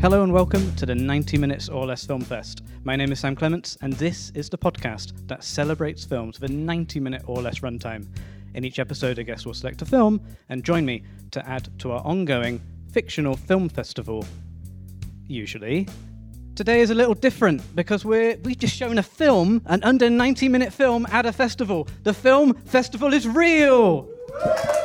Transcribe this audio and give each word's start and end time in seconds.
Hello 0.00 0.22
and 0.22 0.32
welcome 0.32 0.74
to 0.76 0.86
the 0.86 0.94
90 0.94 1.36
Minutes 1.38 1.68
or 1.68 1.84
Less 1.84 2.06
Film 2.06 2.20
Fest. 2.20 2.62
My 2.84 2.94
name 2.94 3.10
is 3.10 3.18
Sam 3.18 3.34
Clements, 3.34 3.76
and 3.82 3.92
this 3.94 4.30
is 4.36 4.48
the 4.48 4.56
podcast 4.56 5.12
that 5.26 5.42
celebrates 5.42 6.04
films 6.04 6.40
with 6.40 6.50
a 6.50 6.54
90 6.54 7.00
minute 7.00 7.22
or 7.26 7.42
less 7.42 7.58
runtime. 7.58 8.06
In 8.54 8.64
each 8.64 8.78
episode, 8.78 9.18
a 9.18 9.24
guest 9.24 9.46
will 9.46 9.54
select 9.54 9.80
a 9.82 9.84
film 9.84 10.20
and 10.48 10.64
join 10.64 10.84
me 10.84 11.04
to 11.30 11.48
add 11.48 11.68
to 11.80 11.92
our 11.92 12.00
ongoing 12.04 12.60
fictional 12.90 13.36
film 13.36 13.68
festival. 13.68 14.24
Usually. 15.28 15.86
Today 16.56 16.80
is 16.80 16.90
a 16.90 16.94
little 16.94 17.14
different 17.14 17.62
because 17.76 18.04
we're, 18.04 18.36
we've 18.38 18.58
just 18.58 18.74
shown 18.74 18.98
a 18.98 19.02
film, 19.02 19.62
an 19.66 19.82
under 19.84 20.10
90 20.10 20.48
minute 20.48 20.72
film 20.72 21.06
at 21.10 21.26
a 21.26 21.32
festival. 21.32 21.86
The 22.02 22.12
film 22.12 22.54
festival 22.54 23.14
is 23.14 23.28
real! 23.28 24.08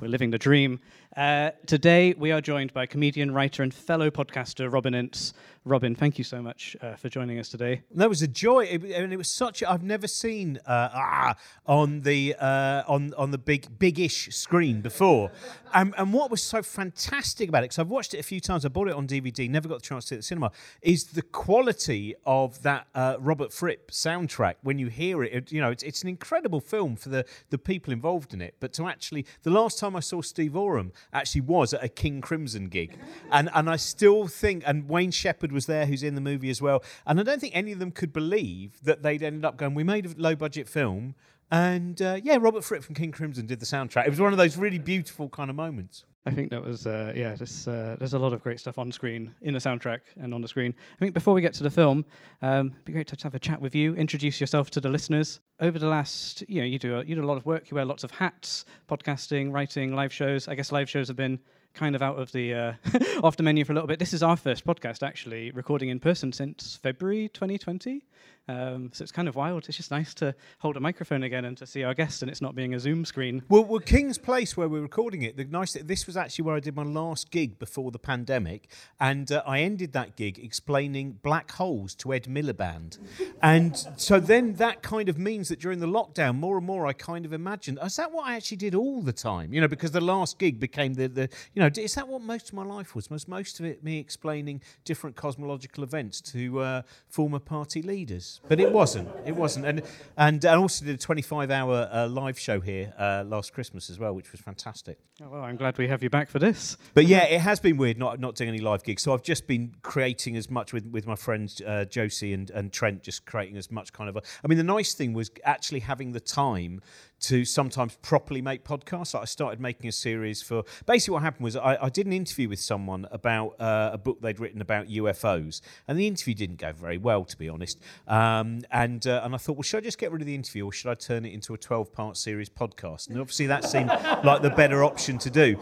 We're 0.00 0.08
living 0.08 0.30
the 0.30 0.38
dream. 0.38 0.78
Uh, 1.16 1.50
today, 1.66 2.14
we 2.16 2.30
are 2.30 2.40
joined 2.40 2.72
by 2.72 2.86
comedian, 2.86 3.34
writer, 3.34 3.64
and 3.64 3.74
fellow 3.74 4.10
podcaster 4.10 4.72
Robin 4.72 4.94
Ince. 4.94 5.32
Robin, 5.68 5.94
thank 5.94 6.16
you 6.16 6.24
so 6.24 6.40
much 6.40 6.76
uh, 6.80 6.94
for 6.94 7.10
joining 7.10 7.38
us 7.38 7.50
today. 7.50 7.82
That 7.94 8.08
was 8.08 8.22
a 8.22 8.26
joy, 8.26 8.64
it, 8.64 8.82
and 8.84 9.12
it 9.12 9.16
was 9.16 9.30
such. 9.30 9.62
i 9.62 9.70
I've 9.70 9.82
never 9.82 10.08
seen 10.08 10.58
uh, 10.66 10.88
ah, 10.92 11.36
on 11.66 12.00
the 12.00 12.34
uh, 12.38 12.84
on 12.88 13.12
on 13.18 13.32
the 13.32 13.38
big 13.38 13.78
big-ish 13.78 14.34
screen 14.34 14.80
before, 14.80 15.30
and, 15.74 15.94
and 15.98 16.12
what 16.12 16.30
was 16.30 16.42
so 16.42 16.62
fantastic 16.62 17.50
about 17.50 17.58
it 17.58 17.66
because 17.66 17.78
I've 17.78 17.88
watched 17.88 18.14
it 18.14 18.18
a 18.18 18.22
few 18.22 18.40
times. 18.40 18.64
I 18.64 18.68
bought 18.68 18.88
it 18.88 18.94
on 18.94 19.06
DVD, 19.06 19.48
never 19.48 19.68
got 19.68 19.82
the 19.82 19.86
chance 19.86 20.06
to 20.06 20.08
see 20.08 20.14
it 20.14 20.18
at 20.18 20.20
the 20.20 20.26
cinema. 20.26 20.52
Is 20.80 21.04
the 21.04 21.22
quality 21.22 22.14
of 22.24 22.62
that 22.62 22.86
uh, 22.94 23.16
Robert 23.20 23.52
Fripp 23.52 23.90
soundtrack 23.90 24.54
when 24.62 24.78
you 24.78 24.88
hear 24.88 25.22
it? 25.22 25.32
it 25.32 25.52
you 25.52 25.60
know, 25.60 25.70
it's, 25.70 25.82
it's 25.82 26.02
an 26.02 26.08
incredible 26.08 26.60
film 26.60 26.96
for 26.96 27.10
the 27.10 27.26
the 27.50 27.58
people 27.58 27.92
involved 27.92 28.32
in 28.32 28.40
it. 28.40 28.54
But 28.58 28.72
to 28.74 28.86
actually, 28.86 29.26
the 29.42 29.50
last 29.50 29.78
time 29.78 29.94
I 29.94 30.00
saw 30.00 30.22
Steve 30.22 30.56
Oram 30.56 30.92
actually 31.12 31.42
was 31.42 31.74
at 31.74 31.84
a 31.84 31.88
King 31.88 32.22
Crimson 32.22 32.68
gig, 32.68 32.98
and 33.30 33.50
and 33.54 33.68
I 33.68 33.76
still 33.76 34.26
think, 34.26 34.62
and 34.66 34.88
Waen 34.88 35.12
Shepherd 35.12 35.52
was 35.58 35.66
there, 35.66 35.86
who's 35.86 36.04
in 36.04 36.14
the 36.14 36.20
movie 36.20 36.50
as 36.50 36.62
well. 36.62 36.78
And 37.04 37.18
I 37.18 37.24
don't 37.24 37.40
think 37.40 37.56
any 37.56 37.72
of 37.72 37.80
them 37.80 37.90
could 37.90 38.12
believe 38.12 38.78
that 38.84 39.02
they'd 39.02 39.22
ended 39.22 39.44
up 39.44 39.56
going, 39.56 39.74
we 39.74 39.84
made 39.84 40.06
a 40.06 40.10
low 40.16 40.36
budget 40.36 40.68
film. 40.68 41.16
And 41.50 42.00
uh, 42.00 42.20
yeah, 42.22 42.38
Robert 42.40 42.62
Fripp 42.62 42.84
from 42.84 42.94
King 42.94 43.10
Crimson 43.10 43.46
did 43.46 43.58
the 43.58 43.66
soundtrack. 43.66 44.06
It 44.06 44.10
was 44.10 44.20
one 44.20 44.32
of 44.32 44.38
those 44.38 44.56
really 44.56 44.78
beautiful 44.78 45.28
kind 45.28 45.50
of 45.50 45.56
moments. 45.56 46.04
I 46.26 46.30
think 46.30 46.50
that 46.50 46.62
was 46.62 46.86
uh, 46.86 47.12
yeah. 47.16 47.34
There's, 47.34 47.66
uh, 47.66 47.96
there's 47.98 48.12
a 48.12 48.18
lot 48.18 48.34
of 48.34 48.42
great 48.42 48.60
stuff 48.60 48.78
on 48.78 48.92
screen 48.92 49.34
in 49.40 49.54
the 49.54 49.60
soundtrack 49.60 50.00
and 50.20 50.34
on 50.34 50.42
the 50.42 50.48
screen. 50.48 50.74
I 50.96 50.98
think 50.98 51.14
before 51.14 51.32
we 51.32 51.40
get 51.40 51.54
to 51.54 51.62
the 51.62 51.70
film, 51.70 52.04
um, 52.42 52.66
it'd 52.72 52.84
be 52.84 52.92
great 52.92 53.06
to 53.06 53.16
have 53.22 53.34
a 53.34 53.38
chat 53.38 53.62
with 53.62 53.74
you. 53.74 53.94
Introduce 53.94 54.38
yourself 54.38 54.70
to 54.72 54.80
the 54.80 54.90
listeners. 54.90 55.40
Over 55.60 55.78
the 55.78 55.88
last, 55.88 56.44
you 56.46 56.60
know, 56.60 56.66
you 56.66 56.78
do 56.78 56.98
a, 56.98 57.04
you 57.04 57.14
do 57.14 57.24
a 57.24 57.30
lot 57.30 57.38
of 57.38 57.46
work. 57.46 57.70
You 57.70 57.76
wear 57.76 57.86
lots 57.86 58.04
of 58.04 58.10
hats, 58.10 58.66
podcasting, 58.90 59.52
writing, 59.52 59.94
live 59.94 60.12
shows. 60.12 60.48
I 60.48 60.54
guess 60.54 60.70
live 60.70 60.90
shows 60.90 61.08
have 61.08 61.16
been 61.16 61.38
kind 61.78 61.94
of 61.94 62.02
out 62.02 62.18
of 62.18 62.32
the 62.32 62.52
uh, 62.52 62.72
off 63.22 63.36
the 63.36 63.42
menu 63.44 63.64
for 63.64 63.72
a 63.72 63.74
little 63.74 63.86
bit. 63.86 64.00
This 64.00 64.12
is 64.12 64.22
our 64.22 64.36
first 64.36 64.66
podcast, 64.66 65.06
actually, 65.06 65.52
recording 65.52 65.90
in 65.90 66.00
person 66.00 66.32
since 66.32 66.76
February 66.82 67.28
2020. 67.28 68.02
Um, 68.48 68.90
so 68.94 69.02
it's 69.02 69.12
kind 69.12 69.28
of 69.28 69.36
wild. 69.36 69.66
It's 69.68 69.76
just 69.76 69.90
nice 69.90 70.14
to 70.14 70.34
hold 70.60 70.78
a 70.78 70.80
microphone 70.80 71.22
again 71.22 71.44
and 71.44 71.56
to 71.58 71.66
see 71.66 71.84
our 71.84 71.92
guest, 71.92 72.22
and 72.22 72.30
it's 72.30 72.40
not 72.40 72.54
being 72.54 72.74
a 72.74 72.80
Zoom 72.80 73.04
screen. 73.04 73.42
Well, 73.48 73.64
well 73.64 73.80
King's 73.80 74.16
Place, 74.16 74.56
where 74.56 74.68
we're 74.68 74.80
recording 74.80 75.22
it, 75.22 75.36
the 75.36 75.44
nice 75.44 75.74
this 75.74 76.06
was 76.06 76.16
actually 76.16 76.44
where 76.44 76.56
I 76.56 76.60
did 76.60 76.74
my 76.74 76.82
last 76.82 77.30
gig 77.30 77.58
before 77.58 77.90
the 77.90 77.98
pandemic, 77.98 78.70
and 78.98 79.30
uh, 79.30 79.42
I 79.46 79.60
ended 79.60 79.92
that 79.92 80.16
gig 80.16 80.38
explaining 80.38 81.18
black 81.22 81.52
holes 81.52 81.94
to 81.96 82.14
Ed 82.14 82.24
Miliband, 82.24 82.98
and 83.42 83.76
so 83.96 84.18
then 84.18 84.54
that 84.54 84.82
kind 84.82 85.10
of 85.10 85.18
means 85.18 85.50
that 85.50 85.60
during 85.60 85.80
the 85.80 85.86
lockdown, 85.86 86.36
more 86.36 86.56
and 86.56 86.66
more 86.66 86.86
I 86.86 86.94
kind 86.94 87.26
of 87.26 87.34
imagined, 87.34 87.78
is 87.84 87.96
that 87.96 88.12
what 88.12 88.26
I 88.26 88.36
actually 88.36 88.56
did 88.56 88.74
all 88.74 89.02
the 89.02 89.12
time? 89.12 89.52
You 89.52 89.60
know, 89.60 89.68
because 89.68 89.90
the 89.90 90.00
last 90.00 90.38
gig 90.38 90.58
became 90.58 90.94
the 90.94 91.08
the 91.08 91.28
you 91.52 91.60
know, 91.60 91.70
is 91.76 91.94
that 91.96 92.08
what 92.08 92.22
most 92.22 92.48
of 92.48 92.54
my 92.54 92.64
life 92.64 92.94
was? 92.94 93.10
Was 93.10 93.28
most 93.28 93.60
of 93.60 93.66
it 93.66 93.84
me 93.84 93.98
explaining 93.98 94.62
different 94.86 95.16
cosmological 95.16 95.84
events 95.84 96.22
to 96.22 96.60
uh, 96.60 96.82
former 97.08 97.38
party 97.38 97.82
leaders? 97.82 98.37
But 98.46 98.60
it 98.60 98.70
wasn't. 98.70 99.08
It 99.26 99.34
wasn't. 99.34 99.66
And 99.66 99.82
and 100.16 100.44
I 100.44 100.56
also 100.56 100.84
did 100.84 100.94
a 100.94 100.98
25 100.98 101.50
hour 101.50 101.88
uh, 101.92 102.08
live 102.08 102.38
show 102.38 102.60
here 102.60 102.92
uh, 102.98 103.24
last 103.26 103.52
Christmas 103.52 103.90
as 103.90 103.98
well, 103.98 104.14
which 104.14 104.32
was 104.32 104.40
fantastic. 104.40 104.98
Oh, 105.22 105.28
well, 105.28 105.42
I'm 105.42 105.56
glad 105.56 105.78
we 105.78 105.88
have 105.88 106.02
you 106.02 106.10
back 106.10 106.30
for 106.30 106.38
this. 106.38 106.76
But 106.94 107.06
yeah, 107.06 107.24
it 107.24 107.40
has 107.40 107.60
been 107.60 107.76
weird 107.76 107.98
not 107.98 108.20
not 108.20 108.34
doing 108.34 108.48
any 108.48 108.60
live 108.60 108.84
gigs. 108.84 109.02
So 109.02 109.12
I've 109.12 109.22
just 109.22 109.46
been 109.46 109.74
creating 109.82 110.36
as 110.36 110.50
much 110.50 110.72
with 110.72 110.86
with 110.86 111.06
my 111.06 111.16
friends 111.16 111.60
uh, 111.66 111.84
Josie 111.84 112.32
and 112.32 112.50
and 112.50 112.72
Trent, 112.72 113.02
just 113.02 113.26
creating 113.26 113.56
as 113.56 113.70
much 113.70 113.92
kind 113.92 114.08
of. 114.08 114.16
A, 114.16 114.22
I 114.44 114.48
mean, 114.48 114.58
the 114.58 114.64
nice 114.64 114.94
thing 114.94 115.12
was 115.12 115.30
actually 115.44 115.80
having 115.80 116.12
the 116.12 116.20
time 116.20 116.80
to 117.20 117.44
sometimes 117.44 117.96
properly 118.02 118.40
make 118.40 118.64
podcasts. 118.64 119.14
Like 119.14 119.22
I 119.22 119.26
started 119.26 119.60
making 119.60 119.88
a 119.88 119.92
series 119.92 120.42
for. 120.42 120.64
Basically, 120.86 121.14
what 121.14 121.22
happened 121.22 121.44
was 121.44 121.56
I, 121.56 121.76
I 121.82 121.88
did 121.88 122.06
an 122.06 122.12
interview 122.12 122.48
with 122.48 122.60
someone 122.60 123.06
about 123.10 123.60
uh, 123.60 123.90
a 123.92 123.98
book 123.98 124.20
they'd 124.20 124.38
written 124.38 124.60
about 124.60 124.88
UFOs, 124.88 125.60
and 125.86 125.98
the 125.98 126.06
interview 126.06 126.34
didn't 126.34 126.56
go 126.56 126.72
very 126.72 126.98
well, 126.98 127.24
to 127.24 127.36
be 127.36 127.48
honest. 127.48 127.80
Um, 128.06 128.60
and 128.70 129.06
uh, 129.06 129.22
and 129.24 129.34
I 129.34 129.38
thought, 129.38 129.56
well, 129.56 129.62
should 129.62 129.78
I 129.78 129.80
just 129.80 129.98
get 129.98 130.12
rid 130.12 130.22
of 130.22 130.26
the 130.26 130.34
interview, 130.34 130.66
or 130.66 130.72
should 130.72 130.90
I 130.90 130.94
turn 130.94 131.24
it 131.24 131.32
into 131.32 131.54
a 131.54 131.58
twelve-part 131.58 132.16
series 132.16 132.48
podcast? 132.48 133.08
And 133.08 133.20
obviously, 133.20 133.46
that 133.46 133.64
seemed 133.64 133.88
like 134.24 134.42
the 134.42 134.50
better 134.50 134.84
option 134.84 135.18
to 135.18 135.30
do. 135.30 135.58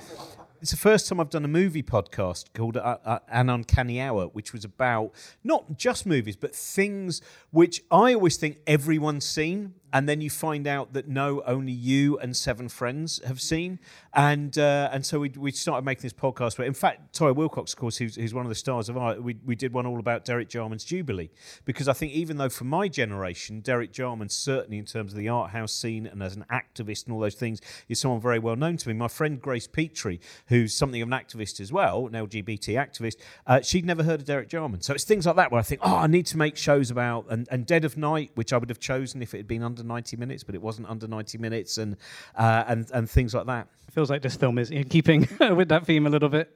It's 0.63 0.71
the 0.71 0.79
first 0.79 1.07
time 1.07 1.21
I've 1.21 1.31
done 1.31 1.45
a 1.45 1.49
movie 1.49 1.83
podcast 1.83 2.47
called 2.55 2.79
uh, 2.79 2.97
uh, 3.05 3.19
An 3.29 3.51
Uncanny 3.51 4.01
Hour, 4.01 4.25
which 4.29 4.55
was 4.55 4.65
about 4.65 5.13
not 5.45 5.77
just 5.77 6.07
movies, 6.07 6.35
but 6.35 6.55
things 6.55 7.21
which 7.51 7.83
I 7.91 8.15
always 8.15 8.37
think 8.37 8.59
everyone's 8.67 9.27
seen 9.27 9.75
and 9.93 10.09
then 10.09 10.21
you 10.21 10.31
find 10.31 10.67
out 10.67 10.93
that 10.93 11.09
no, 11.09 11.43
only 11.47 11.73
you 11.73 12.19
and 12.19 12.37
seven 12.37 12.69
friends 12.69 13.21
have 13.27 13.41
seen, 13.41 13.79
and 14.13 14.57
uh, 14.59 14.91
and 14.93 15.05
so 15.05 15.21
we, 15.21 15.31
we 15.31 15.51
started 15.53 15.85
making 15.85 16.03
this 16.03 16.13
podcast. 16.13 16.59
Where, 16.59 16.67
in 16.67 16.75
fact, 16.75 17.17
Toyah 17.19 17.35
Willcox, 17.35 17.73
of 17.73 17.77
course, 17.77 17.97
who's, 17.97 18.17
who's 18.17 18.35
one 18.35 18.45
of 18.45 18.49
the 18.49 18.55
stars 18.57 18.89
of 18.89 18.97
art, 18.97 19.23
we, 19.23 19.37
we 19.45 19.55
did 19.55 19.73
one 19.73 19.87
all 19.87 19.99
about 19.99 20.25
Derek 20.25 20.49
Jarman's 20.49 20.85
Jubilee, 20.85 21.31
because 21.65 21.89
I 21.89 21.93
think 21.93 22.13
even 22.13 22.37
though 22.37 22.49
for 22.49 22.65
my 22.65 22.89
generation, 22.89 23.61
Derek 23.61 23.93
Jarman 23.93 24.29
certainly 24.29 24.79
in 24.79 24.85
terms 24.85 25.13
of 25.13 25.19
the 25.19 25.29
art 25.29 25.51
house 25.51 25.73
scene 25.73 26.07
and 26.07 26.23
as 26.23 26.37
an 26.37 26.45
activist 26.51 27.07
and 27.07 27.15
all 27.15 27.21
those 27.21 27.35
things 27.35 27.61
is 27.89 28.01
someone 28.01 28.21
very 28.21 28.39
well 28.39 28.57
known 28.57 28.77
to 28.79 28.89
me. 28.89 28.95
My 28.95 29.09
friend 29.09 29.41
Grace 29.41 29.67
Petrie, 29.67 30.21
who's 30.49 30.75
something 30.75 31.01
of 31.03 31.09
an 31.09 31.15
activist 31.15 31.61
as 31.61 31.73
well, 31.73 32.07
an 32.07 32.13
LGBT 32.13 32.75
activist, 32.75 33.17
uh, 33.47 33.61
she'd 33.61 33.85
never 33.85 34.03
heard 34.03 34.21
of 34.21 34.27
Derek 34.27 34.49
Jarman. 34.49 34.81
So 34.81 34.95
it's 34.95 35.05
things 35.05 35.27
like 35.27 35.37
that 35.37 35.53
where 35.53 35.59
I 35.59 35.63
think, 35.63 35.81
oh, 35.85 35.97
I 35.97 36.07
need 36.07 36.27
to 36.27 36.37
make 36.37 36.57
shows 36.57 36.91
about 36.91 37.27
and, 37.31 37.49
and 37.51 37.67
Dead 37.67 37.85
of 37.85 37.97
Night, 37.97 38.31
which 38.35 38.53
I 38.53 38.59
would 38.59 38.69
have 38.69 38.81
chosen 38.81 39.23
if 39.23 39.35
it 39.35 39.39
had 39.39 39.49
been 39.49 39.63
under 39.63 39.76
90 39.83 40.17
minutes, 40.17 40.45
but 40.45 40.55
it 40.55 40.63
wasn't 40.63 40.89
under 40.89 41.07
90 41.07 41.39
minutes, 41.39 41.79
and 41.79 41.97
uh, 42.37 42.65
and 42.67 42.91
and 42.93 43.09
things 43.09 43.35
like 43.35 43.47
that. 43.47 43.69
It 43.89 43.95
feels 43.95 44.11
like 44.11 44.23
this 44.23 44.37
film 44.37 44.59
is 44.59 44.71
in 44.71 44.85
keeping 44.85 45.29
with 45.41 45.69
that 45.69 45.87
theme 45.87 46.07
a 46.07 46.11
little 46.11 46.29
bit. 46.29 46.53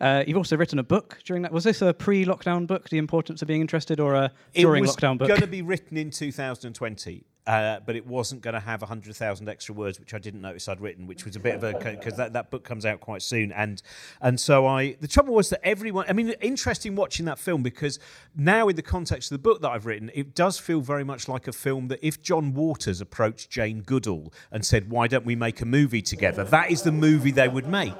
Uh, 0.00 0.24
you've 0.26 0.36
also 0.36 0.56
written 0.56 0.78
a 0.78 0.84
book 0.84 1.18
during 1.24 1.42
that. 1.42 1.52
Was 1.52 1.64
this 1.64 1.82
a 1.82 1.94
pre-lockdown 1.94 2.66
book, 2.66 2.88
The 2.88 2.98
Importance 2.98 3.42
of 3.42 3.48
Being 3.48 3.60
Interested, 3.60 4.00
or 4.00 4.14
a 4.14 4.32
during 4.54 4.84
lockdown 4.84 5.18
book? 5.18 5.28
It 5.28 5.32
was 5.32 5.40
going 5.40 5.50
to 5.50 5.56
be 5.56 5.62
written 5.62 5.96
in 5.96 6.10
2020. 6.10 7.24
Uh, 7.46 7.78
but 7.86 7.94
it 7.94 8.04
wasn't 8.04 8.40
going 8.40 8.54
to 8.54 8.60
have 8.60 8.80
100,000 8.80 9.48
extra 9.48 9.72
words, 9.72 10.00
which 10.00 10.12
I 10.14 10.18
didn't 10.18 10.40
notice 10.40 10.68
I'd 10.68 10.80
written, 10.80 11.06
which 11.06 11.24
was 11.24 11.36
a 11.36 11.40
bit 11.40 11.54
of 11.54 11.62
a 11.62 11.78
because 11.78 12.16
that, 12.16 12.32
that 12.32 12.50
book 12.50 12.64
comes 12.64 12.84
out 12.84 13.00
quite 13.00 13.22
soon, 13.22 13.52
and 13.52 13.80
and 14.20 14.40
so 14.40 14.66
I 14.66 14.96
the 15.00 15.06
trouble 15.06 15.32
was 15.32 15.50
that 15.50 15.64
everyone 15.64 16.06
I 16.08 16.12
mean 16.12 16.30
interesting 16.40 16.96
watching 16.96 17.24
that 17.26 17.38
film 17.38 17.62
because 17.62 18.00
now 18.34 18.68
in 18.68 18.74
the 18.74 18.82
context 18.82 19.30
of 19.30 19.36
the 19.36 19.42
book 19.42 19.60
that 19.62 19.70
I've 19.70 19.86
written, 19.86 20.10
it 20.12 20.34
does 20.34 20.58
feel 20.58 20.80
very 20.80 21.04
much 21.04 21.28
like 21.28 21.46
a 21.46 21.52
film 21.52 21.86
that 21.88 22.00
if 22.02 22.20
John 22.20 22.52
Waters 22.52 23.00
approached 23.00 23.48
Jane 23.48 23.82
Goodall 23.82 24.32
and 24.50 24.66
said, 24.66 24.90
"Why 24.90 25.06
don't 25.06 25.24
we 25.24 25.36
make 25.36 25.60
a 25.60 25.66
movie 25.66 26.02
together?" 26.02 26.42
That 26.42 26.72
is 26.72 26.82
the 26.82 26.92
movie 26.92 27.30
they 27.30 27.48
would 27.48 27.68
make. 27.68 27.94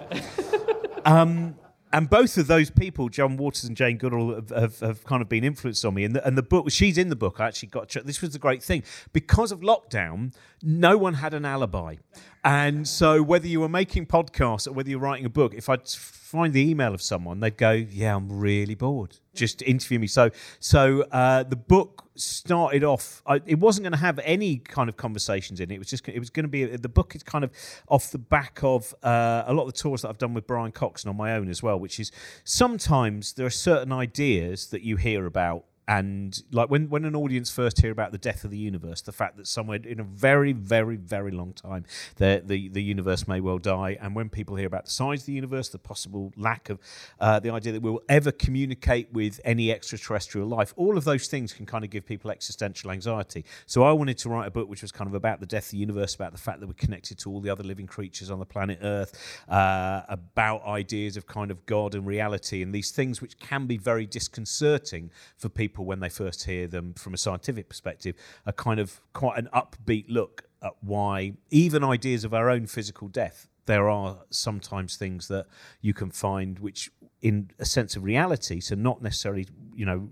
um, 1.05 1.55
and 1.93 2.11
both 2.11 2.37
of 2.37 2.47
those 2.47 2.71
people, 2.71 3.09
John 3.09 3.37
Waters 3.37 3.65
and 3.65 3.77
Jane 3.77 3.97
Goodall, 3.97 4.35
have, 4.35 4.51
have, 4.51 4.81
have, 4.81 5.05
kind 5.05 5.23
of 5.23 5.29
been 5.29 5.45
influenced 5.45 5.85
on 5.85 5.95
me. 5.95 6.05
And 6.05 6.17
the, 6.17 6.27
and 6.27 6.37
the 6.37 6.43
book, 6.43 6.71
she's 6.71 6.99
in 6.99 7.09
the 7.09 7.17
book. 7.17 7.39
I 7.39 7.47
actually 7.47 7.69
got 7.69 7.95
this 8.05 8.21
was 8.21 8.31
the 8.31 8.39
great 8.39 8.63
thing 8.63 8.83
because 9.13 9.53
of 9.53 9.61
lockdown. 9.61 10.35
No 10.63 10.97
one 10.99 11.15
had 11.15 11.33
an 11.33 11.45
alibi, 11.45 11.97
and 12.47 12.87
so 12.87 13.25
whether 13.25 13.49
you 13.49 13.59
were 13.59 13.69
making 13.69 14.07
podcasts 14.07 14.69
or 14.69 14.73
whether 14.73 14.89
you're 14.89 15.01
writing 15.01 15.27
a 15.27 15.29
book, 15.29 15.53
if 15.53 15.69
I'd 15.69 15.89
find 15.89 16.53
the 16.53 16.71
email 16.71 16.95
of 16.95 17.03
someone, 17.03 17.41
they'd 17.41 17.57
go, 17.57 17.73
"Yeah, 17.73 18.15
I'm 18.15 18.33
really 18.33 18.77
bored. 18.77 19.19
Just 19.35 19.63
interview 19.63 19.99
me." 19.99 20.07
So, 20.07 20.31
so 20.61 21.03
uh, 21.11 21.43
the 21.43 21.57
book 21.57 22.05
started 22.15 22.85
off. 22.85 23.21
I, 23.27 23.43
it 23.47 23.59
wasn't 23.59 23.83
going 23.83 23.95
to 23.95 23.99
have 23.99 24.21
any 24.23 24.59
kind 24.59 24.89
of 24.89 24.97
conversations 24.97 25.59
in 25.59 25.73
it. 25.73 25.75
It 25.75 25.79
was 25.81 25.89
just. 25.89 26.09
It 26.09 26.21
was 26.21 26.31
going 26.31 26.45
to 26.45 26.49
be 26.49 26.65
the 26.65 26.89
book 26.89 27.17
is 27.17 27.25
kind 27.25 27.43
of 27.43 27.51
off 27.89 28.13
the 28.13 28.19
back 28.19 28.61
of 28.63 28.95
uh, 29.03 29.43
a 29.49 29.53
lot 29.53 29.63
of 29.63 29.75
the 29.75 29.81
tours 29.81 30.03
that 30.03 30.09
I've 30.11 30.19
done 30.19 30.33
with 30.33 30.47
Brian 30.47 30.71
Cox 30.71 31.03
and 31.03 31.11
on 31.11 31.17
my 31.17 31.35
own 31.35 31.49
as 31.49 31.65
well. 31.65 31.81
Which 31.81 31.99
is 31.99 32.13
sometimes 32.45 33.33
there 33.33 33.47
are 33.47 33.51
certain 33.51 33.91
ideas 33.91 34.69
that 34.69 34.83
you 34.83 34.95
hear 34.95 35.27
about 35.27 35.65
and 35.89 36.43
like 36.51 36.69
when 36.69 36.89
when 36.89 37.05
an 37.05 37.15
audience 37.15 37.51
first 37.51 37.81
hear 37.81 37.93
about 37.93 38.11
the 38.13 38.19
death 38.19 38.45
of 38.45 38.51
the 38.51 38.59
universe, 38.59 39.03
the 39.03 39.13
fact 39.13 39.37
that 39.37 39.47
somewhere 39.47 39.79
in 39.85 40.01
a 40.01 40.05
very 40.05 40.53
very 40.53 40.97
very 40.97 41.31
long 41.31 41.53
time 41.53 41.85
the 42.17 42.43
the, 42.45 42.69
the 42.69 42.83
universe 42.83 43.29
may 43.29 43.41
well 43.41 43.59
die, 43.59 43.97
and 44.01 44.15
when 44.15 44.29
people 44.29 44.57
hear 44.57 44.67
about 44.67 44.87
the 44.87 44.91
size 44.91 45.21
of 45.21 45.27
the 45.27 45.33
universe, 45.33 45.69
the 45.69 45.79
possible 45.79 46.33
lack 46.37 46.71
of 46.71 46.81
uh, 47.21 47.39
the 47.39 47.51
idea 47.51 47.73
that 47.73 47.83
we'll 47.83 48.03
ever 48.09 48.33
communicate 48.33 49.13
with 49.13 49.41
any 49.45 49.71
extraterrestrial 49.71 50.49
life, 50.49 50.75
all 50.77 50.97
of 50.97 51.05
those 51.05 51.29
things 51.29 51.53
can 51.53 51.67
kind 51.67 51.85
of 51.85 51.91
give 51.91 52.05
people 52.05 52.31
existential 52.31 52.91
anxiety. 52.91 53.45
So 53.67 53.85
I 53.85 53.93
wanted 53.93 54.19
to 54.19 54.29
write 54.29 54.47
a 54.47 54.51
book 54.51 54.69
which 54.69 54.83
was 54.83 54.91
kind 54.91 55.09
of 55.09 55.15
about 55.15 55.41
the 55.41 55.47
death 55.47 55.67
of 55.67 55.71
the 55.73 55.79
universe, 55.79 56.15
about 56.15 56.33
the 56.33 56.39
fact 56.39 56.61
that 56.61 56.67
we're 56.67 56.75
connected 56.75 57.19
to 57.19 57.31
all 57.31 57.41
the 57.41 57.51
other 57.51 57.65
living 57.65 57.87
creatures 57.87 58.31
on 58.31 58.39
the 58.39 58.47
planet 58.47 58.79
Earth, 58.83 59.43
uh, 59.49 60.03
about 60.09 60.65
ideas 60.67 61.17
of 61.17 61.27
kind 61.27 61.51
of 61.51 61.65
God 61.67 61.95
and 61.95 62.07
reality, 62.07 62.63
and 62.63 62.75
these 62.75 62.91
things 62.91 63.23
which 63.23 63.39
can 63.39 63.67
be 63.67 63.77
very 63.77 64.07
disconcerting 64.07 65.11
for 65.37 65.49
people 65.49 65.76
when 65.85 66.01
they 66.01 66.09
first 66.09 66.45
hear 66.45 66.67
them 66.67 66.95
from 66.95 67.15
a 67.15 67.19
scientific 67.19 67.69
perspective, 67.69 68.17
a 68.45 68.53
kind 68.53 68.81
of 68.81 69.01
quite 69.13 69.39
an 69.39 69.49
upbeat 69.55 70.07
look 70.09 70.45
at 70.63 70.73
why 70.81 71.35
even 71.51 71.85
ideas 71.85 72.25
of 72.25 72.33
our 72.33 72.51
own 72.51 72.67
physical 72.67 73.09
death, 73.09 73.49
there 73.67 73.89
are 73.89 74.19
sometimes 74.31 74.97
things 74.97 75.29
that 75.29 75.47
you 75.81 75.93
can 75.93 76.11
find 76.11 76.59
which, 76.59 76.91
in 77.21 77.51
a 77.59 77.65
sense 77.65 77.97
of 77.97 78.05
reality, 78.05 78.61
so 78.61 78.75
not 78.75 79.03
necessarily, 79.03 79.47
you 79.75 79.85
know, 79.85 80.09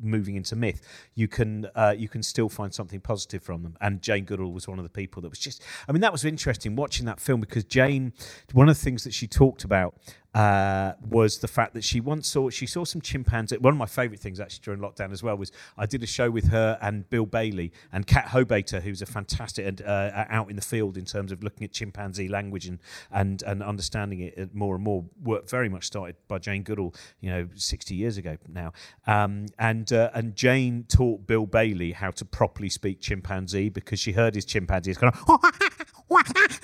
moving 0.00 0.36
into 0.36 0.56
myth, 0.56 0.80
you 1.14 1.28
can 1.28 1.68
uh, 1.74 1.94
you 1.96 2.08
can 2.08 2.22
still 2.22 2.48
find 2.48 2.72
something 2.72 3.00
positive 3.00 3.42
from 3.42 3.62
them. 3.62 3.76
And 3.80 4.02
Jane 4.02 4.24
Goodall 4.24 4.52
was 4.52 4.68
one 4.68 4.78
of 4.78 4.84
the 4.84 4.90
people 4.90 5.22
that 5.22 5.28
was 5.28 5.38
just. 5.38 5.62
I 5.88 5.92
mean, 5.92 6.00
that 6.02 6.12
was 6.12 6.24
interesting 6.24 6.76
watching 6.76 7.06
that 7.06 7.20
film 7.20 7.40
because 7.40 7.64
Jane, 7.64 8.12
one 8.52 8.68
of 8.68 8.76
the 8.76 8.82
things 8.82 9.04
that 9.04 9.14
she 9.14 9.26
talked 9.26 9.64
about 9.64 9.94
uh, 10.34 10.92
was 11.00 11.38
the 11.38 11.48
fact 11.48 11.74
that 11.74 11.82
she 11.82 12.00
once 12.00 12.28
saw 12.28 12.50
she 12.50 12.66
saw 12.66 12.84
some 12.84 13.00
chimpanzees. 13.00 13.60
One 13.60 13.72
of 13.72 13.78
my 13.78 13.86
favourite 13.86 14.20
things 14.20 14.40
actually 14.40 14.60
during 14.62 14.80
lockdown 14.80 15.10
as 15.10 15.22
well 15.22 15.36
was 15.36 15.50
I 15.76 15.86
did 15.86 16.02
a 16.02 16.06
show 16.06 16.30
with 16.30 16.48
her 16.48 16.78
and 16.82 17.08
Bill 17.08 17.24
Bailey 17.26 17.72
and 17.92 18.06
Cat 18.06 18.26
Hobaiter, 18.26 18.82
who's 18.82 19.00
a 19.00 19.06
fantastic 19.06 19.66
and 19.66 19.80
uh, 19.82 20.26
out 20.28 20.50
in 20.50 20.56
the 20.56 20.62
field 20.62 20.96
in 20.96 21.06
terms 21.06 21.32
of 21.32 21.42
looking 21.42 21.64
at 21.64 21.72
chimpanzee 21.72 22.28
language 22.28 22.66
and 22.66 22.78
and 23.10 23.42
and 23.42 23.62
understanding 23.62 24.20
it 24.20 24.54
more 24.54 24.74
and 24.74 24.84
more. 24.84 25.04
Work 25.22 25.48
very 25.48 25.68
much 25.68 25.84
started 25.84 26.16
by 26.28 26.38
Jane 26.38 26.62
Goodall, 26.62 26.94
you 27.20 27.30
know, 27.30 27.48
sixty 27.54 27.94
years 27.94 28.18
ago 28.18 28.36
now. 28.46 28.72
Um, 29.06 29.46
and 29.58 29.90
uh, 29.92 30.10
and 30.12 30.36
Jane 30.36 30.84
taught 30.88 31.26
Bill 31.26 31.46
Bailey 31.46 31.92
how 31.92 32.10
to 32.12 32.24
properly 32.24 32.68
speak 32.68 33.00
chimpanzee 33.00 33.70
because 33.70 33.98
she 33.98 34.12
heard 34.12 34.34
his 34.34 34.44
chimpanzees 34.44 34.98
kind 34.98 35.14
of. 35.14 35.40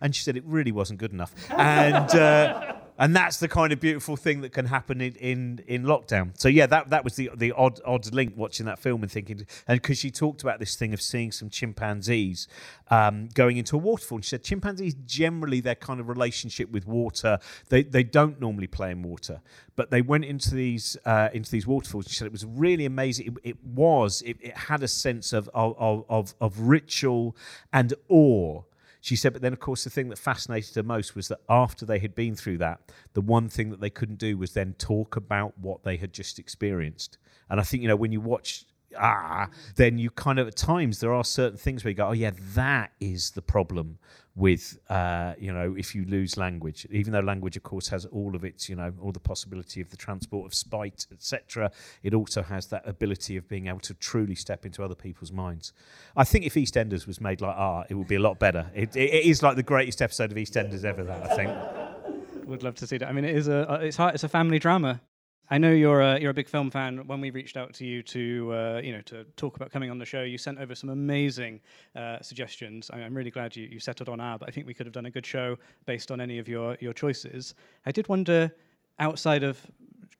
and 0.00 0.14
she 0.14 0.22
said 0.22 0.36
it 0.36 0.44
really 0.46 0.72
wasn't 0.72 0.98
good 0.98 1.12
enough. 1.12 1.32
And 1.50 2.10
uh, 2.14 2.74
and 2.98 3.14
that's 3.14 3.38
the 3.38 3.48
kind 3.48 3.72
of 3.72 3.80
beautiful 3.80 4.16
thing 4.16 4.40
that 4.40 4.52
can 4.52 4.66
happen 4.66 5.00
in, 5.00 5.14
in, 5.16 5.64
in 5.66 5.84
lockdown. 5.84 6.38
So 6.38 6.48
yeah, 6.48 6.66
that 6.66 6.90
that 6.90 7.04
was 7.04 7.14
the 7.16 7.30
the 7.34 7.52
odd 7.52 7.80
odd 7.84 8.12
link 8.12 8.34
watching 8.36 8.66
that 8.66 8.78
film 8.78 9.02
and 9.02 9.12
thinking, 9.12 9.46
and 9.68 9.80
because 9.80 9.98
she 9.98 10.10
talked 10.10 10.42
about 10.42 10.58
this 10.58 10.76
thing 10.76 10.94
of 10.94 11.02
seeing 11.02 11.32
some 11.32 11.50
chimpanzees 11.50 12.48
um, 12.90 13.28
going 13.34 13.58
into 13.58 13.76
a 13.76 13.78
waterfall, 13.78 14.16
and 14.16 14.24
she 14.24 14.30
said 14.30 14.42
chimpanzees 14.42 14.94
generally 15.04 15.60
their 15.60 15.74
kind 15.74 16.00
of 16.00 16.08
relationship 16.08 16.70
with 16.70 16.86
water, 16.86 17.38
they 17.68 17.82
they 17.82 18.02
don't 18.02 18.40
normally 18.40 18.66
play 18.66 18.90
in 18.90 19.02
water, 19.02 19.40
but 19.76 19.90
they 19.90 20.02
went 20.02 20.24
into 20.24 20.54
these 20.54 20.96
uh, 21.04 21.28
into 21.32 21.50
these 21.50 21.66
waterfalls. 21.66 22.06
She 22.08 22.14
said 22.14 22.26
it 22.26 22.32
was 22.32 22.46
really 22.46 22.86
amazing. 22.86 23.26
It, 23.26 23.50
it 23.50 23.64
was 23.64 24.22
it, 24.22 24.38
it 24.40 24.56
had 24.56 24.82
a 24.82 24.88
sense 24.88 25.32
of 25.32 25.50
of 25.52 26.04
of, 26.08 26.34
of 26.40 26.60
ritual 26.60 27.36
and 27.72 27.92
awe 28.08 28.62
she 29.06 29.14
said, 29.14 29.32
but 29.32 29.40
then, 29.40 29.52
of 29.52 29.60
course, 29.60 29.84
the 29.84 29.90
thing 29.90 30.08
that 30.08 30.18
fascinated 30.18 30.74
her 30.74 30.82
most 30.82 31.14
was 31.14 31.28
that 31.28 31.38
after 31.48 31.86
they 31.86 32.00
had 32.00 32.12
been 32.12 32.34
through 32.34 32.58
that, 32.58 32.80
the 33.12 33.20
one 33.20 33.48
thing 33.48 33.70
that 33.70 33.80
they 33.80 33.88
couldn't 33.88 34.18
do 34.18 34.36
was 34.36 34.52
then 34.52 34.74
talk 34.78 35.14
about 35.14 35.56
what 35.56 35.84
they 35.84 35.96
had 35.96 36.12
just 36.12 36.40
experienced. 36.40 37.16
And 37.48 37.60
I 37.60 37.62
think, 37.62 37.84
you 37.84 37.88
know, 37.88 37.94
when 37.94 38.10
you 38.10 38.20
watch 38.20 38.64
ah, 38.98 39.48
then 39.76 39.96
you 39.98 40.10
kind 40.10 40.40
of 40.40 40.48
at 40.48 40.56
times 40.56 40.98
there 40.98 41.14
are 41.14 41.22
certain 41.22 41.56
things 41.56 41.84
where 41.84 41.90
you 41.90 41.96
go, 41.96 42.08
oh 42.08 42.12
yeah, 42.12 42.32
that 42.54 42.90
is 42.98 43.30
the 43.30 43.42
problem 43.42 43.98
with 44.36 44.78
uh, 44.90 45.32
you 45.38 45.52
know 45.52 45.74
if 45.76 45.94
you 45.94 46.04
lose 46.04 46.36
language. 46.36 46.86
Even 46.90 47.12
though 47.12 47.20
language, 47.20 47.56
of 47.56 47.62
course, 47.62 47.88
has 47.88 48.04
all 48.04 48.36
of 48.36 48.44
its 48.44 48.68
you 48.68 48.76
know 48.76 48.92
all 49.00 49.10
the 49.10 49.18
possibility 49.18 49.80
of 49.80 49.90
the 49.90 49.96
transport 49.96 50.46
of 50.46 50.54
spite, 50.54 51.06
etc. 51.10 51.72
It 52.02 52.14
also 52.14 52.42
has 52.42 52.66
that 52.66 52.86
ability 52.86 53.36
of 53.36 53.48
being 53.48 53.66
able 53.66 53.80
to 53.80 53.94
truly 53.94 54.34
step 54.34 54.66
into 54.66 54.84
other 54.84 54.94
people's 54.94 55.32
minds. 55.32 55.72
I 56.16 56.24
think 56.24 56.44
if 56.44 56.54
EastEnders 56.54 57.06
was 57.06 57.20
made 57.20 57.40
like 57.40 57.56
art, 57.56 57.86
it 57.90 57.94
would 57.94 58.08
be 58.08 58.16
a 58.16 58.20
lot 58.20 58.38
better. 58.38 58.70
It, 58.74 58.94
it, 58.94 59.14
it 59.14 59.24
is 59.24 59.42
like 59.42 59.56
the 59.56 59.62
greatest 59.62 60.02
episode 60.02 60.30
of 60.30 60.36
EastEnders 60.36 60.84
ever. 60.84 61.02
That 61.02 61.32
I 61.32 61.36
think. 61.36 61.52
Would 62.46 62.62
love 62.62 62.76
to 62.76 62.86
see 62.86 62.96
that. 62.98 63.08
I 63.08 63.12
mean, 63.12 63.24
it 63.24 63.34
is 63.34 63.48
a 63.48 63.80
it's 63.82 63.96
hard, 63.96 64.14
it's 64.14 64.22
a 64.22 64.28
family 64.28 64.60
drama. 64.60 65.00
I 65.48 65.58
know 65.58 65.70
you're 65.70 66.00
a, 66.00 66.18
you're 66.18 66.32
a 66.32 66.34
big 66.34 66.48
film 66.48 66.70
fan. 66.70 67.06
When 67.06 67.20
we 67.20 67.30
reached 67.30 67.56
out 67.56 67.72
to 67.74 67.86
you 67.86 68.02
to 68.02 68.52
uh, 68.52 68.80
you 68.82 68.92
know 68.92 69.00
to 69.02 69.24
talk 69.36 69.56
about 69.56 69.70
coming 69.70 69.90
on 69.90 69.98
the 69.98 70.04
show, 70.04 70.22
you 70.22 70.38
sent 70.38 70.58
over 70.58 70.74
some 70.74 70.90
amazing 70.90 71.60
uh, 71.94 72.20
suggestions. 72.20 72.90
I, 72.92 73.00
am 73.00 73.14
really 73.14 73.30
glad 73.30 73.54
you, 73.54 73.66
you 73.66 73.78
settled 73.78 74.08
on. 74.08 74.18
But 74.38 74.48
I 74.48 74.50
think 74.50 74.66
we 74.66 74.74
could 74.74 74.86
have 74.86 74.92
done 74.92 75.06
a 75.06 75.10
good 75.10 75.26
show 75.26 75.56
based 75.84 76.10
on 76.10 76.20
any 76.20 76.38
of 76.38 76.48
your 76.48 76.76
your 76.80 76.92
choices. 76.92 77.54
I 77.84 77.92
did 77.92 78.08
wonder, 78.08 78.50
outside 78.98 79.44
of 79.44 79.64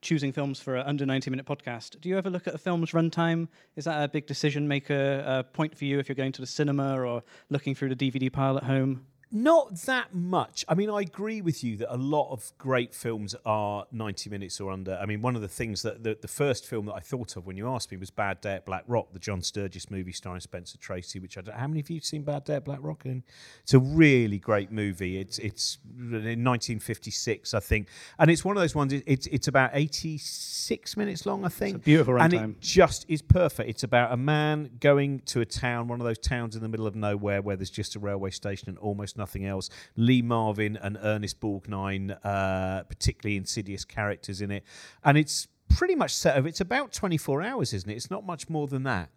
choosing 0.01 0.31
films 0.31 0.59
for 0.59 0.75
an 0.75 0.87
under 0.87 1.05
90 1.05 1.29
minute 1.29 1.45
podcast, 1.45 1.99
do 1.99 2.07
you 2.07 2.17
ever 2.17 2.29
look 2.29 2.47
at 2.47 2.53
a 2.53 2.57
film's 2.57 2.91
runtime? 2.91 3.49
Is 3.75 3.85
that 3.85 4.01
a 4.01 4.07
big 4.07 4.27
decision 4.27 4.67
maker 4.67 5.23
uh, 5.25 5.43
point 5.43 5.77
for 5.77 5.85
you 5.85 5.99
if 5.99 6.07
you're 6.07 6.15
going 6.15 6.31
to 6.33 6.41
the 6.41 6.47
cinema 6.47 7.01
or 7.01 7.23
looking 7.49 7.75
through 7.75 7.93
the 7.93 8.11
DVD 8.11 8.31
pile 8.31 8.57
at 8.57 8.63
home? 8.63 9.05
Not 9.29 9.75
that 9.81 10.15
much. 10.15 10.63
I 10.69 10.75
mean, 10.75 10.89
I 10.89 11.01
agree 11.01 11.41
with 11.41 11.61
you 11.61 11.75
that 11.77 11.93
a 11.93 11.97
lot 11.97 12.31
of 12.31 12.53
great 12.57 12.93
films 12.95 13.35
are 13.45 13.85
90 13.91 14.29
minutes 14.29 14.61
or 14.61 14.71
under. 14.71 14.97
I 15.01 15.05
mean, 15.05 15.21
one 15.21 15.35
of 15.35 15.41
the 15.41 15.49
things 15.49 15.81
that 15.81 16.03
the, 16.03 16.17
the 16.21 16.29
first 16.29 16.65
film 16.65 16.85
that 16.85 16.93
I 16.93 17.01
thought 17.01 17.35
of 17.35 17.45
when 17.45 17.57
you 17.57 17.67
asked 17.67 17.91
me 17.91 17.97
was 17.97 18.09
Bad 18.09 18.39
Day 18.39 18.53
at 18.53 18.65
Black 18.65 18.85
Rock, 18.87 19.07
the 19.11 19.19
John 19.19 19.41
Sturges 19.41 19.91
movie 19.91 20.13
starring 20.13 20.39
Spencer 20.39 20.77
Tracy, 20.77 21.19
which 21.19 21.37
I 21.37 21.41
don't, 21.41 21.57
how 21.57 21.67
many 21.67 21.81
of 21.81 21.89
you 21.89 21.97
have 21.97 22.05
seen 22.05 22.23
Bad 22.23 22.45
Day 22.45 22.55
at 22.55 22.63
Black 22.63 22.79
Rock? 22.81 23.03
And 23.03 23.21
it's 23.63 23.73
a 23.73 23.79
really 23.79 24.39
great 24.39 24.71
movie. 24.71 25.19
It's 25.19 25.39
it's 25.39 25.79
in 25.85 26.11
1956, 26.13 27.53
I 27.53 27.59
think, 27.59 27.89
and 28.19 28.31
it's 28.31 28.45
one 28.45 28.55
of 28.55 28.61
those 28.61 28.75
ones. 28.75 28.93
It's 28.93 29.27
it's 29.27 29.49
about 29.49 29.71
86 29.73 30.95
minutes 30.95 31.25
long, 31.25 31.43
I 31.43 31.49
think. 31.49 31.77
It's 31.77 31.85
beautiful 31.85 32.13
runtime. 32.13 32.23
And 32.23 32.51
it 32.55 32.61
just 32.61 33.05
is 33.09 33.21
perfect. 33.21 33.69
It's 33.69 33.83
about 33.83 34.13
a 34.13 34.17
man 34.17 34.71
going 34.79 35.19
to 35.25 35.41
a 35.41 35.45
town, 35.45 35.89
one 35.89 35.99
of 35.99 36.05
those 36.05 36.19
towns 36.19 36.55
in 36.55 36.61
the 36.61 36.69
middle 36.69 36.87
of 36.87 36.95
nowhere 36.95 37.41
where 37.41 37.57
there's 37.57 37.69
just 37.69 37.95
a 37.95 37.99
railway 37.99 38.29
station 38.29 38.69
and 38.69 38.77
almost 38.77 39.16
nothing 39.17 39.45
else. 39.45 39.69
Lee 39.95 40.21
Marvin 40.21 40.77
and 40.77 40.97
Ernest 41.01 41.39
Borgnine, 41.39 42.17
uh, 42.23 42.83
particularly 42.83 43.37
insidious 43.37 43.85
characters 43.85 44.41
in 44.41 44.51
it, 44.51 44.63
and 45.03 45.17
it's 45.17 45.47
pretty 45.75 45.95
much 45.95 46.13
set 46.13 46.37
of. 46.37 46.45
It's 46.45 46.61
about 46.61 46.91
24 46.91 47.41
hours, 47.41 47.73
isn't 47.73 47.89
it? 47.89 47.95
It's 47.95 48.11
not 48.11 48.25
much 48.25 48.49
more 48.49 48.67
than 48.67 48.83
that. 48.83 49.09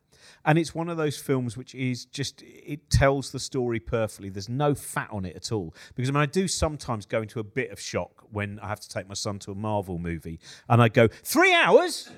And 0.45 0.59
it's 0.59 0.75
one 0.75 0.89
of 0.89 0.97
those 0.97 1.19
films 1.19 1.57
which 1.57 1.75
is 1.75 2.05
just, 2.07 2.43
it 2.43 2.91
tells 2.91 3.31
the 3.31 3.39
story 3.39 3.81
perfectly. 3.81 4.29
There's 4.29 4.49
no 4.49 4.75
fat 4.75 5.09
on 5.11 5.25
it 5.25 5.37
at 5.37 5.53
all. 5.53 5.75
Because 5.95 6.09
I 6.09 6.13
mean, 6.13 6.23
I 6.23 6.27
do 6.27 6.49
sometimes 6.49 7.07
go 7.07 7.23
into 7.23 7.41
a 7.41 7.45
bit 7.45 7.71
of 7.71 7.81
shock 7.81 8.25
when 8.31 8.59
I 8.61 8.69
have 8.69 8.81
to 8.81 8.89
take 8.89 9.09
my 9.09 9.15
son 9.15 9.39
to 9.41 9.53
a 9.53 9.55
Marvel 9.55 9.99
movie 9.99 10.41
and 10.69 10.83
I 10.83 10.89
go, 10.89 11.09
three 11.09 11.55
hours? 11.55 12.11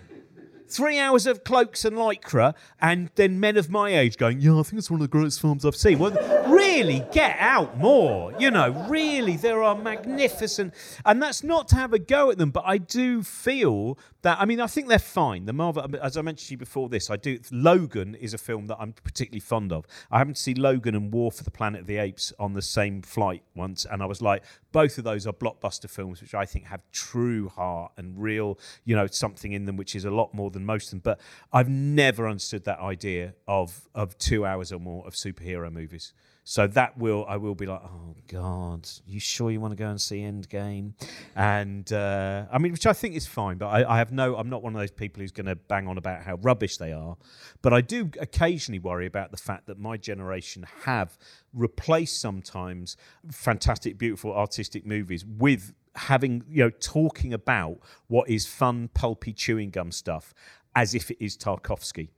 Three 0.69 0.99
hours 0.99 1.27
of 1.27 1.45
cloaks 1.45 1.85
and 1.85 1.97
lycra, 1.97 2.55
and 2.81 3.11
then 3.15 3.41
men 3.41 3.57
of 3.57 3.71
my 3.71 3.95
age 3.97 4.17
going, 4.17 4.41
"Yeah, 4.41 4.59
I 4.59 4.63
think 4.63 4.79
it's 4.79 4.91
one 4.91 5.01
of 5.01 5.05
the 5.05 5.09
greatest 5.09 5.41
films 5.41 5.65
I've 5.65 5.77
seen." 5.77 5.99
Well, 5.99 6.13
really, 6.49 7.05
get 7.13 7.37
out 7.39 7.79
more. 7.79 8.33
You 8.39 8.51
know, 8.51 8.87
really, 8.89 9.37
there 9.37 9.63
are 9.63 9.77
magnificent, 9.77 10.75
and 11.05 11.23
that's 11.23 11.43
not 11.43 11.69
to 11.69 11.77
have 11.77 11.93
a 11.93 11.99
go 11.99 12.31
at 12.31 12.39
them, 12.39 12.51
but 12.51 12.65
I 12.67 12.79
do 12.79 13.23
feel 13.23 13.99
that. 14.23 14.39
I 14.41 14.45
mean, 14.45 14.61
I 14.61 14.67
think 14.67 14.89
they're 14.89 14.99
fine. 14.99 15.47
The 15.47 15.53
Marvel, 15.53 15.85
as 16.03 16.17
I 16.17 16.23
mentioned 16.23 16.49
to 16.49 16.55
you 16.55 16.59
before 16.59 16.89
this, 16.89 17.11
I 17.11 17.17
do. 17.17 17.39
Logan 17.51 18.15
is 18.15 18.35
a 18.35 18.39
film 18.39 18.67
that 18.67 18.77
I'm 18.79 18.93
particularly 18.93 19.41
fond 19.41 19.73
of. 19.73 19.87
I 20.11 20.19
happened 20.19 20.37
to 20.37 20.43
see 20.43 20.55
Logan 20.55 20.95
and 20.95 21.13
War 21.13 21.31
for 21.31 21.45
the 21.45 21.51
Planet 21.51 21.83
of 21.83 21.87
the 21.87 21.99
Apes 21.99 22.33
on 22.39 22.55
the 22.55 22.63
same 22.63 23.03
flight 23.03 23.43
once, 23.55 23.85
and 23.85 24.03
I 24.03 24.07
was 24.07 24.23
like, 24.23 24.43
both 24.73 24.99
of 24.99 25.05
those 25.05 25.27
are 25.27 25.33
blockbuster 25.33 25.89
films, 25.89 26.21
which 26.21 26.35
I 26.35 26.47
think 26.47 26.67
have 26.67 26.83
true 26.91 27.49
heart 27.49 27.93
and 27.97 28.21
real, 28.21 28.59
you 28.85 28.97
know, 28.97 29.07
something 29.07 29.53
in 29.53 29.67
them 29.67 29.77
which 29.77 29.95
is 29.95 30.05
a 30.05 30.11
lot 30.11 30.33
more 30.33 30.51
than 30.51 30.62
most 30.65 30.87
of 30.87 30.91
them. 30.91 31.01
But 31.01 31.21
I've 31.53 31.69
never 31.69 32.27
understood 32.29 32.65
that 32.65 32.81
idea 32.81 33.35
of 33.47 33.89
of 33.95 34.17
two 34.19 34.45
hours 34.45 34.73
or 34.73 34.79
more 34.79 35.07
of 35.07 35.15
superhero 35.15 35.73
movies. 35.73 36.13
So 36.45 36.67
that 36.67 36.99
will 36.99 37.25
I 37.29 37.37
will 37.37 37.55
be 37.55 37.67
like, 37.67 37.83
oh 37.85 38.17
God, 38.27 38.89
you 39.07 39.21
sure 39.21 39.51
you 39.51 39.61
want 39.61 39.73
to 39.73 39.77
go 39.77 39.89
and 39.89 40.01
see 40.01 40.19
Endgame? 40.23 40.95
And 41.37 41.91
uh, 41.93 42.47
I 42.51 42.59
mean, 42.59 42.73
which 42.73 42.87
I 42.87 42.93
think 42.93 43.15
is 43.15 43.27
fine, 43.27 43.59
but 43.59 43.69
I, 43.69 43.95
I 43.95 43.99
have 43.99 44.11
no, 44.11 44.35
I'm 44.35 44.51
not 44.51 44.61
one 44.61 44.75
of 44.75 44.81
those 44.81 44.91
people 44.91 45.21
who's 45.21 45.31
going 45.31 45.47
to 45.47 45.55
bang 45.55 45.87
on 45.87 45.99
about 45.99 46.23
how 46.23 46.35
rubbish 46.43 46.79
they 46.79 46.93
are. 46.93 47.17
But 47.63 47.73
I 47.73 47.81
do 47.81 48.11
occasionally 48.21 48.81
worry 48.81 49.07
about 49.07 49.31
the 49.31 49.37
fact 49.37 49.67
that 49.67 49.79
my 49.79 49.97
generation 49.97 50.67
have 50.85 51.17
replaced 51.55 52.21
sometimes 52.21 52.97
fantastic, 53.31 53.97
beautiful, 53.97 54.35
artistic 54.35 54.85
movies 54.85 55.25
with 55.25 55.73
having 55.95 56.45
you 56.49 56.65
know 56.65 56.71
talking 56.71 57.33
about 57.33 57.79
what 58.09 58.29
is 58.29 58.47
fun, 58.47 58.89
pulpy 58.95 59.33
chewing 59.33 59.71
gum 59.71 59.93
stuff 59.93 60.35
as 60.75 60.95
if 60.95 61.11
it 61.11 61.23
is 61.23 61.37
Tarkovsky, 61.37 62.09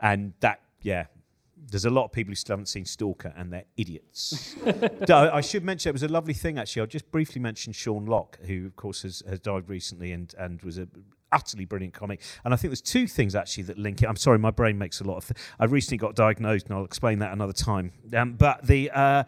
and 0.00 0.32
that 0.40 0.60
yeah, 0.82 1.06
there's 1.70 1.84
a 1.84 1.90
lot 1.90 2.04
of 2.04 2.12
people 2.12 2.30
who 2.30 2.36
still 2.36 2.54
haven't 2.54 2.66
seen 2.66 2.84
Stalker 2.84 3.32
and 3.36 3.52
they're 3.52 3.64
idiots. 3.76 4.56
I 5.10 5.40
should 5.40 5.64
mention 5.64 5.90
it 5.90 5.92
was 5.92 6.02
a 6.02 6.08
lovely 6.08 6.34
thing 6.34 6.58
actually. 6.58 6.80
I'll 6.80 6.86
just 6.86 7.10
briefly 7.10 7.40
mention 7.40 7.72
Sean 7.72 8.06
Lock, 8.06 8.38
who 8.46 8.66
of 8.66 8.76
course 8.76 9.02
has, 9.02 9.22
has 9.28 9.40
died 9.40 9.68
recently 9.68 10.12
and, 10.12 10.32
and 10.38 10.62
was 10.62 10.78
a 10.78 10.88
utterly 11.32 11.64
brilliant 11.64 11.94
comic. 11.94 12.22
And 12.44 12.54
I 12.54 12.56
think 12.56 12.70
there's 12.70 12.80
two 12.80 13.06
things 13.06 13.34
actually 13.34 13.64
that 13.64 13.78
link 13.78 14.02
it. 14.02 14.06
I'm 14.06 14.16
sorry, 14.16 14.38
my 14.38 14.50
brain 14.50 14.78
makes 14.78 15.00
a 15.00 15.04
lot 15.04 15.18
of. 15.18 15.26
Th- 15.26 15.38
I 15.58 15.64
recently 15.66 15.98
got 15.98 16.14
diagnosed, 16.14 16.66
and 16.66 16.76
I'll 16.76 16.84
explain 16.84 17.18
that 17.20 17.32
another 17.32 17.52
time. 17.52 17.92
Um, 18.14 18.34
but 18.34 18.66
the 18.66 18.90
uh, 18.90 19.24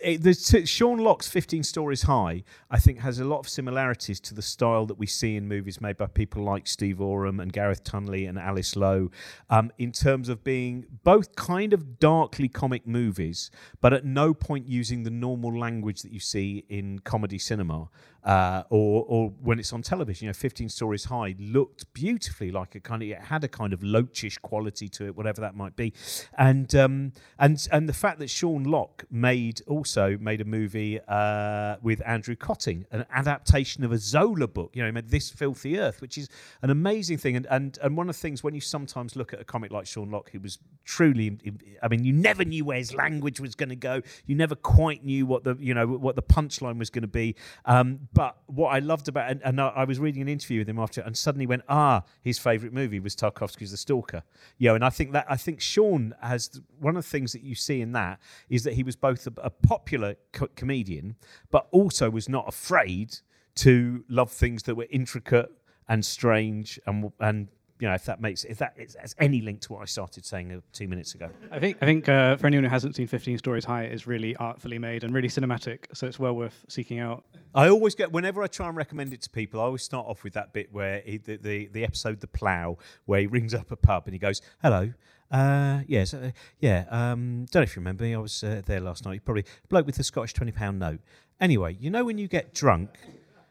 it, 0.00 0.22
the 0.22 0.34
Sean 0.66 0.98
Lock's 0.98 1.28
15 1.28 1.62
Stories 1.62 2.02
High, 2.02 2.44
I 2.70 2.78
think, 2.78 3.00
has 3.00 3.18
a 3.18 3.24
lot 3.24 3.40
of 3.40 3.48
similarities 3.48 4.20
to 4.20 4.34
the 4.34 4.42
style 4.42 4.86
that 4.86 4.98
we 4.98 5.06
see 5.06 5.36
in 5.36 5.48
movies 5.48 5.80
made 5.80 5.96
by 5.96 6.06
people 6.06 6.42
like 6.42 6.66
Steve 6.66 7.00
Oram 7.00 7.40
and 7.40 7.52
Gareth 7.52 7.84
Tunley 7.84 8.28
and 8.28 8.38
Alice 8.38 8.76
Lowe, 8.76 9.10
um, 9.50 9.70
in 9.78 9.92
terms 9.92 10.28
of 10.28 10.44
being 10.44 10.86
both 11.02 11.34
kind 11.36 11.72
of 11.72 11.98
darkly 11.98 12.48
comic 12.48 12.86
movies, 12.86 13.50
but 13.80 13.92
at 13.92 14.04
no 14.04 14.34
point 14.34 14.68
using 14.68 15.02
the 15.02 15.10
normal 15.10 15.56
language 15.56 16.02
that 16.02 16.12
you 16.12 16.20
see 16.20 16.64
in 16.68 16.98
comedy 17.00 17.38
cinema 17.38 17.88
uh, 18.24 18.62
or 18.70 19.04
or 19.06 19.30
when 19.42 19.58
it's 19.58 19.72
on 19.72 19.82
television. 19.82 20.26
You 20.26 20.28
know, 20.30 20.34
15 20.34 20.68
Stories 20.68 21.04
High 21.04 21.34
looked 21.38 21.92
beautifully 21.92 22.50
like 22.50 22.74
a 22.74 22.80
kind 22.80 23.02
of 23.02 23.08
it 23.08 23.18
had 23.18 23.44
a 23.44 23.48
kind 23.48 23.72
of 23.72 23.82
loachish 23.82 24.38
quality 24.38 24.88
to 24.88 25.06
it, 25.06 25.16
whatever 25.16 25.40
that 25.42 25.54
might 25.54 25.76
be, 25.76 25.92
and 26.38 26.74
um, 26.74 27.12
and 27.38 27.66
and 27.70 27.88
the 27.88 27.92
fact 27.92 28.18
that 28.20 28.30
Sean 28.30 28.64
Lock 28.64 29.04
made 29.10 29.62
also 29.84 30.16
made 30.18 30.40
a 30.40 30.46
movie 30.46 30.98
uh, 31.08 31.76
with 31.82 32.00
Andrew 32.06 32.34
Kötting, 32.34 32.86
an 32.90 33.04
adaptation 33.12 33.84
of 33.84 33.92
a 33.92 33.98
Zola 33.98 34.48
book. 34.48 34.70
You 34.72 34.80
know, 34.80 34.86
he 34.86 34.92
made 34.92 35.10
This 35.10 35.28
Filthy 35.28 35.78
Earth, 35.78 36.00
which 36.00 36.16
is 36.16 36.30
an 36.62 36.70
amazing 36.70 37.18
thing, 37.18 37.36
and 37.36 37.46
and 37.50 37.78
and 37.82 37.94
one 37.98 38.08
of 38.08 38.16
the 38.16 38.20
things 38.20 38.42
when 38.42 38.54
you 38.54 38.62
sometimes 38.62 39.14
look 39.14 39.34
at 39.34 39.40
a 39.42 39.44
comic 39.44 39.70
like 39.70 39.86
Sean 39.86 40.10
Lock, 40.10 40.30
who 40.30 40.40
was 40.40 40.58
truly, 40.86 41.38
I 41.82 41.88
mean, 41.88 42.02
you 42.02 42.14
never 42.14 42.46
knew 42.46 42.64
where 42.64 42.78
his 42.78 42.94
language 42.94 43.40
was 43.40 43.54
going 43.54 43.68
to 43.68 43.76
go, 43.76 44.00
you 44.24 44.34
never 44.34 44.54
quite 44.54 45.04
knew 45.04 45.26
what 45.26 45.44
the 45.44 45.54
you 45.60 45.74
know 45.74 45.86
what 45.86 46.16
the 46.16 46.22
punchline 46.22 46.78
was 46.78 46.88
going 46.88 47.02
to 47.02 47.08
be. 47.08 47.36
Um, 47.66 48.08
but 48.14 48.38
what 48.46 48.68
I 48.68 48.78
loved 48.78 49.08
about 49.08 49.30
and, 49.30 49.42
and 49.44 49.60
I 49.60 49.84
was 49.84 49.98
reading 49.98 50.22
an 50.22 50.28
interview 50.28 50.60
with 50.60 50.68
him 50.70 50.78
after, 50.78 51.02
and 51.02 51.14
suddenly 51.14 51.46
went, 51.46 51.64
ah, 51.68 52.04
his 52.22 52.38
favourite 52.38 52.72
movie 52.72 53.00
was 53.00 53.14
Tarkovsky's 53.14 53.70
The 53.70 53.76
Stalker. 53.76 54.22
You 54.56 54.70
know, 54.70 54.76
and 54.76 54.84
I 54.84 54.88
think 54.88 55.12
that 55.12 55.26
I 55.28 55.36
think 55.36 55.60
Sean 55.60 56.14
has 56.22 56.62
one 56.80 56.96
of 56.96 57.04
the 57.04 57.10
things 57.10 57.32
that 57.32 57.42
you 57.42 57.54
see 57.54 57.82
in 57.82 57.92
that 57.92 58.18
is 58.48 58.64
that 58.64 58.72
he 58.72 58.82
was 58.82 58.96
both 58.96 59.26
a, 59.26 59.32
a 59.42 59.50
popular 59.74 60.14
co- 60.32 60.48
comedian, 60.54 61.16
but 61.50 61.66
also 61.72 62.10
was 62.10 62.28
not 62.28 62.46
afraid 62.48 63.18
to 63.56 64.04
love 64.08 64.30
things 64.30 64.62
that 64.64 64.74
were 64.76 64.86
intricate 64.90 65.50
and 65.88 66.04
strange 66.04 66.80
and 66.86 67.12
and 67.20 67.48
you 67.80 67.88
know, 67.88 67.94
if 67.94 68.04
that 68.04 68.20
makes 68.20 68.44
if 68.44 68.58
that 68.58 68.78
has 68.78 69.14
any 69.18 69.40
link 69.40 69.60
to 69.62 69.72
what 69.72 69.82
I 69.82 69.84
started 69.86 70.24
saying 70.24 70.52
uh, 70.52 70.60
two 70.72 70.86
minutes 70.86 71.14
ago. 71.16 71.28
I 71.50 71.58
think 71.58 71.76
I 71.82 71.86
think 71.86 72.08
uh, 72.08 72.36
for 72.36 72.46
anyone 72.46 72.64
who 72.64 72.70
hasn't 72.70 72.94
seen 72.94 73.08
15 73.08 73.38
Stories 73.38 73.64
High, 73.64 73.86
is 73.86 74.06
really 74.06 74.36
artfully 74.36 74.78
made 74.78 75.02
and 75.02 75.12
really 75.12 75.28
cinematic, 75.28 75.86
so 75.92 76.06
it's 76.06 76.18
well 76.18 76.34
worth 76.34 76.64
seeking 76.68 77.00
out. 77.00 77.24
I 77.54 77.68
always 77.68 77.96
get 77.96 78.12
whenever 78.12 78.42
I 78.42 78.46
try 78.46 78.68
and 78.68 78.76
recommend 78.76 79.12
it 79.12 79.22
to 79.22 79.30
people, 79.30 79.60
I 79.60 79.64
always 79.64 79.82
start 79.82 80.06
off 80.06 80.22
with 80.22 80.34
that 80.34 80.52
bit 80.52 80.72
where 80.72 81.02
he, 81.04 81.18
the, 81.18 81.36
the 81.36 81.66
the 81.66 81.84
episode 81.84 82.20
The 82.20 82.28
Plough, 82.28 82.78
where 83.06 83.20
he 83.20 83.26
rings 83.26 83.52
up 83.54 83.72
a 83.72 83.76
pub 83.76 84.04
and 84.06 84.14
he 84.14 84.18
goes, 84.18 84.40
"Hello." 84.62 84.92
Uh, 85.34 85.80
yes, 85.88 86.14
uh, 86.14 86.30
yeah. 86.60 86.84
Um, 86.90 87.46
don't 87.50 87.60
know 87.60 87.64
if 87.64 87.74
you 87.74 87.80
remember 87.80 88.04
me. 88.04 88.14
I 88.14 88.18
was 88.18 88.44
uh, 88.44 88.62
there 88.64 88.78
last 88.78 89.04
night. 89.04 89.24
Probably 89.24 89.44
bloke 89.68 89.84
with 89.84 89.96
the 89.96 90.04
Scottish 90.04 90.32
twenty 90.32 90.52
pound 90.52 90.78
note. 90.78 91.00
Anyway, 91.40 91.76
you 91.80 91.90
know 91.90 92.04
when 92.04 92.18
you 92.18 92.28
get 92.28 92.54
drunk, 92.54 92.90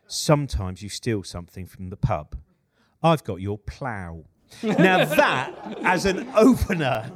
sometimes 0.08 0.82
you 0.82 0.88
steal 0.88 1.24
something 1.24 1.66
from 1.66 1.90
the 1.90 1.98
pub. 1.98 2.38
I've 3.04 3.26
got 3.26 3.42
your 3.42 3.58
plough. 3.58 4.24
now, 4.64 5.04
that 5.16 5.78
as 5.84 6.06
an 6.06 6.30
opener, 6.38 7.12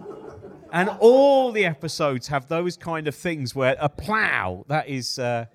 and 0.74 0.90
all 1.00 1.54
the 1.54 1.64
episodes 1.64 2.28
have 2.28 2.50
those 2.50 2.76
kind 2.76 3.08
of 3.08 3.16
things 3.16 3.56
where 3.56 3.78
a 3.80 3.88
plough, 3.88 4.66
that 4.68 4.90
is. 4.90 5.18
Uh, 5.18 5.46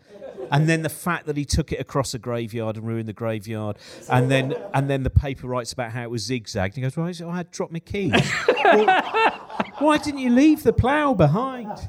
and 0.53 0.69
then 0.69 0.83
the 0.83 0.89
fact 0.89 1.27
that 1.27 1.37
he 1.37 1.45
took 1.45 1.73
it 1.73 1.81
across 1.81 2.15
a 2.15 2.19
graveyard 2.19 2.77
and 2.77 2.87
ruined 2.87 3.09
the 3.09 3.13
graveyard, 3.13 3.79
and 4.09 4.31
then 4.31 4.55
and 4.75 4.89
then 4.89 5.03
the 5.03 5.11
paper 5.11 5.47
writes 5.47 5.73
about 5.73 5.93
how 5.93 6.03
it 6.03 6.11
was 6.11 6.23
zigzagged. 6.23 6.77
He 6.77 6.83
goes, 6.83 6.97
"Why? 6.97 7.13
Well, 7.21 7.31
I 7.31 7.39
had 7.39 7.51
dropped 7.51 7.73
my 7.73 7.81
keys. 7.81 8.13
well, 8.65 9.01
why 9.79 9.99
didn't 9.99 10.21
you 10.21 10.31
leave 10.31 10.63
the 10.63 10.73
plough 10.73 11.15
behind?" 11.15 11.73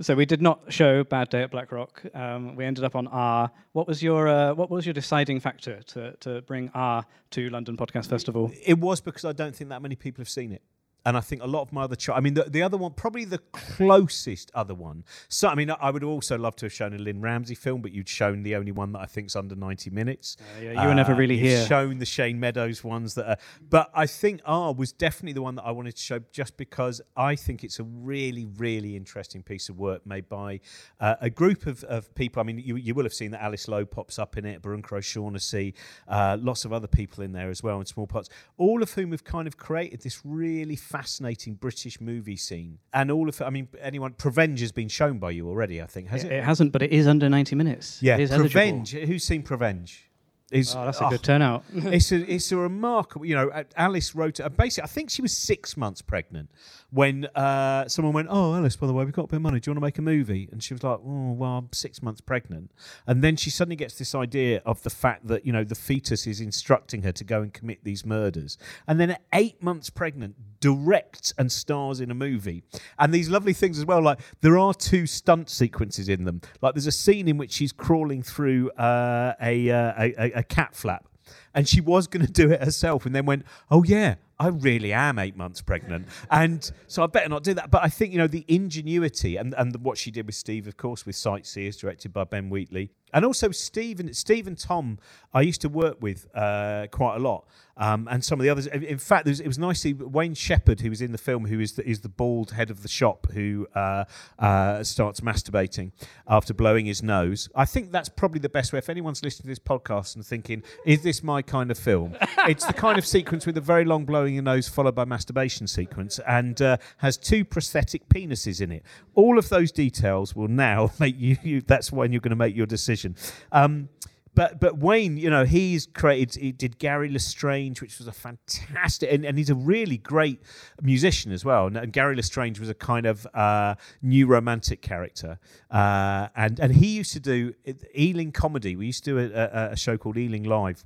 So 0.00 0.14
we 0.14 0.24
did 0.24 0.40
not 0.40 0.72
show 0.72 1.04
Bad 1.04 1.28
Day 1.28 1.42
at 1.42 1.50
Blackrock. 1.50 2.02
Um, 2.14 2.56
we 2.56 2.64
ended 2.64 2.82
up 2.82 2.96
on 2.96 3.06
R. 3.08 3.50
What 3.72 3.86
was 3.86 4.02
your 4.02 4.26
uh, 4.26 4.54
what 4.54 4.70
was 4.70 4.86
your 4.86 4.94
deciding 4.94 5.38
factor 5.40 5.82
to 5.88 6.16
to 6.20 6.40
bring 6.42 6.70
R 6.72 7.04
to 7.32 7.50
London 7.50 7.76
Podcast 7.76 8.06
Festival? 8.06 8.50
It 8.64 8.78
was 8.78 9.02
because 9.02 9.26
I 9.26 9.32
don't 9.32 9.54
think 9.54 9.68
that 9.68 9.82
many 9.82 9.94
people 9.94 10.22
have 10.22 10.30
seen 10.30 10.50
it 10.50 10.62
and 11.04 11.16
I 11.16 11.20
think 11.20 11.42
a 11.42 11.46
lot 11.46 11.62
of 11.62 11.72
my 11.72 11.82
other, 11.82 11.96
cho- 11.96 12.12
I 12.12 12.20
mean, 12.20 12.34
the, 12.34 12.44
the 12.44 12.62
other 12.62 12.76
one, 12.76 12.92
probably 12.92 13.24
the 13.24 13.38
closest 13.52 14.50
other 14.54 14.74
one. 14.74 15.04
So, 15.28 15.48
I 15.48 15.54
mean, 15.54 15.70
I 15.70 15.90
would 15.90 16.04
also 16.04 16.38
love 16.38 16.56
to 16.56 16.66
have 16.66 16.72
shown 16.72 16.94
a 16.94 16.98
Lynne 16.98 17.20
Ramsay 17.20 17.54
film, 17.54 17.82
but 17.82 17.92
you'd 17.92 18.08
shown 18.08 18.42
the 18.42 18.56
only 18.56 18.72
one 18.72 18.92
that 18.92 19.00
I 19.00 19.06
think's 19.06 19.34
under 19.36 19.54
ninety 19.54 19.90
minutes. 19.90 20.36
Uh, 20.40 20.64
yeah, 20.64 20.82
you 20.82 20.88
were 20.88 20.94
never 20.94 21.14
really 21.14 21.38
here. 21.38 21.66
Shown 21.66 21.98
the 21.98 22.06
Shane 22.06 22.38
Meadows 22.38 22.84
ones 22.84 23.14
that 23.14 23.28
are, 23.28 23.36
but 23.68 23.90
I 23.94 24.06
think 24.06 24.40
R 24.44 24.72
was 24.72 24.92
definitely 24.92 25.32
the 25.32 25.42
one 25.42 25.54
that 25.56 25.64
I 25.64 25.70
wanted 25.70 25.96
to 25.96 26.02
show, 26.02 26.20
just 26.32 26.56
because 26.56 27.00
I 27.16 27.36
think 27.36 27.64
it's 27.64 27.78
a 27.78 27.84
really, 27.84 28.46
really 28.56 28.96
interesting 28.96 29.42
piece 29.42 29.68
of 29.68 29.78
work 29.78 30.06
made 30.06 30.28
by 30.28 30.60
uh, 31.00 31.16
a 31.20 31.30
group 31.30 31.66
of, 31.66 31.84
of 31.84 32.14
people. 32.14 32.40
I 32.40 32.44
mean, 32.44 32.58
you, 32.58 32.76
you 32.76 32.94
will 32.94 33.04
have 33.04 33.14
seen 33.14 33.30
that 33.32 33.42
Alice 33.42 33.68
Lowe 33.68 33.84
pops 33.84 34.18
up 34.18 34.36
in 34.36 34.44
it, 34.44 34.62
Barunka 34.62 34.92
O'Shaughnessy, 34.92 35.74
uh, 36.08 36.36
lots 36.40 36.64
of 36.64 36.72
other 36.72 36.86
people 36.86 37.24
in 37.24 37.32
there 37.32 37.50
as 37.50 37.62
well 37.62 37.80
in 37.80 37.86
small 37.86 38.06
parts, 38.06 38.28
all 38.56 38.82
of 38.82 38.92
whom 38.92 39.10
have 39.10 39.24
kind 39.24 39.46
of 39.46 39.56
created 39.56 40.00
this 40.02 40.20
really 40.24 40.76
fascinating 40.92 41.54
British 41.54 42.00
movie 42.00 42.36
scene. 42.36 42.78
And 42.92 43.10
all 43.10 43.28
of, 43.28 43.40
I 43.42 43.50
mean, 43.50 43.68
anyone, 43.80 44.12
Prevenge 44.12 44.60
has 44.60 44.72
been 44.72 44.88
shown 44.88 45.18
by 45.18 45.30
you 45.30 45.48
already, 45.48 45.80
I 45.82 45.86
think, 45.86 46.08
has 46.08 46.24
It, 46.24 46.32
it? 46.32 46.44
hasn't, 46.44 46.72
but 46.72 46.82
it 46.82 46.92
is 46.92 47.06
under 47.06 47.28
90 47.28 47.56
minutes. 47.56 47.98
yeah, 48.02 48.16
it 48.16 48.20
is 48.24 48.30
eligible. 48.32 48.84
Who's 49.06 49.24
seen 49.24 49.42
Prevenge? 49.42 50.08
Is, 50.50 50.74
Oh, 50.76 50.84
that's 50.84 51.00
a 51.00 51.06
oh, 51.06 51.10
good 51.10 51.22
turnout. 51.22 51.64
it's 51.74 52.12
a 52.12 52.30
it's 52.30 52.52
a 52.52 52.58
remarkable. 52.58 53.24
You 53.24 53.36
know, 53.36 53.48
uh, 53.48 53.64
Alice 53.74 54.14
wrote. 54.14 54.38
Uh, 54.38 54.50
basically, 54.50 54.84
I 54.84 54.86
think 54.92 55.08
she 55.08 55.22
was 55.22 55.34
six 55.34 55.78
months 55.78 56.02
pregnant 56.02 56.50
when 56.92 57.24
uh, 57.34 57.88
someone 57.88 58.12
went, 58.12 58.28
"Oh, 58.30 58.54
Alice, 58.54 58.76
by 58.76 58.86
the 58.86 58.92
way, 58.92 59.04
we've 59.04 59.14
got 59.14 59.24
a 59.24 59.28
bit 59.28 59.36
of 59.36 59.42
money. 59.42 59.60
Do 59.60 59.70
you 59.70 59.72
want 59.72 59.78
to 59.78 59.86
make 59.86 59.98
a 59.98 60.02
movie?" 60.02 60.48
And 60.52 60.62
she 60.62 60.74
was 60.74 60.82
like, 60.82 60.98
"Oh, 61.04 61.32
well, 61.32 61.58
I'm 61.58 61.68
six 61.72 62.02
months 62.02 62.20
pregnant." 62.20 62.70
And 63.06 63.24
then 63.24 63.36
she 63.36 63.50
suddenly 63.50 63.76
gets 63.76 63.98
this 63.98 64.14
idea 64.14 64.62
of 64.66 64.82
the 64.82 64.90
fact 64.90 65.26
that 65.28 65.46
you 65.46 65.52
know 65.52 65.64
the 65.64 65.74
fetus 65.74 66.26
is 66.26 66.40
instructing 66.40 67.02
her 67.02 67.12
to 67.12 67.24
go 67.24 67.40
and 67.40 67.52
commit 67.52 67.82
these 67.82 68.04
murders. 68.04 68.58
And 68.86 69.00
then 69.00 69.10
at 69.10 69.22
eight 69.32 69.62
months 69.62 69.88
pregnant, 69.88 70.36
directs 70.60 71.32
and 71.38 71.50
stars 71.50 72.00
in 72.00 72.10
a 72.10 72.14
movie. 72.14 72.62
And 72.98 73.12
these 73.12 73.30
lovely 73.30 73.54
things 73.54 73.78
as 73.78 73.86
well. 73.86 74.02
Like 74.02 74.20
there 74.42 74.58
are 74.58 74.74
two 74.74 75.06
stunt 75.06 75.48
sequences 75.48 76.08
in 76.08 76.24
them. 76.24 76.42
Like 76.60 76.74
there's 76.74 76.86
a 76.86 76.92
scene 76.92 77.26
in 77.26 77.38
which 77.38 77.52
she's 77.52 77.72
crawling 77.72 78.22
through 78.22 78.70
uh, 78.72 79.34
a, 79.40 79.70
uh, 79.70 79.92
a 79.98 80.14
a 80.18 80.32
a 80.40 80.42
cat 80.42 80.74
flap 80.74 81.06
and 81.54 81.68
she 81.68 81.80
was 81.80 82.06
going 82.06 82.24
to 82.24 82.32
do 82.32 82.50
it 82.50 82.62
herself 82.62 83.06
and 83.06 83.14
then 83.14 83.26
went 83.26 83.44
oh 83.70 83.82
yeah 83.84 84.14
i 84.38 84.48
really 84.48 84.92
am 84.92 85.18
eight 85.18 85.36
months 85.36 85.60
pregnant. 85.60 86.08
And 86.30 86.70
so 86.86 87.02
i 87.02 87.06
better 87.06 87.28
not 87.28 87.44
do 87.44 87.54
that. 87.54 87.70
But 87.70 87.82
i 87.84 87.88
think 87.88 88.12
you 88.12 88.18
know 88.18 88.26
the 88.26 88.44
ingenuity 88.48 89.36
and, 89.36 89.54
and 89.56 89.76
what 89.84 89.98
she 89.98 90.10
did 90.10 90.26
with 90.26 90.34
steve 90.34 90.66
of 90.66 90.76
course 90.76 91.06
with 91.06 91.16
sightseers 91.16 91.76
directed 91.76 92.12
by 92.12 92.24
ben 92.24 92.50
wheatley. 92.50 92.90
And 93.12 93.24
also 93.24 93.50
steve 93.50 94.00
and 94.00 94.14
steve 94.16 94.46
and 94.46 94.58
tom 94.58 94.98
i 95.32 95.42
used 95.42 95.60
to 95.62 95.68
work 95.68 95.98
with 96.00 96.26
uh, 96.34 96.86
quite 96.90 97.16
a 97.16 97.20
lot 97.20 97.46
um, 97.76 98.08
and 98.10 98.24
some 98.24 98.38
of 98.38 98.44
the 98.44 98.50
others 98.50 98.66
in 98.66 98.98
fact 98.98 99.26
was, 99.26 99.40
it 99.40 99.46
was 99.46 99.58
nice 99.58 99.82
to 99.82 99.88
see 99.88 99.92
waen 99.94 100.34
shepherd 100.34 100.80
who 100.80 100.90
was 100.90 101.00
in 101.00 101.12
the 101.12 101.18
film 101.18 101.46
who 101.46 101.60
is 101.60 101.72
the, 101.72 101.88
is 101.88 102.00
the 102.00 102.08
bald 102.08 102.52
head 102.52 102.70
of 102.70 102.82
the 102.82 102.88
shop 102.88 103.26
who 103.32 103.66
uh, 103.74 104.04
uh, 104.38 104.82
starts 104.82 105.20
masturbating 105.20 105.92
after 106.28 106.54
blowing 106.54 106.86
his 106.86 107.02
nose. 107.02 107.48
I 107.54 107.64
think 107.64 107.92
that's 107.92 108.08
probably 108.08 108.40
the 108.40 108.48
best 108.48 108.72
way 108.72 108.78
if 108.78 108.88
anyone's 108.88 109.22
listening 109.22 109.42
to 109.42 109.48
this 109.48 109.58
podcast 109.58 110.16
and 110.16 110.24
thinking 110.24 110.62
is 110.84 111.02
this 111.02 111.22
my 111.22 111.42
kind 111.42 111.70
of 111.70 111.78
film? 111.78 112.16
It's 112.48 112.66
the 112.66 112.72
kind 112.72 112.98
of 112.98 113.06
sequence 113.06 113.46
with 113.46 113.56
a 113.56 113.60
very 113.60 113.84
long 113.84 114.04
blowing 114.04 114.34
your 114.34 114.42
nose 114.42 114.68
followed 114.68 114.96
by 114.96 115.04
masturbation 115.04 115.68
sequence 115.68 116.18
and 116.26 116.60
uh, 116.60 116.76
has 116.96 117.16
two 117.16 117.44
prosthetic 117.44 118.08
penises 118.08 118.60
in 118.60 118.72
it. 118.72 118.82
All 119.14 119.38
of 119.38 119.48
those 119.48 119.70
details 119.70 120.34
will 120.34 120.48
now 120.48 120.90
make 120.98 121.18
you, 121.18 121.36
you 121.42 121.60
that's 121.60 121.92
when 121.92 122.12
you're 122.12 122.20
going 122.20 122.30
to 122.30 122.36
make 122.36 122.56
your 122.56 122.66
decision. 122.66 123.14
Um, 123.52 123.88
but 124.34 124.60
but 124.60 124.78
Waen, 124.78 125.16
you 125.18 125.28
know, 125.28 125.44
he's 125.44 125.86
created. 125.86 126.40
He 126.40 126.52
did 126.52 126.78
Gary 126.78 127.10
Le 127.10 127.18
Strange, 127.18 127.80
which 127.80 127.98
was 127.98 128.06
a 128.06 128.12
fantastic, 128.12 129.12
and, 129.12 129.24
and 129.24 129.36
he's 129.36 129.50
a 129.50 129.54
really 129.54 129.98
great 129.98 130.42
musician 130.80 131.32
as 131.32 131.44
well. 131.44 131.66
And, 131.66 131.76
and 131.76 131.92
Gary 131.92 132.16
Le 132.16 132.22
Strange 132.22 132.58
was 132.58 132.68
a 132.68 132.74
kind 132.74 133.06
of 133.06 133.26
uh, 133.34 133.74
new 134.00 134.26
romantic 134.26 134.80
character, 134.80 135.38
uh, 135.70 136.28
and 136.34 136.58
and 136.58 136.74
he 136.74 136.88
used 136.88 137.12
to 137.12 137.20
do 137.20 137.54
Ealing 137.96 138.32
comedy. 138.32 138.76
We 138.76 138.86
used 138.86 139.04
to 139.04 139.10
do 139.10 139.18
a, 139.18 139.24
a, 139.24 139.72
a 139.72 139.76
show 139.76 139.98
called 139.98 140.16
Ealing 140.16 140.44
Live 140.44 140.84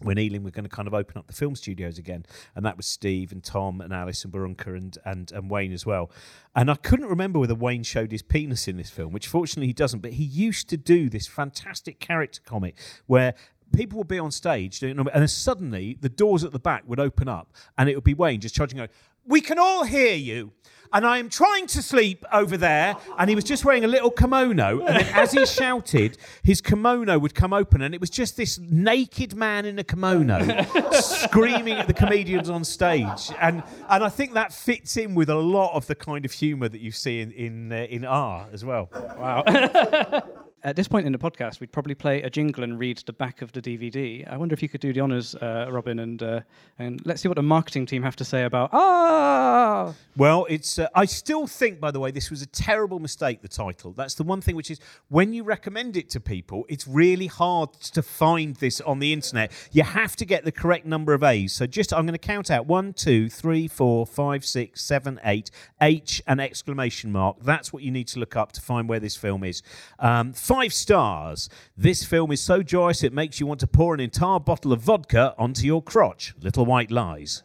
when 0.00 0.18
Ealing 0.18 0.44
were 0.44 0.50
going 0.50 0.64
to 0.64 0.70
kind 0.70 0.86
of 0.86 0.94
open 0.94 1.18
up 1.18 1.26
the 1.26 1.32
film 1.32 1.56
studios 1.56 1.98
again, 1.98 2.24
and 2.54 2.64
that 2.64 2.76
was 2.76 2.86
Steve 2.86 3.32
and 3.32 3.42
Tom 3.42 3.80
and 3.80 3.92
Alice 3.92 4.24
and 4.24 4.32
Barunka 4.32 4.76
and, 4.76 4.96
and 5.04 5.32
and 5.32 5.50
Waen 5.50 5.72
as 5.72 5.84
well. 5.84 6.10
And 6.54 6.70
I 6.70 6.76
couldn't 6.76 7.08
remember 7.08 7.38
whether 7.38 7.54
Waen 7.54 7.82
showed 7.84 8.12
his 8.12 8.22
penis 8.22 8.68
in 8.68 8.76
this 8.76 8.90
film, 8.90 9.12
which 9.12 9.26
fortunately 9.26 9.66
he 9.68 9.72
doesn't. 9.72 10.00
But 10.00 10.12
he 10.12 10.24
used 10.24 10.68
to 10.70 10.76
do 10.76 11.08
this 11.08 11.26
fantastic 11.26 11.98
character 12.00 12.40
comic 12.44 12.76
where 13.06 13.34
people 13.72 13.98
would 13.98 14.08
be 14.08 14.18
on 14.18 14.30
stage 14.30 14.82
and 14.82 15.08
then 15.12 15.28
suddenly 15.28 15.98
the 16.00 16.08
doors 16.08 16.42
at 16.44 16.52
the 16.52 16.58
back 16.58 16.84
would 16.86 17.00
open 17.00 17.28
up, 17.28 17.52
and 17.76 17.88
it 17.88 17.94
would 17.94 18.04
be 18.04 18.14
Waen 18.14 18.40
just 18.40 18.54
charging 18.54 18.80
out. 18.80 18.90
We 19.28 19.40
can 19.40 19.58
all 19.58 19.84
hear 19.84 20.14
you. 20.14 20.52
And 20.90 21.06
I 21.06 21.18
am 21.18 21.28
trying 21.28 21.66
to 21.68 21.82
sleep 21.82 22.24
over 22.32 22.56
there. 22.56 22.96
And 23.18 23.28
he 23.28 23.36
was 23.36 23.44
just 23.44 23.62
wearing 23.62 23.84
a 23.84 23.88
little 23.88 24.10
kimono. 24.10 24.80
And 24.80 24.96
then 24.96 25.14
as 25.14 25.32
he 25.32 25.44
shouted, 25.44 26.16
his 26.42 26.62
kimono 26.62 27.18
would 27.18 27.34
come 27.34 27.52
open. 27.52 27.82
And 27.82 27.94
it 27.94 28.00
was 28.00 28.08
just 28.08 28.38
this 28.38 28.58
naked 28.58 29.34
man 29.34 29.66
in 29.66 29.78
a 29.78 29.84
kimono 29.84 30.64
screaming 30.92 31.74
at 31.74 31.86
the 31.86 31.94
comedians 31.94 32.48
on 32.48 32.64
stage. 32.64 33.30
And, 33.38 33.62
and 33.90 34.02
I 34.02 34.08
think 34.08 34.32
that 34.32 34.52
fits 34.52 34.96
in 34.96 35.14
with 35.14 35.28
a 35.28 35.36
lot 35.36 35.74
of 35.74 35.86
the 35.86 35.94
kind 35.94 36.24
of 36.24 36.32
humour 36.32 36.70
that 36.70 36.80
you 36.80 36.90
see 36.90 37.20
in, 37.20 37.32
in, 37.32 37.72
uh, 37.72 37.86
in 37.90 38.06
R 38.06 38.48
as 38.50 38.64
well. 38.64 38.88
Wow. 38.92 40.22
At 40.64 40.74
this 40.74 40.88
point 40.88 41.06
in 41.06 41.12
the 41.12 41.18
podcast, 41.18 41.60
we'd 41.60 41.70
probably 41.70 41.94
play 41.94 42.22
a 42.22 42.30
jingle 42.30 42.64
and 42.64 42.78
read 42.78 42.98
the 43.06 43.12
back 43.12 43.42
of 43.42 43.52
the 43.52 43.62
DVD. 43.62 44.26
I 44.30 44.36
wonder 44.36 44.54
if 44.54 44.62
you 44.62 44.68
could 44.68 44.80
do 44.80 44.92
the 44.92 45.00
honors, 45.00 45.34
uh, 45.36 45.68
Robin, 45.70 46.00
and 46.00 46.22
uh, 46.22 46.40
and 46.78 47.00
let's 47.06 47.22
see 47.22 47.28
what 47.28 47.36
the 47.36 47.42
marketing 47.42 47.86
team 47.86 48.02
have 48.02 48.16
to 48.16 48.24
say 48.24 48.44
about 48.44 48.70
ah. 48.72 49.94
Well, 50.16 50.46
it's. 50.48 50.78
Uh, 50.78 50.88
I 50.94 51.04
still 51.04 51.46
think, 51.46 51.78
by 51.78 51.90
the 51.92 52.00
way, 52.00 52.10
this 52.10 52.30
was 52.30 52.42
a 52.42 52.46
terrible 52.46 52.98
mistake. 52.98 53.40
The 53.40 53.48
title. 53.48 53.92
That's 53.92 54.14
the 54.14 54.24
one 54.24 54.40
thing 54.40 54.56
which 54.56 54.70
is 54.70 54.80
when 55.08 55.32
you 55.32 55.44
recommend 55.44 55.96
it 55.96 56.10
to 56.10 56.20
people, 56.20 56.64
it's 56.68 56.88
really 56.88 57.28
hard 57.28 57.72
to 57.74 58.02
find 58.02 58.56
this 58.56 58.80
on 58.80 58.98
the 58.98 59.12
internet. 59.12 59.52
You 59.70 59.84
have 59.84 60.16
to 60.16 60.24
get 60.24 60.44
the 60.44 60.52
correct 60.52 60.84
number 60.86 61.14
of 61.14 61.22
A's. 61.22 61.52
So 61.52 61.66
just, 61.66 61.92
I'm 61.92 62.04
going 62.04 62.12
to 62.12 62.18
count 62.18 62.50
out 62.50 62.66
one, 62.66 62.94
two, 62.94 63.28
three, 63.28 63.68
four, 63.68 64.06
five, 64.06 64.44
six, 64.44 64.82
seven, 64.82 65.20
eight. 65.24 65.50
H 65.80 66.22
and 66.26 66.40
exclamation 66.40 67.12
mark. 67.12 67.36
That's 67.40 67.72
what 67.72 67.82
you 67.82 67.90
need 67.90 68.08
to 68.08 68.18
look 68.18 68.36
up 68.36 68.52
to 68.52 68.60
find 68.60 68.88
where 68.88 69.00
this 69.00 69.16
film 69.16 69.44
is. 69.44 69.62
Um, 69.98 70.32
five 70.48 70.72
stars. 70.72 71.50
This 71.76 72.04
film 72.04 72.32
is 72.32 72.40
so 72.40 72.62
joyous 72.62 73.04
it 73.04 73.12
makes 73.12 73.38
you 73.38 73.46
want 73.46 73.60
to 73.60 73.66
pour 73.66 73.92
an 73.92 74.00
entire 74.00 74.40
bottle 74.40 74.72
of 74.72 74.80
vodka 74.80 75.34
onto 75.36 75.66
your 75.66 75.82
crotch. 75.82 76.34
Little 76.40 76.64
White 76.64 76.90
Lies. 76.90 77.42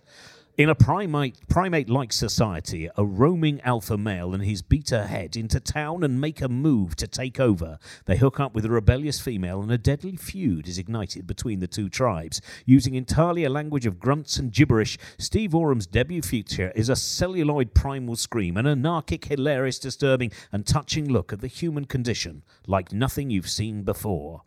In 0.56 0.70
a 0.70 0.76
primate 0.76 1.48
primate 1.48 1.90
like 1.90 2.14
society, 2.14 2.88
a 2.96 3.04
roaming 3.04 3.60
alpha 3.62 3.98
male 3.98 4.36
and 4.36 4.44
his 4.44 4.62
beta 4.62 5.08
head 5.08 5.36
into 5.36 5.60
town 5.60 6.04
and 6.04 6.22
make 6.22 6.44
a 6.44 6.48
move 6.48 6.96
to 6.98 7.08
take 7.08 7.40
over. 7.40 7.80
They 8.06 8.18
hook 8.18 8.40
up 8.40 8.54
with 8.54 8.64
a 8.64 8.70
rebellious 8.70 9.20
female 9.20 9.64
and 9.64 9.72
a 9.72 9.80
deadly 9.80 10.16
feud 10.16 10.68
is 10.68 10.78
ignited 10.78 11.26
between 11.26 11.60
the 11.60 11.66
two 11.66 11.90
tribes. 11.90 12.40
Using 12.68 12.94
entirely 12.94 13.44
a 13.46 13.50
language 13.50 13.88
of 13.88 14.00
grunts 14.00 14.38
and 14.38 14.52
gibberish, 14.52 15.00
Steve 15.18 15.56
Oram's 15.56 15.88
debut 15.88 16.22
feature 16.22 16.72
is 16.76 16.88
a 16.88 16.96
celluloid 16.96 17.74
primal 17.74 18.16
scream, 18.16 18.56
an 18.56 18.68
anarchic, 18.68 19.26
hilarious, 19.26 19.80
disturbing, 19.80 20.32
and 20.52 20.68
touching 20.68 21.10
look 21.10 21.34
at 21.34 21.42
the 21.42 21.48
human 21.48 21.86
condition, 21.86 22.44
like 22.68 22.92
nothing 22.92 23.32
you've 23.32 23.50
seen 23.50 23.82
before. 23.82 24.44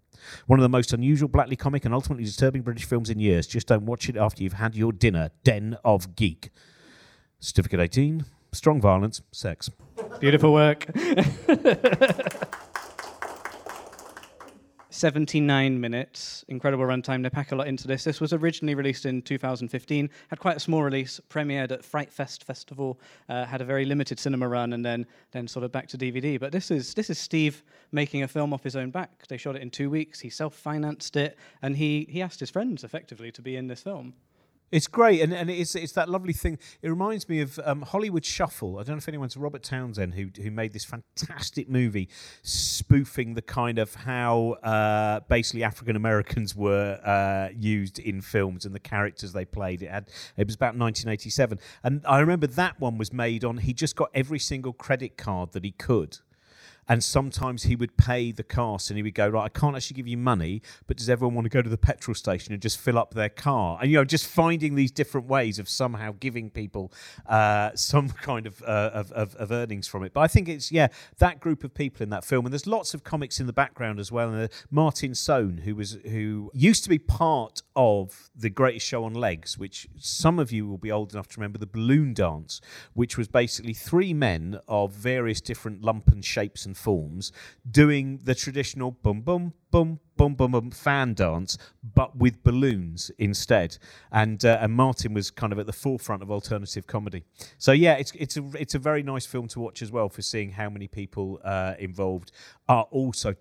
One 0.46 0.58
of 0.58 0.62
the 0.62 0.68
most 0.68 0.92
unusual, 0.92 1.28
blackly 1.28 1.56
comic, 1.56 1.85
and 1.85 1.94
ultimately 1.94 2.25
disturbing 2.25 2.62
British 2.62 2.85
films 2.85 3.11
in 3.11 3.18
years. 3.18 3.46
Just 3.46 3.66
don't 3.66 3.87
watch 3.87 4.08
it 4.08 4.16
after 4.16 4.42
you've 4.42 4.54
had 4.54 4.75
your 4.75 4.92
dinner. 4.92 5.30
Den 5.44 5.76
of 5.85 6.16
Geek. 6.16 6.50
Certificate 7.40 7.80
18. 7.80 8.25
Strong 8.52 8.80
violence. 8.80 9.23
Sex. 9.32 9.70
Beautiful 10.20 10.52
work. 10.52 10.87
79 14.96 15.78
minutes, 15.78 16.44
incredible 16.48 16.84
runtime. 16.84 17.22
They 17.22 17.28
pack 17.28 17.52
a 17.52 17.56
lot 17.56 17.66
into 17.66 17.86
this. 17.86 18.02
This 18.02 18.20
was 18.20 18.32
originally 18.32 18.74
released 18.74 19.04
in 19.04 19.20
2015, 19.20 20.08
had 20.28 20.38
quite 20.40 20.56
a 20.56 20.60
small 20.60 20.82
release, 20.82 21.20
premiered 21.28 21.70
at 21.70 21.84
Fright 21.84 22.10
Fest 22.10 22.44
Festival, 22.44 22.98
uh, 23.28 23.44
had 23.44 23.60
a 23.60 23.64
very 23.64 23.84
limited 23.84 24.18
cinema 24.18 24.48
run, 24.48 24.72
and 24.72 24.84
then 24.84 25.06
then 25.32 25.46
sort 25.46 25.64
of 25.64 25.72
back 25.72 25.86
to 25.88 25.98
DVD. 25.98 26.40
But 26.40 26.50
this 26.50 26.70
is 26.70 26.94
this 26.94 27.10
is 27.10 27.18
Steve 27.18 27.62
making 27.92 28.22
a 28.22 28.28
film 28.28 28.54
off 28.54 28.64
his 28.64 28.74
own 28.74 28.90
back. 28.90 29.26
They 29.28 29.36
shot 29.36 29.54
it 29.54 29.62
in 29.62 29.70
two 29.70 29.90
weeks. 29.90 30.20
He 30.20 30.30
self-financed 30.30 31.16
it, 31.16 31.36
and 31.60 31.76
he 31.76 32.06
he 32.08 32.22
asked 32.22 32.40
his 32.40 32.50
friends 32.50 32.82
effectively 32.82 33.30
to 33.32 33.42
be 33.42 33.56
in 33.56 33.66
this 33.66 33.82
film. 33.82 34.14
It's 34.73 34.88
great, 34.88 35.20
and, 35.20 35.32
and 35.32 35.49
it's 35.49 35.76
it's 35.76 35.92
that 35.92 36.08
lovely 36.08 36.32
thing. 36.32 36.58
It 36.82 36.88
reminds 36.88 37.28
me 37.28 37.40
of 37.40 37.61
um, 37.64 37.82
Hollywood 37.82 38.25
Shuffle. 38.25 38.78
I 38.78 38.82
don't 38.82 38.96
know 38.96 38.99
if 38.99 39.06
anyone's 39.06 39.37
Robert 39.37 39.62
Townsend 39.62 40.14
who 40.14 40.28
who 40.42 40.50
made 40.50 40.73
this 40.73 40.85
fantastic 40.85 41.68
movie, 41.68 42.08
spoofing 42.42 43.35
the 43.35 43.42
kind 43.42 43.78
of 43.78 43.94
how 43.94 44.56
uh, 44.64 45.20
basically 45.28 45.62
African 45.62 45.94
Americans 45.94 46.56
were 46.56 46.99
uh, 47.04 47.52
used 47.56 48.00
in 48.00 48.20
films 48.20 48.64
and 48.66 48.75
the 48.75 48.80
characters 48.80 49.32
they 49.32 49.44
played. 49.44 49.82
It 49.82 49.90
had 49.90 50.08
it 50.37 50.46
was 50.46 50.56
about 50.56 50.76
1987, 50.76 51.61
and 51.85 52.02
I 52.04 52.18
remember 52.18 52.49
that 52.49 52.80
one 52.80 52.99
was 52.99 53.12
made 53.12 53.44
on. 53.44 53.58
He 53.58 53.73
just 53.73 53.94
got 53.94 54.11
every 54.14 54.40
single 54.40 54.73
credit 54.73 55.16
card 55.16 55.52
that 55.52 55.64
he 55.64 55.70
could 55.70 56.18
and 56.88 57.02
sometimes 57.02 57.64
he 57.64 57.76
would 57.76 57.97
pay 57.97 58.33
the 58.33 58.42
cast 58.42 58.90
and 58.90 58.96
he 58.96 59.03
would 59.03 59.14
go, 59.14 59.29
Right, 59.29 59.44
I 59.44 59.49
can't 59.49 59.77
actually 59.77 59.96
give 59.96 60.07
you 60.07 60.16
money, 60.16 60.62
but 60.87 60.96
does 60.96 61.09
everyone 61.09 61.35
want 61.35 61.44
to 61.46 61.51
go 61.51 61.62
to 61.62 61.68
the 61.68 61.79
petrol 61.79 62.14
station 62.14 62.53
and 62.53 62.62
just 62.62 62.79
fill 62.79 62.99
up 62.99 63.14
their 63.14 63.29
car? 63.29 63.79
And, 63.81 63.90
you 63.90 63.96
know, 63.96 64.05
just 64.05 64.27
finding 64.27 64.75
these 64.75 64.90
different 64.90 65.27
ways 65.27 65.59
of 65.59 65.68
somehow 65.68 66.14
giving 66.18 66.51
people 66.51 66.92
uh, 67.27 67.70
some 67.75 68.11
kind 68.11 68.46
of, 68.46 68.62
uh, 68.62 68.90
of, 68.92 69.12
of, 69.12 69.35
of, 69.37 69.53
earnings 69.53 69.88
from 69.88 70.05
it. 70.05 70.12
But 70.12 70.20
I 70.20 70.29
think 70.29 70.49
it's, 70.49 70.70
yeah, 70.70 70.88
that 71.18 71.40
group 71.40 71.64
of 71.64 71.75
people 71.75 72.03
in 72.03 72.11
that 72.11 72.25
film. 72.25 72.46
And 72.46 72.53
there's 72.53 72.66
lots 72.66 72.94
of 72.94 73.05
comics 73.05 73.40
in 73.40 73.46
the 73.46 73.53
background 73.53 73.99
as 73.99 74.12
well. 74.12 74.31
And 74.31 74.44
uh, 74.44 74.49
Martin 74.70 75.14
Soan, 75.14 75.59
who 75.59 75.75
was 75.75 75.99
who 76.05 76.51
used 76.55 76.83
to 76.85 76.88
be 76.88 76.99
part 76.99 77.62
of 77.75 78.31
the 78.35 78.51
greatest 78.51 78.87
show 78.87 79.05
on 79.05 79.14
legs, 79.14 79.59
which 79.59 79.88
some 79.99 80.38
of 80.38 80.53
you 80.53 80.66
will 80.66 80.79
be 80.79 80.92
old 80.92 81.12
enough 81.12 81.29
to 81.29 81.40
remember 81.40 81.59
the 81.59 81.66
balloon 81.66 82.14
dance, 82.14 82.61
which 82.94 83.16
was 83.16 83.29
basically 83.29 83.75
three 83.75 84.12
men 84.12 84.59
of 84.68 84.92
various 84.92 85.40
different 85.40 85.83
lumpen 85.83 86.22
shapes 86.25 86.66
and 86.66 86.75
forms 86.76 87.32
doing 87.70 88.20
the 88.24 88.34
traditional 88.34 88.92
boom, 88.92 89.22
boom, 89.22 89.52
boom, 89.70 90.00
boom, 90.16 90.34
boom, 90.34 90.52
boom 90.52 90.70
fan 90.70 91.14
dance, 91.14 91.58
but 91.94 92.16
with 92.16 92.42
balloons 92.42 93.10
instead. 93.18 93.76
And 94.12 94.44
uh, 94.44 94.58
and 94.60 94.72
Martin 94.72 95.14
was 95.14 95.30
kind 95.30 95.52
of 95.52 95.58
at 95.58 95.66
the 95.66 95.72
forefront 95.72 96.22
of 96.22 96.30
alternative 96.30 96.86
comedy. 96.86 97.24
So 97.58 97.72
yeah, 97.72 97.94
it's 97.94 98.12
it's 98.14 98.36
a 98.36 98.44
it's 98.58 98.74
a 98.74 98.78
very 98.78 99.02
nice 99.02 99.26
film 99.26 99.48
to 99.48 99.60
watch 99.60 99.82
as 99.82 99.92
well 99.92 100.08
for 100.08 100.22
seeing 100.22 100.52
how 100.52 100.70
many 100.70 100.88
people 100.88 101.40
uh, 101.44 101.74
involved 101.78 102.32
are 102.68 102.86
also. 102.90 103.34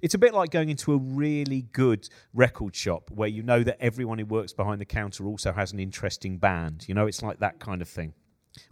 It's 0.00 0.14
a 0.14 0.18
bit 0.18 0.34
like 0.34 0.50
going 0.50 0.68
into 0.68 0.92
a 0.92 0.98
really 0.98 1.62
good 1.72 2.08
record 2.32 2.74
shop 2.74 3.10
where 3.10 3.28
you 3.28 3.42
know 3.42 3.62
that 3.62 3.76
everyone 3.80 4.18
who 4.18 4.26
works 4.26 4.52
behind 4.52 4.80
the 4.80 4.84
counter 4.84 5.26
also 5.26 5.52
has 5.52 5.72
an 5.72 5.80
interesting 5.80 6.38
band. 6.38 6.84
You 6.88 6.94
know, 6.94 7.06
it's 7.06 7.22
like 7.22 7.38
that 7.40 7.58
kind 7.58 7.82
of 7.82 7.88
thing. 7.88 8.14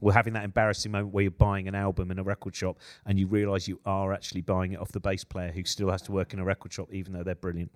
We're 0.01 0.13
having 0.13 0.33
that 0.35 0.45
embarrassing 0.45 0.93
moment 0.93 1.13
where 1.13 1.23
you're 1.23 1.31
buying 1.31 1.69
an 1.69 1.75
album 1.75 2.11
in 2.11 2.19
a 2.19 2.23
record 2.23 2.55
shop 2.55 2.79
and 3.07 3.19
you 3.19 3.27
realise 3.27 3.67
you 3.69 3.81
are 3.85 4.13
actually 4.13 4.43
buying 4.43 4.73
it 4.73 4.81
off 4.81 4.93
the 4.93 5.01
bass 5.01 5.25
player 5.25 5.51
who 5.53 5.65
still 5.65 5.91
has 5.91 6.03
to 6.03 6.13
work 6.13 6.33
in 6.33 6.39
a 6.39 6.45
record 6.45 6.73
shop, 6.73 6.93
even 6.93 7.13
though 7.13 7.23
they're 7.23 7.35
brilliant 7.35 7.73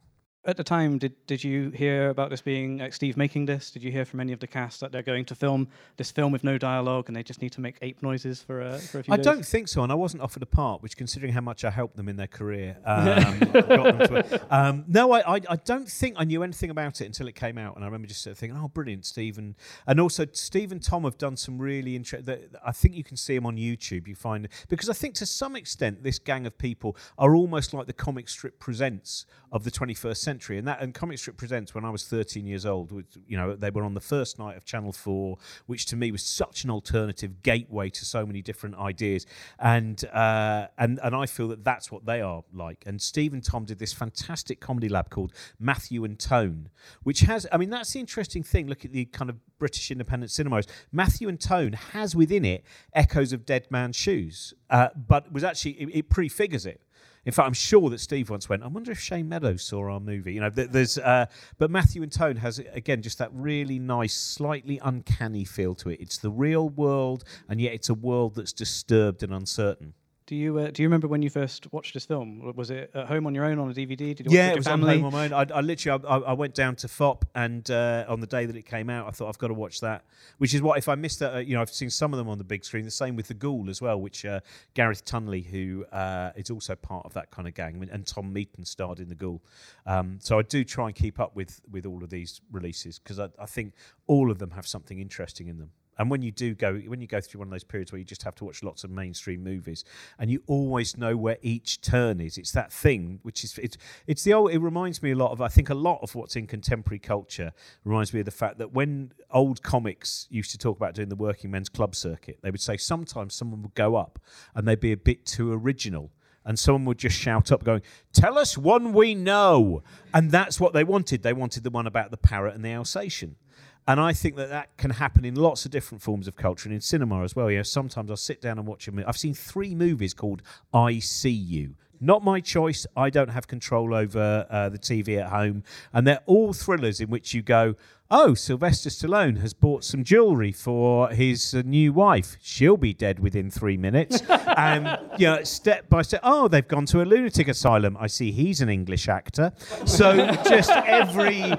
at 0.47 0.57
the 0.57 0.65
time, 0.65 0.99
did 0.99 1.15
did 1.27 1.43
you 1.43 1.71
hear 1.71 2.11
about 2.11 2.31
this 2.31 2.41
being 2.41 2.79
like 2.79 2.95
Steve 2.95 3.17
making 3.17 3.47
this? 3.47 3.71
Did 3.71 3.83
you 3.83 3.91
hear 3.91 4.05
from 4.05 4.21
any 4.21 4.33
of 4.33 4.39
the 4.39 4.47
cast 4.47 4.81
that 4.81 4.93
they're 4.93 5.03
going 5.03 5.25
to 5.27 5.35
film 5.35 5.69
this 5.97 6.11
film 6.11 6.33
with 6.33 6.45
no 6.45 6.57
dialogue 6.57 7.09
and 7.09 7.17
they 7.17 7.23
just 7.23 7.43
need 7.43 7.53
to 7.53 7.61
make 7.61 7.77
ape 7.83 8.03
noises 8.03 8.43
for 8.43 8.63
uh, 8.63 8.79
for 8.79 9.01
a 9.01 9.03
few 9.03 9.13
I 9.13 9.17
days? 9.17 9.27
don't 9.27 9.45
think 9.45 9.69
so, 9.69 9.83
and 9.83 9.91
I 9.91 9.97
wasn't 9.97 10.23
offered 10.23 10.43
a 10.43 10.47
part, 10.47 10.83
which, 10.83 10.97
considering 10.97 11.33
how 11.33 11.41
much 11.41 11.65
I 11.65 11.71
helped 11.71 11.97
them 11.97 12.09
in 12.09 12.17
their 12.17 12.29
career, 12.29 12.79
um, 12.85 13.39
got 13.41 13.69
them 13.69 13.99
to 13.99 14.47
um, 14.51 14.85
no, 14.87 15.13
I, 15.13 15.37
I, 15.37 15.41
I 15.51 15.57
don't 15.57 15.89
think 15.89 16.17
I 16.19 16.25
knew 16.25 16.43
anything 16.43 16.71
about 16.71 17.01
it 17.01 17.07
until 17.07 17.27
it 17.27 17.35
came 17.35 17.59
out, 17.59 17.75
and 17.75 17.85
I 17.85 17.89
remember 17.89 18.07
just 18.07 18.23
sort 18.23 18.33
of 18.33 18.39
thinking, 18.39 18.59
oh, 18.59 18.69
brilliant, 18.69 19.05
Steve, 19.05 19.39
and, 19.39 19.57
and 19.87 19.99
also 20.01 20.27
Steve 20.33 20.71
and 20.71 20.83
Tom 20.83 21.05
have 21.05 21.19
done 21.19 21.37
some 21.37 21.59
really 21.59 21.97
interesting. 21.97 22.39
I 22.65 22.73
think 22.73 22.95
you 22.95 23.05
can 23.05 23.17
see 23.17 23.35
them 23.35 23.47
on 23.47 23.57
YouTube. 23.57 24.07
You 24.07 24.15
find 24.15 24.49
because 24.69 24.89
I 24.89 24.95
think 24.95 25.15
to 25.17 25.27
some 25.27 25.57
extent 25.57 26.05
this 26.05 26.19
gang 26.19 26.47
of 26.47 26.57
people 26.57 26.97
are 27.19 27.35
almost 27.35 27.75
like 27.75 27.87
the 27.87 27.93
comic 27.93 28.29
strip 28.29 28.59
presents 28.61 29.27
of 29.53 29.65
the 29.65 29.71
21st 29.71 30.17
century, 30.17 30.36
and 30.51 30.69
that 30.69 30.81
and 30.81 30.95
comic 30.95 31.19
Strip 31.19 31.37
Presents 31.37 31.75
when 31.75 31.85
I 31.85 31.91
was 31.91 32.05
13 32.05 32.47
years 32.47 32.67
old. 32.67 32.93
Which, 32.93 33.07
You 33.27 33.37
know, 33.37 33.55
they 33.55 33.71
were 33.71 33.85
on 33.85 33.95
the 33.95 34.01
first 34.01 34.39
night 34.39 34.57
of 34.57 34.65
Channel 34.65 34.93
4, 34.93 35.37
which 35.67 35.87
to 35.87 35.97
me 35.97 36.13
was 36.13 36.23
such 36.23 36.65
an 36.65 36.71
alternative 36.71 37.43
gateway 37.43 37.91
to 37.91 38.05
so 38.05 38.27
many 38.27 38.43
different 38.43 38.77
ideas. 38.77 39.27
And, 39.59 40.05
uh, 40.07 40.69
and, 40.79 41.01
and 41.03 41.15
I 41.15 41.27
feel 41.27 41.49
that 41.49 41.65
that's 41.65 41.91
what 41.91 42.07
they 42.07 42.21
are 42.21 42.43
like. 42.53 42.85
And 42.87 43.01
Steve 43.01 43.33
and 43.33 43.43
Tom 43.43 43.65
did 43.65 43.79
this 43.79 43.93
fantastic 43.93 44.61
comedy 44.61 44.89
lab 44.89 45.11
called 45.11 45.33
Matthew 45.59 46.05
and 46.05 46.19
Tone, 46.19 46.71
which 47.03 47.21
has, 47.21 47.47
I 47.51 47.57
mean, 47.57 47.71
that's 47.71 47.93
the 47.93 48.01
interesting 48.01 48.43
thing. 48.43 48.69
Look 48.69 48.85
at 48.85 48.93
the 48.93 49.07
kind 49.07 49.31
of 49.31 49.37
British 49.59 49.91
independent 49.91 50.31
cinemas. 50.31 50.67
Matthew 50.93 51.29
and 51.29 51.41
Tone 51.41 51.73
has 51.73 52.15
within 52.15 52.45
it 52.45 52.65
echoes 52.93 53.33
of 53.33 53.47
Dead 53.47 53.67
Man's 53.71 53.97
Shoes, 53.97 54.55
uh, 54.71 54.89
but 54.95 55.33
was 55.33 55.45
actually, 55.45 55.73
it, 55.73 55.89
it 55.93 56.11
prefigures 56.11 56.67
it. 56.67 56.81
In 57.27 57.33
fact, 57.33 57.47
I'm 57.49 57.55
sure 57.55 57.91
that 57.91 57.99
Steve 57.99 58.31
once 58.31 58.49
went. 58.49 58.63
I 58.63 58.69
wonder 58.69 58.93
if 58.93 59.01
Shane 59.01 59.29
Meadows 59.29 59.65
saw 59.65 59.91
our 59.91 59.99
movie. 59.99 60.33
You 60.33 60.41
know, 60.41 60.51
there's. 60.51 60.97
Uh, 60.97 61.27
but 61.59 61.73
Matthew 61.73 62.03
and 62.05 62.13
Tone 62.13 62.37
has 62.37 62.61
again 62.73 63.03
just 63.03 63.19
that 63.19 63.31
really 63.33 63.81
nice, 63.81 64.15
slightly 64.15 64.81
uncanny 64.83 65.45
feel 65.45 65.75
to 65.75 65.91
it. 65.91 66.01
It's 66.01 66.19
the 66.19 66.31
real 66.31 66.69
world, 66.69 67.25
and 67.49 67.61
yet 67.61 67.75
it's 67.75 67.89
a 67.89 67.95
world 67.95 68.37
that's 68.37 68.53
disturbed 68.53 69.25
and 69.25 69.35
uncertain. 69.35 69.93
Do 70.27 70.35
you 70.35 70.59
uh, 70.59 70.71
do 70.73 70.83
you 70.83 70.89
remember 70.89 71.07
when 71.07 71.23
you 71.23 71.31
first 71.31 71.73
watched 71.73 71.95
this 71.95 72.05
film? 72.05 72.53
Was 72.57 72.71
it 72.71 72.91
at 72.95 73.07
home 73.07 73.29
on 73.29 73.35
your 73.35 73.45
own 73.45 73.61
on 73.61 73.71
a 73.71 73.75
DVD? 73.75 74.13
Did 74.13 74.27
you 74.27 74.37
yeah, 74.37 74.51
it 74.51 74.57
was 74.57 74.67
family? 74.67 74.95
on 74.95 75.01
home 75.01 75.05
on 75.07 75.13
my 75.13 75.25
own. 75.27 75.33
I, 75.33 75.59
I 75.59 75.61
literally 75.61 76.05
I, 76.05 76.17
I, 76.17 76.33
went 76.33 76.53
down 76.53 76.75
to 76.77 76.89
Fopp 76.89 77.23
and 77.37 77.71
uh, 77.71 78.05
on 78.09 78.19
the 78.19 78.27
day 78.27 78.45
that 78.45 78.57
it 78.57 78.67
came 78.67 78.91
out, 78.91 79.07
I 79.07 79.13
thought 79.13 79.29
I've 79.29 79.39
got 79.39 79.49
to 79.49 79.55
watch 79.55 79.81
that. 79.83 80.05
Which 80.39 80.53
is 80.53 80.63
what 80.63 80.79
if 80.79 80.89
I 80.89 80.97
missed 80.97 81.21
that, 81.21 81.35
uh, 81.35 81.39
you 81.39 81.55
know, 81.55 81.61
I've 81.61 81.71
seen 81.71 81.91
some 81.91 82.13
of 82.13 82.19
them 82.19 82.29
on 82.29 82.39
the 82.39 82.45
big 82.45 82.65
screen. 82.65 82.85
The 82.85 82.91
same 82.91 83.15
with 83.15 83.29
the 83.29 83.35
Ghoul 83.35 83.71
as 83.71 83.81
well, 83.81 84.01
which 84.01 84.25
uh, 84.25 84.41
Gareth 84.75 85.05
Tunley, 85.05 85.47
who 85.47 85.85
uh, 85.93 86.33
is 86.35 86.51
also 86.51 86.75
part 86.75 87.07
of 87.07 87.15
that 87.15 87.31
kind 87.31 87.47
of 87.47 87.55
gang, 87.55 87.89
and 87.93 88.05
Tom 88.05 88.35
Meeten 88.35 88.67
starred 88.67 88.99
in 88.99 89.09
the 89.09 89.15
Ghoul. 89.15 89.41
Um, 89.87 90.19
so 90.21 90.41
I 90.41 90.43
do 90.43 90.65
try 90.65 90.87
and 90.87 90.95
keep 90.95 91.21
up 91.21 91.37
with 91.37 91.61
with 91.71 91.87
all 91.87 92.03
of 92.03 92.11
these 92.11 92.41
releases 92.51 92.99
because 92.99 93.21
I, 93.21 93.29
I 93.39 93.47
think 93.47 93.75
all 94.09 94.33
of 94.33 94.41
them 94.41 94.51
have 94.51 94.67
something 94.67 94.99
interesting 94.99 95.47
in 95.47 95.59
them. 95.59 95.71
And 95.99 96.11
when 96.11 96.23
you 96.23 96.31
do 96.31 96.55
go, 96.55 96.75
when 96.75 97.01
you 97.01 97.07
go 97.07 97.21
through 97.21 97.41
one 97.41 97.49
of 97.49 97.53
those 97.53 97.65
periods 97.65 97.93
where 97.93 97.99
you 97.99 98.05
just 98.05 98.23
have 98.23 98.35
to 98.37 98.45
watch 98.45 98.63
lots 98.63 98.85
of 98.85 98.91
mainstream 98.91 99.43
movies, 99.43 99.85
and 100.19 100.31
you 100.31 100.43
always 100.47 100.97
know 100.97 101.17
where 101.17 101.39
each 101.43 101.81
turn 101.81 102.21
is, 102.21 102.37
it's 102.39 102.53
that 102.53 102.73
thing 102.73 103.21
which 103.23 103.45
is 103.45 103.59
it's 103.59 103.77
it's 104.07 104.23
the 104.25 104.35
old. 104.35 104.51
It 104.51 104.59
reminds 104.59 105.03
me 105.03 105.13
a 105.13 105.17
lot 105.17 105.33
of 105.33 105.41
I 105.41 105.49
think 105.49 105.71
a 105.71 105.75
lot 105.75 106.01
of 106.03 106.15
what's 106.15 106.37
in 106.37 106.47
contemporary 106.47 106.99
culture 106.99 107.53
reminds 107.85 108.13
me 108.13 108.21
of 108.21 108.27
the 108.27 108.33
fact 108.33 108.59
that 108.59 108.73
when 108.73 109.13
old 109.31 109.63
comics 109.63 110.27
used 110.31 110.51
to 110.53 110.59
talk 110.59 110.77
about 110.77 110.95
doing 110.95 111.09
the 111.09 111.17
working 111.17 111.51
men's 111.51 111.69
club 111.69 111.95
circuit, 111.95 112.39
they 112.43 112.51
would 112.51 112.61
say 112.61 112.77
sometimes 112.77 113.35
someone 113.35 113.63
would 113.63 113.75
go 113.75 113.97
up 113.97 114.19
and 114.55 114.67
they'd 114.67 114.81
be 114.81 114.93
a 114.93 114.97
bit 114.97 115.25
too 115.25 115.53
original 115.53 116.11
and 116.45 116.59
someone 116.59 116.85
would 116.85 116.99
just 116.99 117.17
shout 117.17 117.51
up 117.51 117.65
going 117.65 117.83
tell 118.13 118.39
us 118.39 118.57
one 118.57 118.93
we 118.93 119.15
know 119.15 119.83
and 120.15 120.31
that's 120.31 120.61
what 120.61 120.73
they 120.73 120.85
wanted 120.85 121.23
they 121.23 121.33
wanted 121.33 121.65
the 121.65 121.71
one 121.71 121.87
about 121.87 122.11
the 122.11 122.17
parrot 122.17 122.55
and 122.55 122.65
the 122.65 122.71
alsatian 122.71 123.37
and 123.87 124.01
I 124.01 124.13
think 124.13 124.37
that 124.37 124.49
that 124.49 124.77
can 124.77 124.91
happen 124.91 125.25
in 125.25 125.35
lots 125.35 125.65
of 125.65 125.71
different 125.71 126.03
forms 126.03 126.27
of 126.27 126.37
culture 126.37 126.69
and 126.69 126.75
in 126.75 126.81
cinema 126.81 127.23
as 127.23 127.37
well. 127.37 127.51
You 127.51 127.59
know, 127.59 127.63
sometimes 127.63 128.11
I'll 128.11 128.17
sit 128.17 128.41
down 128.41 128.59
and 128.59 128.67
watch 128.67 128.89
a 128.89 128.93
movie. 128.93 129.07
I've 129.07 129.17
seen 129.17 129.35
three 129.35 129.75
movies 129.75 130.13
called 130.13 130.43
I 130.75 130.99
See 130.99 131.31
You. 131.31 131.75
Not 132.01 132.23
my 132.23 132.41
choice. 132.41 132.87
I 132.97 133.11
don't 133.11 133.31
have 133.31 133.47
control 133.47 133.95
over 133.95 134.47
uh, 134.51 134.69
the 134.69 134.79
TV 134.79 135.19
at 135.19 135.31
home. 135.31 135.63
And 135.93 136.07
they're 136.07 136.21
all 136.27 136.53
thrillers 136.53 137.01
in 137.01 137.09
which 137.09 137.33
you 137.33 137.43
go, 137.43 137.75
oh, 138.11 138.35
Sylvester 138.35 138.91
Stallone 138.91 139.41
has 139.41 139.55
bought 139.55 139.83
some 139.83 140.05
jewelry 140.05 140.53
for 140.53 141.09
his 141.09 141.55
uh, 141.55 141.63
new 141.65 141.93
wife. 141.93 142.37
She'll 142.41 142.77
be 142.77 142.93
dead 142.93 143.19
within 143.19 143.51
three 143.51 143.77
minutes. 143.77 144.21
and, 144.57 144.99
you 145.19 145.27
know, 145.27 145.43
step 145.43 145.89
by 145.89 146.03
step, 146.03 146.21
oh, 146.23 146.49
they've 146.49 146.67
gone 146.67 146.87
to 146.87 147.03
a 147.03 147.05
lunatic 147.05 147.49
asylum. 147.49 147.97
I 147.99 148.09
see 148.09 148.31
he's 148.31 148.61
an 148.61 148.69
English 148.69 149.09
actor. 149.09 149.53
So 149.87 150.17
just 150.49 150.71
every 150.71 151.55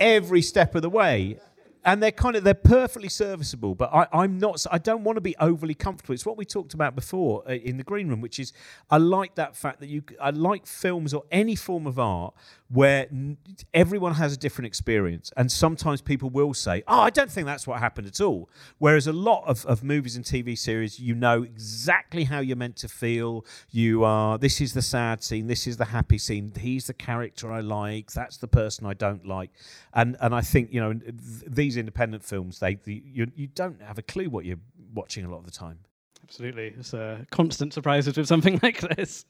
every 0.00 0.42
step 0.42 0.74
of 0.74 0.82
the 0.82 0.90
way. 0.90 1.38
And 1.84 2.02
they're 2.02 2.12
kind 2.12 2.36
of 2.36 2.44
they're 2.44 2.52
perfectly 2.52 3.08
serviceable 3.08 3.74
but 3.74 3.88
I, 3.94 4.06
i'm 4.12 4.38
not 4.38 4.66
i 4.70 4.76
don't 4.76 5.04
want 5.04 5.16
to 5.16 5.22
be 5.22 5.34
overly 5.38 5.74
comfortable. 5.74 6.12
It's 6.12 6.26
what 6.26 6.36
we 6.36 6.44
talked 6.44 6.74
about 6.74 6.94
before 6.94 7.44
uh, 7.48 7.52
in 7.52 7.78
the 7.78 7.84
green 7.84 8.08
room 8.08 8.20
which 8.20 8.38
is 8.38 8.52
i 8.90 8.98
like 8.98 9.36
that 9.36 9.56
fact 9.56 9.80
that 9.80 9.88
you 9.88 10.02
i 10.20 10.28
like 10.30 10.66
films 10.66 11.14
or 11.14 11.22
any 11.30 11.54
form 11.54 11.86
of 11.86 11.98
art 11.98 12.34
where 12.70 13.08
everyone 13.72 14.14
has 14.14 14.34
a 14.34 14.36
different 14.36 14.66
experience 14.66 15.32
and 15.38 15.50
sometimes 15.50 16.02
people 16.02 16.28
will 16.28 16.52
say 16.52 16.82
oh 16.86 17.00
i 17.00 17.10
don't 17.10 17.30
think 17.30 17.46
that's 17.46 17.66
what 17.66 17.78
happened 17.78 18.06
at 18.06 18.20
all. 18.20 18.48
Whereas 18.78 19.06
a 19.06 19.12
lot 19.12 19.44
of, 19.46 19.64
of 19.66 19.82
movies 19.82 20.16
and 20.16 20.24
tv 20.24 20.56
series 20.56 21.00
you 21.00 21.14
know 21.14 21.42
exactly 21.42 22.24
how 22.24 22.40
you're 22.40 22.56
meant 22.56 22.76
to 22.76 22.88
feel. 22.88 23.44
You 23.70 24.04
are 24.04 24.38
this 24.38 24.60
is 24.60 24.74
the 24.74 24.82
sad 24.82 25.22
scene 25.22 25.46
this 25.46 25.66
is 25.66 25.76
the 25.76 25.86
happy 25.86 26.18
scene 26.18 26.52
he's 26.58 26.86
the 26.86 26.94
character 26.94 27.50
i 27.50 27.60
like 27.60 28.12
that's 28.12 28.36
the 28.36 28.48
person 28.48 28.86
i 28.86 28.94
don't 28.94 29.26
like. 29.26 29.50
And 29.94 30.16
and 30.20 30.34
i 30.34 30.40
think 30.40 30.72
you 30.72 30.80
know 30.80 30.92
th- 30.92 31.14
these 31.46 31.76
independent 31.76 32.22
films 32.24 32.58
they, 32.58 32.74
the, 32.74 33.02
you, 33.04 33.30
you 33.34 33.46
don't 33.46 33.80
have 33.82 33.98
a 33.98 34.02
clue 34.02 34.28
what 34.28 34.44
you're 34.44 34.60
watching 34.94 35.24
a 35.24 35.30
lot 35.30 35.38
of 35.38 35.44
the 35.44 35.50
time 35.50 35.78
Absolutely. 36.28 36.74
It's 36.78 36.92
a 36.92 37.26
constant 37.30 37.72
surprises 37.72 38.18
with 38.18 38.28
something 38.28 38.60
like 38.62 38.80
this. 38.80 39.24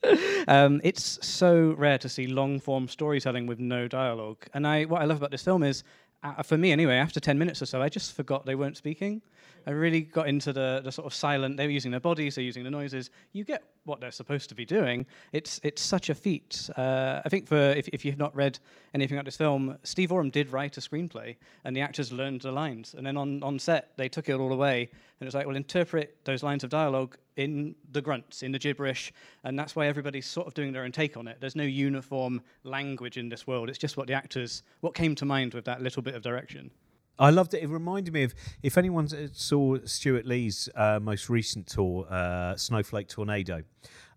Um, 0.49 0.81
it's 0.83 1.25
so 1.25 1.75
rare 1.79 1.97
to 1.99 2.09
see 2.09 2.27
long 2.27 2.59
form 2.59 2.89
storytelling 2.89 3.47
with 3.47 3.61
no 3.61 3.87
dialogue. 3.87 4.45
And 4.53 4.67
I, 4.67 4.85
what 4.85 5.01
I 5.01 5.05
love 5.05 5.19
about 5.19 5.31
this 5.31 5.45
film 5.45 5.63
is, 5.63 5.85
uh, 6.25 6.43
for 6.43 6.59
me 6.59 6.73
anyway, 6.73 6.97
after 6.97 7.21
10 7.21 7.39
minutes 7.39 7.63
or 7.63 7.67
so, 7.67 7.81
I 7.81 7.89
just 7.89 8.15
forgot 8.15 8.47
they 8.47 8.57
weren't 8.57 8.77
speaking. 8.77 9.23
I 9.66 9.71
really 9.71 10.03
got 10.03 10.29
into 10.29 10.53
the, 10.53 10.81
the 10.83 10.92
sort 10.92 11.07
of 11.07 11.14
silent, 11.14 11.57
they 11.57 11.66
were 11.66 11.73
using 11.73 11.90
their 11.90 12.01
bodies, 12.01 12.35
they're 12.35 12.44
using 12.44 12.64
the 12.64 12.71
noises. 12.71 13.11
You 13.33 13.44
get 13.44 13.62
what 13.85 14.01
they're 14.01 14.11
supposed 14.11 14.49
to 14.51 14.55
be 14.55 14.64
doing. 14.64 15.07
It's, 15.33 15.61
it's 15.62 15.83
such 15.83 16.11
a 16.11 16.14
feat. 16.14 16.68
Uh, 16.77 17.21
I 17.25 17.29
think 17.29 17.47
for 17.49 17.57
if, 17.57 17.88
if 17.88 18.05
you've 18.05 18.18
not 18.18 18.35
read 18.37 18.59
anything 18.94 19.16
about 19.16 19.25
this 19.25 19.37
film, 19.37 19.79
Steve 19.83 20.12
Oram 20.12 20.31
did 20.31 20.51
write 20.53 20.77
a 20.77 20.81
screenplay, 20.81 21.37
and 21.64 21.75
the 21.75 21.81
actors 21.81 22.12
learned 22.12 22.42
the 22.42 22.53
lines. 22.53 22.94
And 22.97 23.07
then 23.07 23.16
on, 23.16 23.42
on 23.42 23.59
set, 23.59 23.92
they 23.97 24.09
took 24.09 24.29
it 24.29 24.35
all 24.35 24.53
away, 24.53 24.83
and 24.83 25.23
it 25.23 25.25
was 25.25 25.35
like, 25.35 25.47
well, 25.47 25.57
interpret 25.57 26.16
those 26.25 26.42
lines 26.42 26.64
of 26.64 26.71
dialogue 26.71 27.16
in 27.37 27.75
the 27.92 28.03
grunts, 28.03 28.42
in 28.42 28.53
the 28.53 28.59
gibberish, 28.59 29.12
and 29.44 29.59
that's 29.59 29.77
why 29.77 29.87
everybody's 29.87 30.27
sort 30.27 30.47
of 30.47 30.55
doing 30.55 30.73
their 30.73 30.83
own 30.83 30.92
take 30.92 31.16
on 31.16 31.29
it. 31.29 31.38
There's 31.40 31.57
no 31.57 31.62
uniform 31.62 32.42
language 32.64 33.16
in 33.16 33.29
this 33.29 33.47
world. 33.47 33.68
It's 33.68 33.79
just 33.79 33.97
what 33.97 34.07
the 34.07 34.14
actors, 34.14 34.62
what 34.81 34.94
came 34.94 35.14
to 35.14 35.25
mind 35.25 35.55
with 35.55 35.64
that 35.66 35.81
little 35.81 36.03
bit 36.03 36.14
of 36.14 36.23
direction. 36.23 36.71
I 37.19 37.31
loved 37.31 37.55
it. 37.55 37.63
It 37.63 37.69
reminded 37.69 38.15
me 38.15 38.23
of 38.25 38.35
if 38.63 38.79
anyone 38.79 39.09
saw 39.33 39.79
Stewart 39.85 40.27
Lee's 40.27 40.69
uh, 40.75 41.01
most 41.01 41.29
recent 41.29 41.67
tour, 41.67 42.07
uh, 42.11 42.57
Snowflake 42.57 43.09
Tornado. 43.09 43.65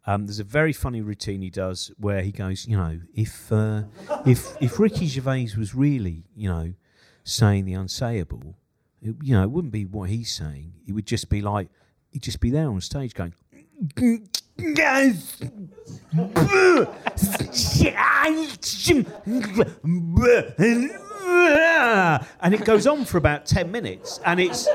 Um, 0.06 0.26
there's 0.26 0.40
a 0.40 0.44
very 0.44 0.74
funny 0.74 1.02
routine 1.02 1.42
he 1.42 1.50
does 1.50 1.92
where 1.98 2.22
he 2.22 2.32
goes, 2.32 2.68
you 2.68 2.76
know, 2.76 3.00
if 3.14 3.52
uh, 3.52 3.84
if 4.26 4.56
if 4.62 4.80
Ricky 4.80 5.06
Gervais 5.08 5.50
was 5.58 5.76
really, 5.76 6.24
you 6.36 6.50
know, 6.50 6.74
saying 7.24 7.66
the 7.66 7.74
unsayable, 7.74 8.56
it, 9.02 9.16
you 9.22 9.36
know, 9.36 9.44
it 9.44 9.52
wouldn't 9.52 9.74
be 9.74 9.86
what 9.86 10.10
he's 10.10 10.32
saying. 10.34 10.74
It 10.88 10.94
would 10.94 11.06
just 11.06 11.30
be 11.30 11.42
like 11.42 11.70
he'd 12.12 12.24
just 12.24 12.40
be 12.40 12.50
there 12.50 12.68
on 12.68 12.82
stage 12.82 13.14
going. 13.14 13.34
And 22.42 22.54
it 22.54 22.66
goes 22.66 22.88
on 22.88 23.06
for 23.06 23.18
about 23.18 23.46
10 23.46 23.72
minutes 23.72 24.20
and 24.26 24.40
it's 24.40 24.68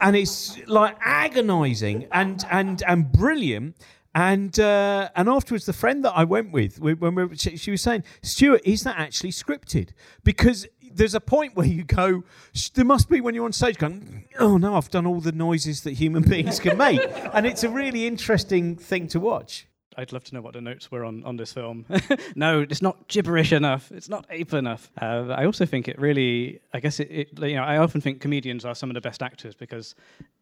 and 0.00 0.14
it's 0.16 0.58
like 0.66 0.96
agonizing 1.00 2.06
and 2.12 2.44
and 2.50 2.82
and 2.86 3.10
brilliant 3.10 3.76
and 4.14 4.58
uh, 4.60 5.10
and 5.16 5.28
afterwards, 5.28 5.66
the 5.66 5.72
friend 5.72 6.04
that 6.04 6.12
I 6.14 6.22
went 6.22 6.52
with, 6.52 6.78
when 6.80 7.14
we 7.16 7.36
she, 7.36 7.56
she, 7.56 7.72
was 7.72 7.82
saying, 7.82 8.04
Stewart, 8.22 8.60
is 8.64 8.84
that 8.84 8.96
actually 8.96 9.32
scripted? 9.32 9.90
Because 10.22 10.68
there's 10.94 11.14
a 11.14 11.20
point 11.20 11.56
where 11.56 11.66
you 11.66 11.84
go, 11.84 12.24
there 12.74 12.84
must 12.84 13.08
be 13.08 13.20
when 13.20 13.34
you're 13.34 13.44
on 13.44 13.52
stage 13.52 13.78
going, 13.78 14.24
oh 14.38 14.56
no, 14.56 14.76
I've 14.76 14.90
done 14.90 15.06
all 15.06 15.20
the 15.20 15.32
noises 15.32 15.82
that 15.82 15.92
human 15.92 16.22
beings 16.28 16.60
can 16.60 16.78
make, 16.78 17.00
and 17.32 17.46
it's 17.46 17.64
a 17.64 17.68
really 17.68 18.06
interesting 18.06 18.76
thing 18.76 19.08
to 19.08 19.20
watch. 19.20 19.66
I'd 19.96 20.12
love 20.12 20.24
to 20.24 20.34
know 20.34 20.40
what 20.40 20.54
the 20.54 20.60
notes 20.60 20.90
were 20.90 21.04
on, 21.04 21.22
on 21.24 21.36
this 21.36 21.52
film. 21.52 21.86
no, 22.34 22.60
it's 22.60 22.82
not 22.82 23.06
gibberish 23.08 23.52
enough. 23.52 23.92
It's 23.92 24.08
not 24.08 24.26
ape 24.28 24.52
enough. 24.52 24.90
Uh, 25.00 25.28
I 25.28 25.46
also 25.46 25.66
think 25.66 25.88
it 25.88 25.98
really, 26.00 26.60
I 26.72 26.80
guess 26.80 27.00
it, 27.00 27.08
it, 27.10 27.38
you 27.38 27.54
know, 27.54 27.62
I 27.62 27.78
often 27.78 28.00
think 28.00 28.20
comedians 28.20 28.64
are 28.64 28.74
some 28.74 28.90
of 28.90 28.94
the 28.94 29.00
best 29.00 29.22
actors 29.22 29.54
because, 29.54 29.94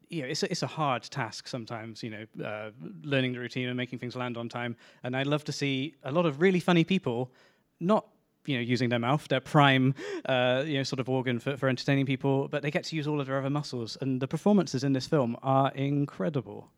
you 0.08 0.22
know, 0.22 0.28
it's 0.28 0.42
a, 0.42 0.50
it's 0.50 0.62
a 0.62 0.66
hard 0.66 1.02
task 1.02 1.48
sometimes, 1.48 2.02
you 2.02 2.10
know, 2.10 2.44
uh, 2.44 2.70
learning 3.02 3.34
the 3.34 3.40
routine 3.40 3.68
and 3.68 3.76
making 3.76 3.98
things 3.98 4.16
land 4.16 4.36
on 4.36 4.48
time. 4.48 4.76
And 5.04 5.14
I'd 5.16 5.26
love 5.26 5.44
to 5.44 5.52
see 5.52 5.96
a 6.02 6.12
lot 6.12 6.24
of 6.24 6.40
really 6.40 6.60
funny 6.60 6.84
people 6.84 7.30
not 7.78 8.06
you 8.46 8.56
know 8.56 8.62
using 8.62 8.88
their 8.88 8.98
mouth 8.98 9.26
their 9.28 9.40
prime 9.40 9.94
uh, 10.26 10.62
you 10.66 10.76
know 10.78 10.82
sort 10.82 11.00
of 11.00 11.08
organ 11.08 11.38
for, 11.38 11.56
for 11.56 11.68
entertaining 11.68 12.06
people 12.06 12.48
but 12.48 12.62
they 12.62 12.70
get 12.70 12.84
to 12.84 12.96
use 12.96 13.06
all 13.06 13.20
of 13.20 13.26
their 13.26 13.38
other 13.38 13.50
muscles 13.50 13.96
and 14.00 14.20
the 14.20 14.28
performances 14.28 14.84
in 14.84 14.92
this 14.92 15.06
film 15.06 15.36
are 15.42 15.70
incredible 15.72 16.70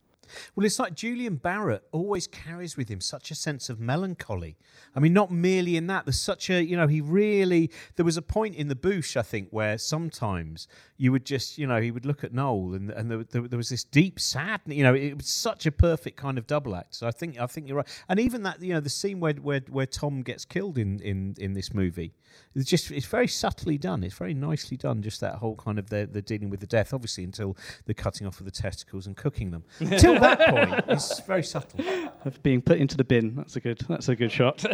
well, 0.54 0.64
it's 0.64 0.78
like 0.78 0.94
Julian 0.94 1.38
Barratt 1.38 1.80
always 1.92 2.26
carries 2.26 2.76
with 2.76 2.88
him 2.88 3.00
such 3.00 3.30
a 3.30 3.34
sense 3.34 3.68
of 3.68 3.80
melancholy. 3.80 4.56
I 4.94 5.00
mean, 5.00 5.12
not 5.12 5.30
merely 5.30 5.76
in 5.76 5.86
that, 5.88 6.06
there's 6.06 6.20
such 6.20 6.50
a, 6.50 6.64
you 6.64 6.76
know, 6.76 6.86
he 6.86 7.00
really, 7.00 7.70
there 7.96 8.04
was 8.04 8.16
a 8.16 8.22
point 8.22 8.54
in 8.56 8.68
the 8.68 8.74
Boosh, 8.74 9.16
I 9.16 9.22
think, 9.22 9.48
where 9.50 9.78
sometimes 9.78 10.68
you 10.96 11.10
would 11.10 11.24
just, 11.24 11.58
you 11.58 11.66
know, 11.66 11.80
he 11.80 11.90
would 11.90 12.06
look 12.06 12.22
at 12.22 12.32
Noel 12.32 12.74
and, 12.74 12.90
and 12.90 13.10
there, 13.10 13.24
there, 13.24 13.42
there 13.42 13.56
was 13.56 13.68
this 13.68 13.82
deep 13.84 14.20
sadness, 14.20 14.76
you 14.76 14.84
know, 14.84 14.94
it 14.94 15.16
was 15.16 15.26
such 15.26 15.66
a 15.66 15.72
perfect 15.72 16.16
kind 16.16 16.38
of 16.38 16.46
double 16.46 16.76
act. 16.76 16.94
So 16.94 17.06
I 17.06 17.10
think, 17.10 17.38
I 17.38 17.46
think 17.46 17.66
you're 17.66 17.78
right. 17.78 18.02
And 18.08 18.20
even 18.20 18.44
that, 18.44 18.62
you 18.62 18.72
know, 18.72 18.80
the 18.80 18.90
scene 18.90 19.18
where, 19.18 19.34
where, 19.34 19.60
where 19.68 19.86
Tom 19.86 20.22
gets 20.22 20.44
killed 20.44 20.78
in, 20.78 21.00
in, 21.00 21.34
in 21.38 21.52
this 21.54 21.74
movie, 21.74 22.14
it's 22.54 22.68
just, 22.68 22.90
it's 22.90 23.06
very 23.06 23.26
subtly 23.26 23.76
done. 23.78 24.04
It's 24.04 24.14
very 24.14 24.34
nicely 24.34 24.76
done, 24.76 25.02
just 25.02 25.20
that 25.20 25.36
whole 25.36 25.56
kind 25.56 25.78
of 25.78 25.90
the, 25.90 26.08
the 26.10 26.22
dealing 26.22 26.50
with 26.50 26.60
the 26.60 26.66
death, 26.66 26.94
obviously, 26.94 27.24
until 27.24 27.56
the 27.86 27.94
cutting 27.94 28.26
off 28.26 28.38
of 28.38 28.46
the 28.46 28.52
testicles 28.52 29.06
and 29.06 29.16
cooking 29.16 29.50
them. 29.50 29.64
Till 29.98 30.18
that 30.20 30.38
point, 30.50 30.84
it's 30.88 31.20
very 31.20 31.42
subtle. 31.42 31.80
Of 32.24 32.42
being 32.42 32.62
put 32.62 32.78
into 32.78 32.96
the 32.96 33.04
bin. 33.04 33.34
That's 33.34 33.56
a 33.56 33.60
good. 33.60 33.84
That's 33.88 34.08
a 34.08 34.16
good 34.16 34.32
shot. 34.32 34.64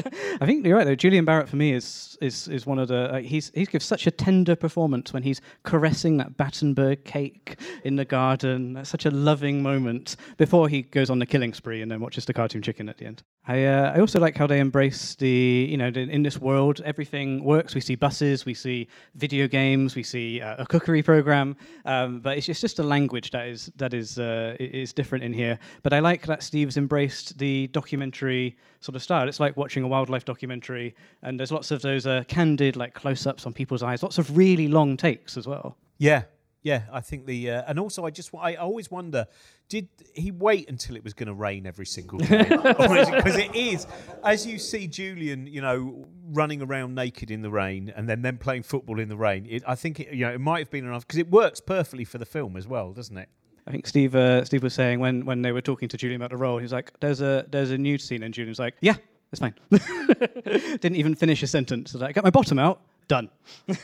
I 0.40 0.46
think 0.46 0.64
you're 0.64 0.76
right 0.76 0.85
though. 0.85 0.94
Julian 0.94 1.26
Barratt 1.26 1.48
for 1.48 1.56
me 1.56 1.72
is 1.72 2.16
is 2.20 2.48
is 2.48 2.66
one 2.66 2.78
of 2.78 2.88
the. 2.88 3.14
Uh, 3.14 3.20
he's 3.20 3.50
he 3.54 3.66
gives 3.66 3.85
such 3.85 4.06
a 4.06 4.11
tender 4.11 4.54
performance 4.54 5.12
when 5.12 5.22
he's 5.22 5.40
caressing 5.64 6.10
that 6.18 6.37
Battenberg 6.37 7.05
cake 7.05 7.57
in 7.85 7.96
the 7.96 8.05
garden. 8.05 8.75
That's 8.75 8.90
such 8.90 9.07
a 9.07 9.11
loving 9.11 9.62
moment 9.62 10.16
before 10.37 10.68
he 10.68 10.83
goes 10.83 11.11
on 11.11 11.18
the 11.18 11.27
killing 11.27 11.55
spree 11.55 11.83
and 11.83 11.90
then 11.90 12.01
watches 12.01 12.25
the 12.25 12.33
cartoon 12.33 12.62
chicken 12.62 12.88
at 12.88 12.99
the 12.99 13.07
end. 13.07 13.23
I 13.46 13.64
uh, 13.64 13.92
I 13.94 14.01
also 14.01 14.20
like 14.20 14.37
how 14.37 14.46
they 14.46 14.61
embrace 14.61 15.14
the 15.14 15.66
you 15.70 15.77
know 15.77 15.90
the, 15.90 16.01
in 16.01 16.23
this 16.23 16.38
world 16.38 16.81
everything 16.85 17.42
works. 17.42 17.75
We 17.75 17.81
see 17.81 17.94
buses, 17.94 18.44
we 18.44 18.55
see 18.55 18.88
video 19.14 19.49
games, 19.49 19.96
we 19.96 20.03
see 20.03 20.40
uh, 20.40 20.57
a 20.59 20.66
cookery 20.66 21.03
program, 21.03 21.57
um, 21.85 22.20
but 22.20 22.37
it's 22.37 22.46
just, 22.46 22.62
it's 22.62 22.75
just 22.75 22.79
a 22.79 22.83
language 22.83 23.31
that 23.31 23.46
is 23.46 23.73
that 23.77 23.94
is 23.94 24.18
uh, 24.18 24.57
is 24.61 24.92
different 24.92 25.25
in 25.25 25.33
here. 25.33 25.59
But 25.83 25.92
I 25.92 26.01
like 26.01 26.27
that 26.27 26.42
Steve's 26.42 26.77
embraced 26.77 27.38
the 27.38 27.68
documentary 27.68 28.57
sort 28.81 28.96
of 28.96 29.03
style. 29.03 29.29
It's 29.29 29.40
like 29.40 29.57
watching 29.57 29.83
a 29.83 29.88
wildlife 29.88 30.25
documentary, 30.25 30.94
and 31.23 31.38
there's 31.38 31.53
lots 31.53 31.70
of 31.70 31.81
those 31.83 32.07
uh, 32.07 32.25
candid 32.29 32.77
like 32.77 32.94
close-ups 32.94 33.46
on 33.46 33.53
people's 33.53 33.83
eyes, 33.83 34.03
lots 34.03 34.18
of 34.18 34.37
really 34.37 34.68
long 34.68 34.96
takes 34.96 35.37
as 35.37 35.46
well. 35.46 35.77
Yeah, 36.01 36.23
Yeah, 36.63 36.83
I 36.91 37.01
think 37.03 37.27
the 37.27 37.51
uh, 37.51 37.63
and 37.69 37.79
also 37.79 38.07
I 38.07 38.11
just 38.11 38.31
I 38.35 38.55
always 38.57 38.91
wonder 38.91 39.27
did 39.69 39.89
he 40.15 40.31
wait 40.31 40.69
until 40.69 40.97
it 40.97 41.05
was 41.05 41.13
going 41.15 41.29
to 41.29 41.35
rain 41.35 41.67
every 41.67 41.87
single 41.87 42.19
day? 42.19 42.45
Because 42.49 43.37
it 43.37 43.55
is, 43.55 43.87
as 44.25 44.47
you 44.47 44.59
see 44.59 44.89
Julian, 44.89 45.47
you 45.47 45.61
know, 45.61 46.07
running 46.33 46.63
around 46.63 46.95
naked 46.95 47.31
in 47.31 47.43
the 47.43 47.51
rain 47.51 47.93
and 47.95 48.09
then 48.09 48.23
then 48.23 48.39
playing 48.39 48.63
football 48.63 48.99
in 48.99 49.09
the 49.09 49.17
rain. 49.17 49.47
It, 49.49 49.63
I 49.67 49.75
think 49.75 50.01
it, 50.01 50.15
you 50.15 50.25
know 50.25 50.33
it 50.33 50.41
might 50.41 50.61
have 50.61 50.71
been 50.71 50.87
enough 50.87 51.07
because 51.07 51.19
it 51.19 51.31
works 51.31 51.61
perfectly 51.61 52.05
for 52.05 52.19
the 52.19 52.27
film 52.27 52.57
as 52.57 52.67
well, 52.67 52.93
doesn't 52.93 53.17
it? 53.17 53.29
I 53.67 53.71
think 53.71 53.87
Steve 53.87 54.15
uh, 54.15 54.45
Steve 54.47 54.63
was 54.63 54.73
saying 54.75 55.01
when, 55.01 55.27
when 55.27 55.43
they 55.43 55.53
were 55.53 55.61
talking 55.61 55.89
to 55.91 55.99
Julian 55.99 56.21
about 56.21 56.31
the 56.31 56.39
role, 56.39 56.57
he 56.57 56.63
was 56.63 56.73
like, 56.73 56.99
"There's 57.01 57.21
a 57.21 57.45
there's 57.51 57.71
a 57.71 57.79
nude 57.79 58.01
scene," 58.01 58.23
and 58.23 58.33
Julian 58.33 58.51
was 58.51 58.59
like, 58.59 58.75
"Yeah, 58.81 58.97
it's 59.33 59.41
fine." 59.41 59.55
Didn't 60.81 60.97
even 60.97 61.15
finish 61.15 61.43
a 61.43 61.47
sentence. 61.47 61.93
So 61.93 61.99
like, 61.99 62.15
"Get 62.15 62.25
my 62.25 62.31
bottom 62.31 62.59
out, 62.59 62.81
done." 63.07 63.29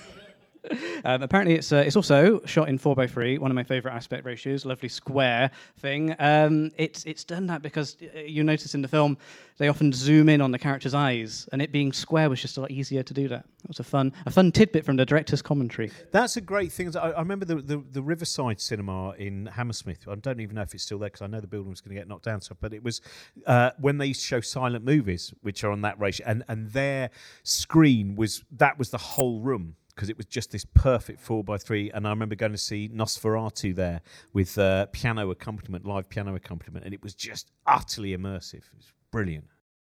Um, 1.05 1.23
apparently, 1.23 1.55
it's 1.55 1.73
uh, 1.73 1.85
it's 1.87 1.95
also 1.95 2.41
shot 2.47 2.69
in 2.69 2.79
4x3, 2.79 3.39
one 3.39 3.51
of 3.51 3.55
my 3.55 3.63
favorite 3.63 3.93
aspect 3.93 4.25
ratios, 4.25 4.65
lovely 4.65 4.89
square 4.89 5.51
thing. 5.79 6.17
Um, 6.19 6.73
it's 6.77 7.05
it's 7.05 7.25
done 7.25 7.47
that 7.47 7.63
because 7.63 7.97
uh, 8.03 8.21
you 8.21 8.43
notice 8.43 8.75
in 8.75 8.83
the 8.83 8.89
film 8.89 9.17
they 9.59 9.69
often 9.69 9.93
zoom 9.93 10.29
in 10.29 10.41
on 10.41 10.51
the 10.51 10.59
character's 10.59 10.95
eyes, 10.95 11.49
and 11.53 11.63
it 11.63 11.73
being 11.73 11.93
square 11.93 12.29
was 12.29 12.41
just 12.41 12.57
a 12.57 12.61
lot 12.61 12.71
easier 12.71 13.03
to 13.03 13.15
do 13.15 13.29
that. 13.29 13.45
It 13.63 13.69
was 13.69 13.81
a 13.81 13.85
fun 13.85 14.13
a 14.27 14.31
fun 14.31 14.53
tidbit 14.53 14.85
from 14.85 14.97
the 14.97 15.07
director's 15.07 15.43
commentary. 15.43 15.91
That's 16.13 16.37
a 16.37 16.41
great 16.41 16.73
thing. 16.73 16.95
I, 16.97 17.13
I 17.13 17.21
remember 17.21 17.45
the, 17.45 17.57
the, 17.57 17.85
the 17.93 18.03
Riverside 18.03 18.61
Cinema 18.61 19.13
in 19.13 19.47
Hammersmith. 19.47 20.07
I 20.09 20.15
don't 20.17 20.41
even 20.41 20.57
know 20.57 20.63
if 20.63 20.75
it's 20.75 20.83
still 20.83 20.99
there 20.99 21.09
because 21.09 21.23
I 21.23 21.27
know 21.27 21.41
the 21.41 21.47
building 21.47 21.71
was 21.71 21.81
going 21.81 21.95
to 21.95 22.01
get 22.01 22.09
knocked 22.09 22.25
down. 22.25 22.41
So, 22.41 22.57
but 22.61 22.73
it 22.73 22.83
was 22.83 23.01
uh, 23.47 23.71
when 23.79 23.99
they 23.99 24.07
used 24.07 24.21
to 24.23 24.27
show 24.27 24.41
silent 24.41 24.85
movies, 24.85 25.33
which 25.43 25.65
are 25.65 25.71
on 25.71 25.83
that 25.83 25.99
ratio, 26.01 26.27
and 26.27 26.45
and 26.49 26.71
their 26.73 27.11
screen 27.43 28.17
was 28.17 28.45
that 28.53 28.79
was 28.79 28.91
the 28.91 28.99
whole 28.99 29.41
room 29.41 29.77
because 29.97 30.11
it 30.11 30.17
was 30.17 30.27
just 30.27 30.53
this 30.53 30.65
perfect 30.65 31.21
four 31.21 31.43
by 31.43 31.57
three. 31.57 31.91
And 31.91 32.07
I 32.07 32.11
remember 32.11 32.35
going 32.35 32.53
to 32.53 32.59
see 32.59 32.89
Nosferatu 32.89 33.75
there 33.75 34.03
with 34.35 34.59
uh, 34.59 34.87
piano 34.93 35.31
accompaniment, 35.31 35.87
live 35.87 36.09
piano 36.09 36.35
accompaniment, 36.35 36.85
and 36.85 36.93
it 36.93 37.03
was 37.03 37.15
just 37.15 37.51
utterly 37.67 38.17
immersive. 38.17 38.57
It 38.57 38.77
was 38.77 38.93
brilliant. 39.11 39.47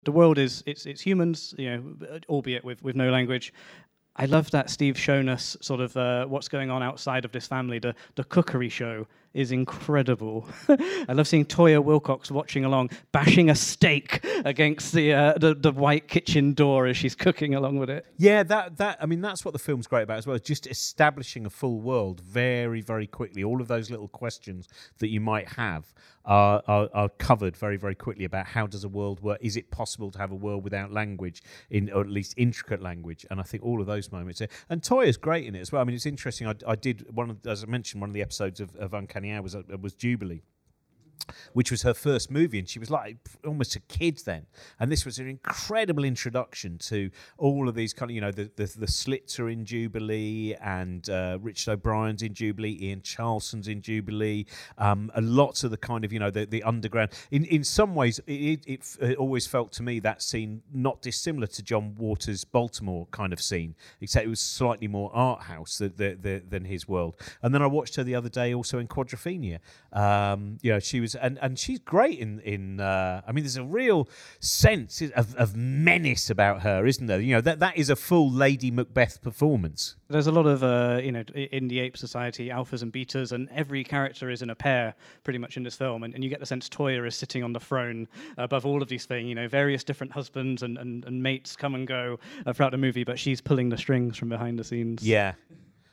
The 0.04 0.12
world 0.12 0.38
is 0.38 0.62
it's 0.66 0.86
it's 0.86 1.00
humans, 1.00 1.54
you 1.58 1.70
know, 1.70 2.18
albeit 2.28 2.64
with 2.64 2.82
with 2.82 2.96
no 2.96 3.10
language. 3.10 3.52
I 4.20 4.26
love 4.26 4.50
that 4.52 4.68
Steve's 4.70 4.98
shown 4.98 5.28
us 5.28 5.56
sort 5.60 5.80
of 5.80 5.96
uh, 5.96 6.26
what's 6.26 6.48
going 6.48 6.70
on 6.70 6.82
outside 6.82 7.24
of 7.24 7.32
this 7.32 7.46
family. 7.46 7.78
The 7.78 7.94
the 8.14 8.24
cookery 8.24 8.68
show 8.68 9.06
is 9.34 9.52
incredible. 9.52 10.48
I 10.68 11.12
love 11.12 11.28
seeing 11.28 11.44
Toyah 11.44 11.84
Willcox 11.84 12.30
watching 12.30 12.64
along, 12.64 12.90
bashing 13.12 13.50
a 13.50 13.54
steak 13.54 14.24
against 14.44 14.92
the, 14.92 15.12
uh, 15.12 15.34
the 15.38 15.54
the 15.54 15.72
white 15.72 16.08
kitchen 16.08 16.54
door 16.54 16.86
as 16.86 16.96
she's 16.96 17.14
cooking 17.14 17.54
along 17.54 17.78
with 17.78 17.90
it. 17.90 18.06
Yeah, 18.16 18.42
that 18.44 18.76
that 18.78 18.98
I 19.00 19.06
mean 19.06 19.20
that's 19.20 19.44
what 19.44 19.52
the 19.52 19.58
film's 19.58 19.86
great 19.86 20.02
about 20.02 20.18
as 20.18 20.26
well. 20.26 20.38
Just 20.38 20.66
establishing 20.66 21.46
a 21.46 21.50
full 21.50 21.80
world 21.80 22.20
very 22.20 22.80
very 22.80 23.06
quickly. 23.06 23.44
All 23.44 23.60
of 23.60 23.68
those 23.68 23.90
little 23.90 24.08
questions 24.08 24.68
that 24.98 25.08
you 25.08 25.20
might 25.20 25.48
have 25.50 25.92
are, 26.24 26.62
are, 26.68 26.88
are 26.92 27.08
covered 27.08 27.56
very 27.56 27.76
very 27.76 27.94
quickly 27.94 28.24
about 28.24 28.46
how 28.46 28.66
does 28.66 28.84
a 28.84 28.88
world 28.88 29.20
work? 29.20 29.38
Is 29.40 29.56
it 29.56 29.70
possible 29.70 30.10
to 30.10 30.18
have 30.18 30.30
a 30.30 30.36
world 30.36 30.64
without 30.64 30.92
language, 30.92 31.42
in 31.70 31.90
or 31.90 32.00
at 32.02 32.10
least 32.10 32.34
intricate 32.36 32.82
language? 32.82 33.26
And 33.30 33.40
I 33.40 33.42
think 33.42 33.62
all 33.64 33.80
of 33.80 33.86
those 33.86 34.10
moments. 34.12 34.38
There. 34.38 34.48
And 34.68 34.82
Toyah's 34.82 35.16
great 35.16 35.46
in 35.46 35.54
it 35.54 35.60
as 35.60 35.72
well. 35.72 35.82
I 35.82 35.84
mean, 35.84 35.96
it's 35.96 36.06
interesting. 36.06 36.46
I, 36.46 36.54
I 36.66 36.76
did 36.76 37.06
one 37.14 37.30
of, 37.30 37.46
as 37.46 37.62
I 37.62 37.66
mentioned, 37.66 38.00
one 38.00 38.10
of 38.10 38.14
the 38.14 38.22
episodes 38.22 38.60
of, 38.60 38.74
of 38.76 38.94
Uncanny 38.94 39.17
Hour 39.24 39.42
was 39.42 39.56
was 39.80 39.94
Jubilee 39.94 40.42
which 41.52 41.70
was 41.70 41.82
her 41.82 41.94
first 41.94 42.30
movie, 42.30 42.58
and 42.58 42.68
she 42.68 42.78
was 42.78 42.90
like 42.90 43.16
almost 43.46 43.76
a 43.76 43.80
kid 43.80 44.20
then. 44.24 44.46
And 44.78 44.90
this 44.90 45.04
was 45.04 45.18
an 45.18 45.28
incredible 45.28 46.04
introduction 46.04 46.78
to 46.78 47.10
all 47.36 47.68
of 47.68 47.74
these 47.74 47.92
kind 47.92 48.10
of, 48.10 48.14
you 48.14 48.20
know, 48.20 48.32
the 48.32 48.50
the, 48.56 48.66
the 48.78 48.86
Slits 48.86 49.38
are 49.38 49.48
in 49.48 49.64
Jubilee, 49.64 50.54
and 50.60 51.08
uh, 51.10 51.38
Richard 51.40 51.72
O'Brien's 51.72 52.22
in 52.22 52.34
Jubilee, 52.34 52.78
Ian 52.80 53.02
Charleston's 53.02 53.68
in 53.68 53.82
Jubilee, 53.82 54.46
um, 54.78 55.10
and 55.14 55.30
lots 55.30 55.64
of 55.64 55.70
the 55.70 55.76
kind 55.76 56.04
of, 56.04 56.12
you 56.12 56.18
know, 56.18 56.30
the, 56.30 56.46
the 56.46 56.62
underground. 56.62 57.10
In 57.30 57.44
in 57.44 57.64
some 57.64 57.94
ways, 57.94 58.20
it, 58.26 58.60
it, 58.66 58.96
it 59.00 59.16
always 59.16 59.46
felt 59.46 59.72
to 59.72 59.82
me 59.82 60.00
that 60.00 60.22
scene 60.22 60.62
not 60.72 61.02
dissimilar 61.02 61.46
to 61.46 61.62
John 61.62 61.94
Waters' 61.96 62.44
Baltimore 62.44 63.06
kind 63.10 63.32
of 63.32 63.40
scene, 63.40 63.74
except 64.00 64.26
it 64.26 64.28
was 64.28 64.40
slightly 64.40 64.88
more 64.88 65.10
art 65.14 65.42
house 65.42 65.78
than, 65.78 66.64
his 66.64 66.88
world. 66.88 67.14
And 67.42 67.54
then 67.54 67.62
I 67.62 67.66
watched 67.66 67.96
her 67.96 68.04
the 68.04 68.14
other 68.14 68.28
day 68.28 68.52
also 68.52 68.78
in 68.78 68.88
Quadrophenia. 68.88 69.58
Um, 69.92 70.58
you 70.60 70.72
know, 70.72 70.80
she 70.80 71.00
was 71.00 71.14
and 71.20 71.38
and 71.40 71.58
she's 71.58 71.78
great 71.78 72.18
in 72.18 72.40
in. 72.40 72.80
Uh, 72.80 73.22
I 73.26 73.32
mean, 73.32 73.44
there's 73.44 73.56
a 73.56 73.64
real 73.64 74.08
sense 74.40 75.02
of, 75.14 75.34
of 75.36 75.56
menace 75.56 76.30
about 76.30 76.62
her, 76.62 76.86
isn't 76.86 77.06
there? 77.06 77.20
You 77.20 77.36
know 77.36 77.40
that 77.40 77.60
that 77.60 77.76
is 77.76 77.90
a 77.90 77.96
full 77.96 78.30
Lady 78.30 78.70
Macbeth 78.70 79.22
performance. 79.22 79.96
There's 80.08 80.26
a 80.26 80.32
lot 80.32 80.46
of 80.46 80.62
uh, 80.62 81.00
you 81.02 81.12
know 81.12 81.24
in 81.34 81.68
the 81.68 81.80
ape 81.80 81.96
society, 81.96 82.48
alphas 82.48 82.82
and 82.82 82.92
betas, 82.92 83.32
and 83.32 83.48
every 83.50 83.84
character 83.84 84.30
is 84.30 84.42
in 84.42 84.50
a 84.50 84.54
pair 84.54 84.94
pretty 85.24 85.38
much 85.38 85.56
in 85.56 85.62
this 85.62 85.74
film, 85.74 86.02
and, 86.02 86.14
and 86.14 86.24
you 86.24 86.30
get 86.30 86.40
the 86.40 86.46
sense 86.46 86.68
Toyah 86.68 87.06
is 87.06 87.14
sitting 87.14 87.42
on 87.42 87.52
the 87.52 87.60
throne 87.60 88.08
above 88.36 88.66
all 88.66 88.82
of 88.82 88.88
these 88.88 89.06
things. 89.06 89.28
You 89.28 89.34
know, 89.34 89.48
various 89.48 89.84
different 89.84 90.12
husbands 90.12 90.62
and, 90.62 90.78
and, 90.78 91.04
and 91.04 91.22
mates 91.22 91.56
come 91.56 91.74
and 91.74 91.86
go 91.86 92.18
uh, 92.46 92.52
throughout 92.52 92.72
the 92.72 92.78
movie, 92.78 93.04
but 93.04 93.18
she's 93.18 93.40
pulling 93.40 93.68
the 93.68 93.78
strings 93.78 94.16
from 94.16 94.28
behind 94.28 94.58
the 94.58 94.64
scenes. 94.64 95.02
Yeah, 95.02 95.34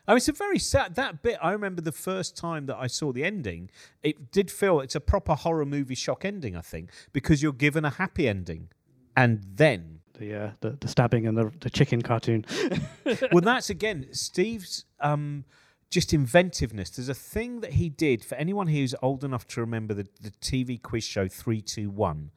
I 0.08 0.12
mean, 0.12 0.18
it's 0.18 0.28
a 0.28 0.34
very 0.34 0.60
sad 0.60 0.96
that 0.96 1.24
bit. 1.24 1.38
I 1.42 1.52
remember 1.52 1.82
the 1.82 1.92
first 1.92 2.38
time 2.38 2.68
that 2.68 2.78
I 2.78 2.88
saw 2.88 3.12
the 3.12 3.24
ending. 3.24 3.70
It 4.04 4.32
did 4.32 4.52
feel 4.52 4.80
it's 4.80 4.96
a 4.96 5.00
proper 5.00 5.34
horror 5.34 5.66
movie 5.66 5.96
shock 5.96 6.26
ending. 6.26 6.56
I 6.56 6.62
think 6.62 6.92
because 7.12 7.42
you're 7.42 7.54
given 7.54 7.86
a 7.86 7.90
happy 7.90 8.28
ending, 8.28 8.70
and 9.18 9.44
then 9.56 10.02
the 10.18 10.36
uh, 10.36 10.52
the, 10.62 10.78
the, 10.80 10.88
stabbing 10.88 11.28
and 11.28 11.38
the, 11.38 11.52
the 11.60 11.70
chicken 11.70 12.02
cartoon. 12.02 12.46
well, 13.32 13.42
that's 13.42 13.70
again 13.70 14.08
Steve's. 14.12 14.86
Um, 15.00 15.46
just 15.90 16.14
inventiveness. 16.14 16.90
There's 16.90 17.10
a 17.10 17.14
thing 17.14 17.62
that 17.62 17.74
he 17.74 17.90
did 17.90 18.26
for 18.26 18.36
anyone 18.36 18.68
who's 18.68 18.94
old 19.02 19.24
enough 19.24 19.48
to 19.50 19.62
remember 19.62 19.94
the, 19.94 20.08
the 20.22 20.32
TV 20.32 20.82
quiz 20.82 21.04
show 21.04 21.28
321. 21.28 22.32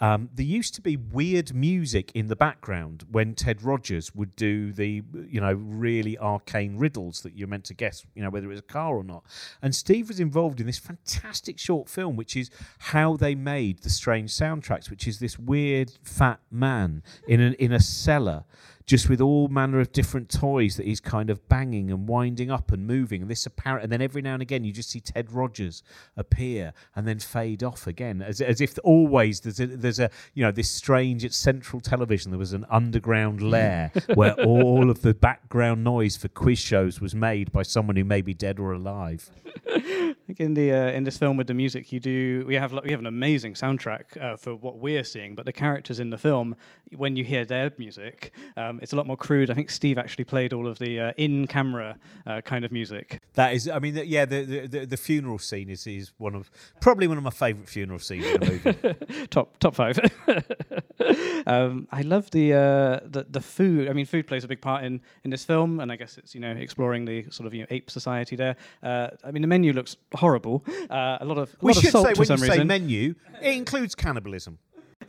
Um, 0.00 0.30
there 0.34 0.46
used 0.46 0.74
to 0.74 0.80
be 0.80 0.96
weird 0.96 1.54
music 1.54 2.10
in 2.12 2.26
the 2.26 2.34
background 2.34 3.04
when 3.10 3.34
Ted 3.34 3.62
Rogers 3.62 4.14
would 4.14 4.34
do 4.34 4.72
the, 4.72 5.02
you 5.28 5.40
know, 5.40 5.52
really 5.52 6.18
arcane 6.18 6.76
riddles 6.76 7.20
that 7.20 7.36
you're 7.36 7.46
meant 7.46 7.64
to 7.66 7.74
guess, 7.74 8.04
you 8.14 8.22
know, 8.22 8.30
whether 8.30 8.46
it 8.46 8.50
was 8.50 8.58
a 8.58 8.62
car 8.62 8.96
or 8.96 9.04
not. 9.04 9.24
And 9.60 9.74
Steve 9.74 10.08
was 10.08 10.18
involved 10.18 10.60
in 10.60 10.66
this 10.66 10.78
fantastic 10.78 11.58
short 11.58 11.88
film, 11.88 12.16
which 12.16 12.36
is 12.36 12.50
how 12.78 13.16
they 13.16 13.36
made 13.36 13.82
the 13.82 13.90
strange 13.90 14.32
soundtracks, 14.32 14.90
which 14.90 15.06
is 15.06 15.20
this 15.20 15.38
weird 15.38 15.92
fat 16.02 16.40
man 16.50 17.02
in 17.28 17.40
an, 17.40 17.54
in 17.54 17.72
a 17.72 17.80
cellar 17.80 18.44
just 18.86 19.08
with 19.08 19.20
all 19.20 19.48
manner 19.48 19.80
of 19.80 19.92
different 19.92 20.28
toys 20.30 20.76
that 20.76 20.86
he's 20.86 21.00
kind 21.00 21.30
of 21.30 21.48
banging 21.48 21.90
and 21.90 22.08
winding 22.08 22.50
up 22.50 22.72
and 22.72 22.86
moving. 22.86 23.22
And 23.22 23.30
this 23.30 23.46
apparent, 23.46 23.84
and 23.84 23.92
then 23.92 24.02
every 24.02 24.22
now 24.22 24.34
and 24.34 24.42
again 24.42 24.64
you 24.64 24.72
just 24.72 24.90
see 24.90 25.00
Ted 25.00 25.32
Rogers 25.32 25.82
appear 26.16 26.72
and 26.94 27.06
then 27.06 27.18
fade 27.18 27.62
off 27.62 27.86
again, 27.86 28.22
as, 28.22 28.40
as 28.40 28.60
if 28.60 28.78
always 28.84 29.40
there's 29.40 29.60
a, 29.60 29.66
there's 29.66 29.98
a 29.98 30.10
you 30.34 30.42
know 30.42 30.52
this 30.52 30.70
strange 30.70 31.24
at 31.24 31.32
Central 31.32 31.80
Television 31.80 32.30
there 32.30 32.38
was 32.38 32.52
an 32.52 32.66
underground 32.70 33.40
mm. 33.40 33.50
lair 33.50 33.92
where 34.14 34.34
all 34.34 34.90
of 34.90 35.02
the 35.02 35.14
background 35.14 35.84
noise 35.84 36.16
for 36.16 36.28
quiz 36.28 36.58
shows 36.58 37.00
was 37.00 37.14
made 37.14 37.52
by 37.52 37.62
someone 37.62 37.96
who 37.96 38.04
may 38.04 38.22
be 38.22 38.34
dead 38.34 38.58
or 38.58 38.72
alive. 38.72 39.30
in 40.38 40.54
the 40.54 40.72
uh, 40.72 40.90
in 40.90 41.04
this 41.04 41.16
film 41.16 41.36
with 41.36 41.46
the 41.46 41.54
music, 41.54 41.92
you 41.92 42.00
do 42.00 42.44
we 42.46 42.54
have 42.54 42.72
we 42.84 42.90
have 42.90 43.00
an 43.00 43.06
amazing 43.06 43.54
soundtrack 43.54 44.20
uh, 44.20 44.36
for 44.36 44.54
what 44.54 44.78
we're 44.78 45.04
seeing, 45.04 45.34
but 45.34 45.44
the 45.44 45.52
characters 45.52 46.00
in 46.00 46.10
the 46.10 46.18
film, 46.18 46.56
when 46.96 47.16
you 47.16 47.24
hear 47.24 47.44
their 47.44 47.72
music, 47.78 48.32
um, 48.56 48.78
it's 48.82 48.92
a 48.92 48.96
lot 48.96 49.06
more 49.06 49.16
crude. 49.16 49.50
I 49.50 49.54
think 49.54 49.70
Steve 49.70 49.98
actually 49.98 50.24
played 50.24 50.52
all 50.52 50.66
of 50.66 50.78
the 50.78 51.00
uh, 51.00 51.12
in-camera 51.16 51.96
uh, 52.26 52.40
kind 52.42 52.64
of 52.64 52.72
music. 52.72 53.20
That 53.34 53.54
is, 53.54 53.68
I 53.68 53.78
mean, 53.78 53.94
the, 53.94 54.06
yeah, 54.06 54.24
the, 54.24 54.66
the 54.66 54.86
the 54.86 54.96
funeral 54.96 55.38
scene 55.38 55.70
is 55.70 55.86
is 55.86 56.12
one 56.18 56.34
of 56.34 56.50
probably 56.80 57.06
one 57.06 57.18
of 57.18 57.24
my 57.24 57.30
favourite 57.30 57.68
funeral 57.68 57.98
scenes 57.98 58.26
in 58.26 58.42
a 58.42 58.46
movie. 58.46 59.26
top 59.30 59.58
top 59.58 59.74
five. 59.74 59.98
um, 61.46 61.88
I 61.90 62.02
love 62.02 62.30
the, 62.30 62.52
uh, 62.54 63.00
the 63.04 63.26
the 63.28 63.40
food. 63.40 63.88
I 63.88 63.92
mean, 63.92 64.06
food 64.06 64.26
plays 64.26 64.44
a 64.44 64.48
big 64.48 64.60
part 64.60 64.84
in 64.84 65.00
in 65.24 65.30
this 65.30 65.44
film, 65.44 65.80
and 65.80 65.90
I 65.90 65.96
guess 65.96 66.18
it's 66.18 66.34
you 66.34 66.40
know 66.40 66.52
exploring 66.52 67.04
the 67.04 67.26
sort 67.30 67.46
of 67.46 67.54
you 67.54 67.60
know 67.60 67.66
ape 67.70 67.90
society 67.90 68.36
there. 68.36 68.56
Uh, 68.82 69.08
I 69.24 69.30
mean, 69.30 69.42
the 69.42 69.48
menu 69.48 69.72
looks 69.72 69.96
horrible. 70.22 70.64
Uh, 70.88 71.18
a 71.20 71.24
lot 71.30 71.38
of 71.38 71.48
a 71.50 71.56
we 71.60 71.72
lot 71.72 71.76
should 71.80 71.86
of 71.88 71.92
salt 71.92 72.06
say 72.06 72.14
for 72.14 72.20
when 72.20 72.26
some 72.28 72.38
you 72.38 72.44
reason. 72.44 72.58
say 72.58 72.64
menu, 72.64 73.14
it 73.42 73.56
includes 73.56 73.94
cannibalism. 73.94 74.58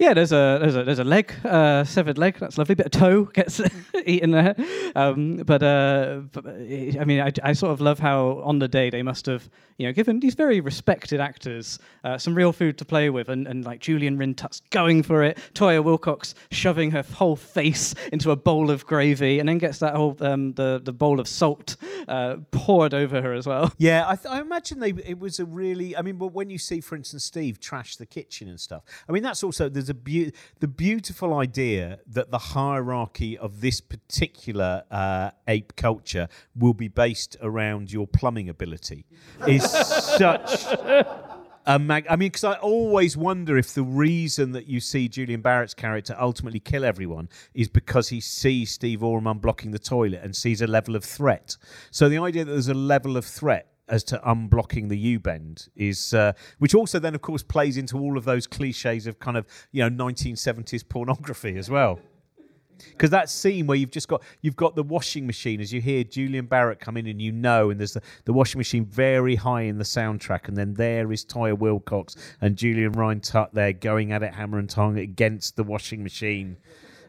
Yeah, 0.04 0.14
there's 0.14 0.34
a 0.34 0.58
there's 0.60 0.76
a 0.76 0.84
there's 0.84 1.00
a 1.00 1.06
leg, 1.06 1.34
uh, 1.46 1.86
severed 1.86 2.18
leg. 2.18 2.36
That's 2.38 2.58
lovely. 2.58 2.76
Bit 2.76 2.88
of 2.88 2.92
toe 2.92 3.24
gets 3.34 3.62
eaten 4.06 4.32
there. 4.32 4.54
Um, 4.96 5.38
but, 5.38 5.64
uh, 5.64 6.24
but, 6.34 6.46
I 6.46 7.06
mean, 7.06 7.22
I, 7.22 7.32
I 7.42 7.54
sort 7.54 7.72
of 7.72 7.80
love 7.80 8.00
how 8.00 8.42
on 8.44 8.60
the 8.60 8.68
day 8.68 8.90
they 8.90 9.02
must 9.02 9.28
have 9.28 9.50
you 9.78 9.88
know 9.88 9.94
given 9.94 10.20
these 10.20 10.36
very 10.36 10.60
respected 10.60 11.22
actors 11.22 11.80
uh, 12.04 12.18
some 12.18 12.36
real 12.36 12.52
food 12.52 12.78
to 12.80 12.86
play 12.86 13.10
with, 13.10 13.30
and, 13.30 13.48
and 13.48 13.64
like 13.64 13.80
Julian 13.80 14.18
Rhind-Tutt's 14.18 14.62
going 14.72 15.04
for 15.04 15.24
it, 15.24 15.38
Toyah 15.54 15.82
Willcox 15.82 16.34
shoving 16.52 16.92
her 16.92 17.04
whole 17.04 17.38
face 17.38 17.96
into 18.12 18.32
a 18.32 18.36
bowl 18.36 18.70
of 18.70 18.86
gravy, 18.86 19.40
and 19.40 19.48
then 19.48 19.58
gets 19.58 19.80
that 19.80 19.96
whole 19.96 20.18
um, 20.20 20.52
the 20.56 20.82
the 20.84 20.92
bowl 20.92 21.22
of 21.22 21.30
salt 21.30 21.78
uh, 22.10 22.36
poured 22.52 22.94
over 22.94 23.22
her 23.22 23.32
as 23.32 23.48
well. 23.48 23.72
Yeah, 23.78 24.04
I, 24.06 24.18
th- 24.18 24.34
I 24.34 24.42
imagine 24.42 24.82
they 24.82 24.92
it 25.06 25.18
was 25.18 25.40
a 25.40 25.46
really. 25.46 25.96
I 25.96 26.02
mean, 26.02 26.18
but 26.18 26.34
when 26.34 26.50
you 26.50 26.58
see, 26.58 26.82
for 26.82 26.98
instance, 26.98 27.24
Steve 27.24 27.62
trash 27.62 27.96
the 27.96 28.06
kitchen 28.06 28.50
and 28.50 28.60
stuff. 28.60 28.84
I 29.08 29.14
mean, 29.14 29.24
that's 29.24 29.44
also 29.44 29.70
there's 29.70 29.90
a 29.90 29.93
a 29.94 29.96
beau- 29.96 30.32
the 30.60 30.68
beautiful 30.68 31.34
idea 31.34 32.00
that 32.08 32.32
the 32.32 32.38
hierarchy 32.38 33.38
of 33.38 33.62
this 33.62 33.80
particular 33.82 34.84
uh, 34.92 35.32
ape 35.48 35.76
culture 35.76 36.28
will 36.56 36.74
be 36.74 36.88
based 36.88 37.38
around 37.42 37.92
your 37.92 38.08
plumbing 38.08 38.50
ability 38.50 39.06
is 39.48 39.64
such 40.18 40.66
a 41.66 41.80
mag- 41.80 42.08
I 42.10 42.16
mean, 42.16 42.28
because 42.28 42.44
I 42.44 42.56
always 42.56 43.16
wonder 43.16 43.58
if 43.58 43.74
the 43.74 43.84
reason 43.84 44.52
that 44.52 44.68
you 44.68 44.80
see 44.80 45.08
Julian 45.08 45.42
Barratt's 45.42 45.74
character 45.74 46.16
ultimately 46.20 46.60
kill 46.60 46.84
everyone 46.84 47.30
is 47.54 47.70
because 47.70 48.10
he 48.10 48.20
sees 48.20 48.72
Steve 48.72 49.04
Oram 49.04 49.40
blocking 49.40 49.72
the 49.72 49.80
toilet 49.80 50.22
and 50.24 50.36
sees 50.36 50.62
a 50.62 50.68
level 50.68 50.96
of 50.96 51.04
threat. 51.04 51.58
So 51.92 52.10
the 52.10 52.18
idea 52.18 52.46
that 52.46 52.52
there's 52.52 52.68
a 52.68 52.74
level 52.74 53.16
of 53.18 53.26
threat 53.26 53.73
as 53.90 54.04
to 54.06 54.22
unblocking 54.26 54.90
the 54.90 54.98
U 54.98 55.20
bend 55.20 55.68
is, 55.76 56.14
uh, 56.14 56.34
which 56.60 56.74
also 56.74 57.00
then, 57.00 57.16
of 57.16 57.22
course, 57.22 57.44
plays 57.44 57.78
into 57.78 57.98
all 57.98 58.18
of 58.18 58.26
those 58.26 58.48
cliches 58.48 59.08
of 59.08 59.20
kind 59.20 59.38
of 59.38 59.46
you 59.72 59.88
know 59.88 60.04
1970s 60.06 60.88
pornography 60.88 61.58
as 61.58 61.70
well. 61.70 62.00
Because 62.92 63.12
that 63.12 63.30
scene 63.30 63.68
where 63.68 63.78
you've 63.78 63.92
just 63.92 64.08
got 64.08 64.24
you've 64.42 64.56
got 64.56 64.76
the 64.76 64.84
washing 64.84 65.28
machine 65.28 65.62
as 65.62 65.72
you 65.72 65.80
hear 65.80 66.04
Julian 66.04 66.48
Barratt 66.48 66.80
come 66.80 66.98
in 66.98 67.08
and 67.08 67.22
you 67.22 67.32
know 67.32 67.70
and 67.70 67.80
there's 67.80 67.94
the, 67.94 68.02
the 68.26 68.34
washing 68.34 68.58
machine 68.58 68.86
very 68.86 69.36
high 69.36 69.62
in 69.62 69.78
the 69.78 69.84
soundtrack 69.84 70.48
and 70.48 70.58
then 70.58 70.74
there 70.74 71.12
is 71.12 71.24
Toyah 71.24 71.58
Willcox 71.58 72.18
and 72.42 72.58
Julian 72.58 72.92
Rhind-Tutt 72.94 73.54
there 73.54 73.74
going 73.74 74.12
at 74.12 74.24
it 74.24 74.34
hammer 74.34 74.58
and 74.58 74.70
tongue 74.70 74.98
against 74.98 75.56
the 75.56 75.64
washing 75.64 76.04
machine. 76.04 76.58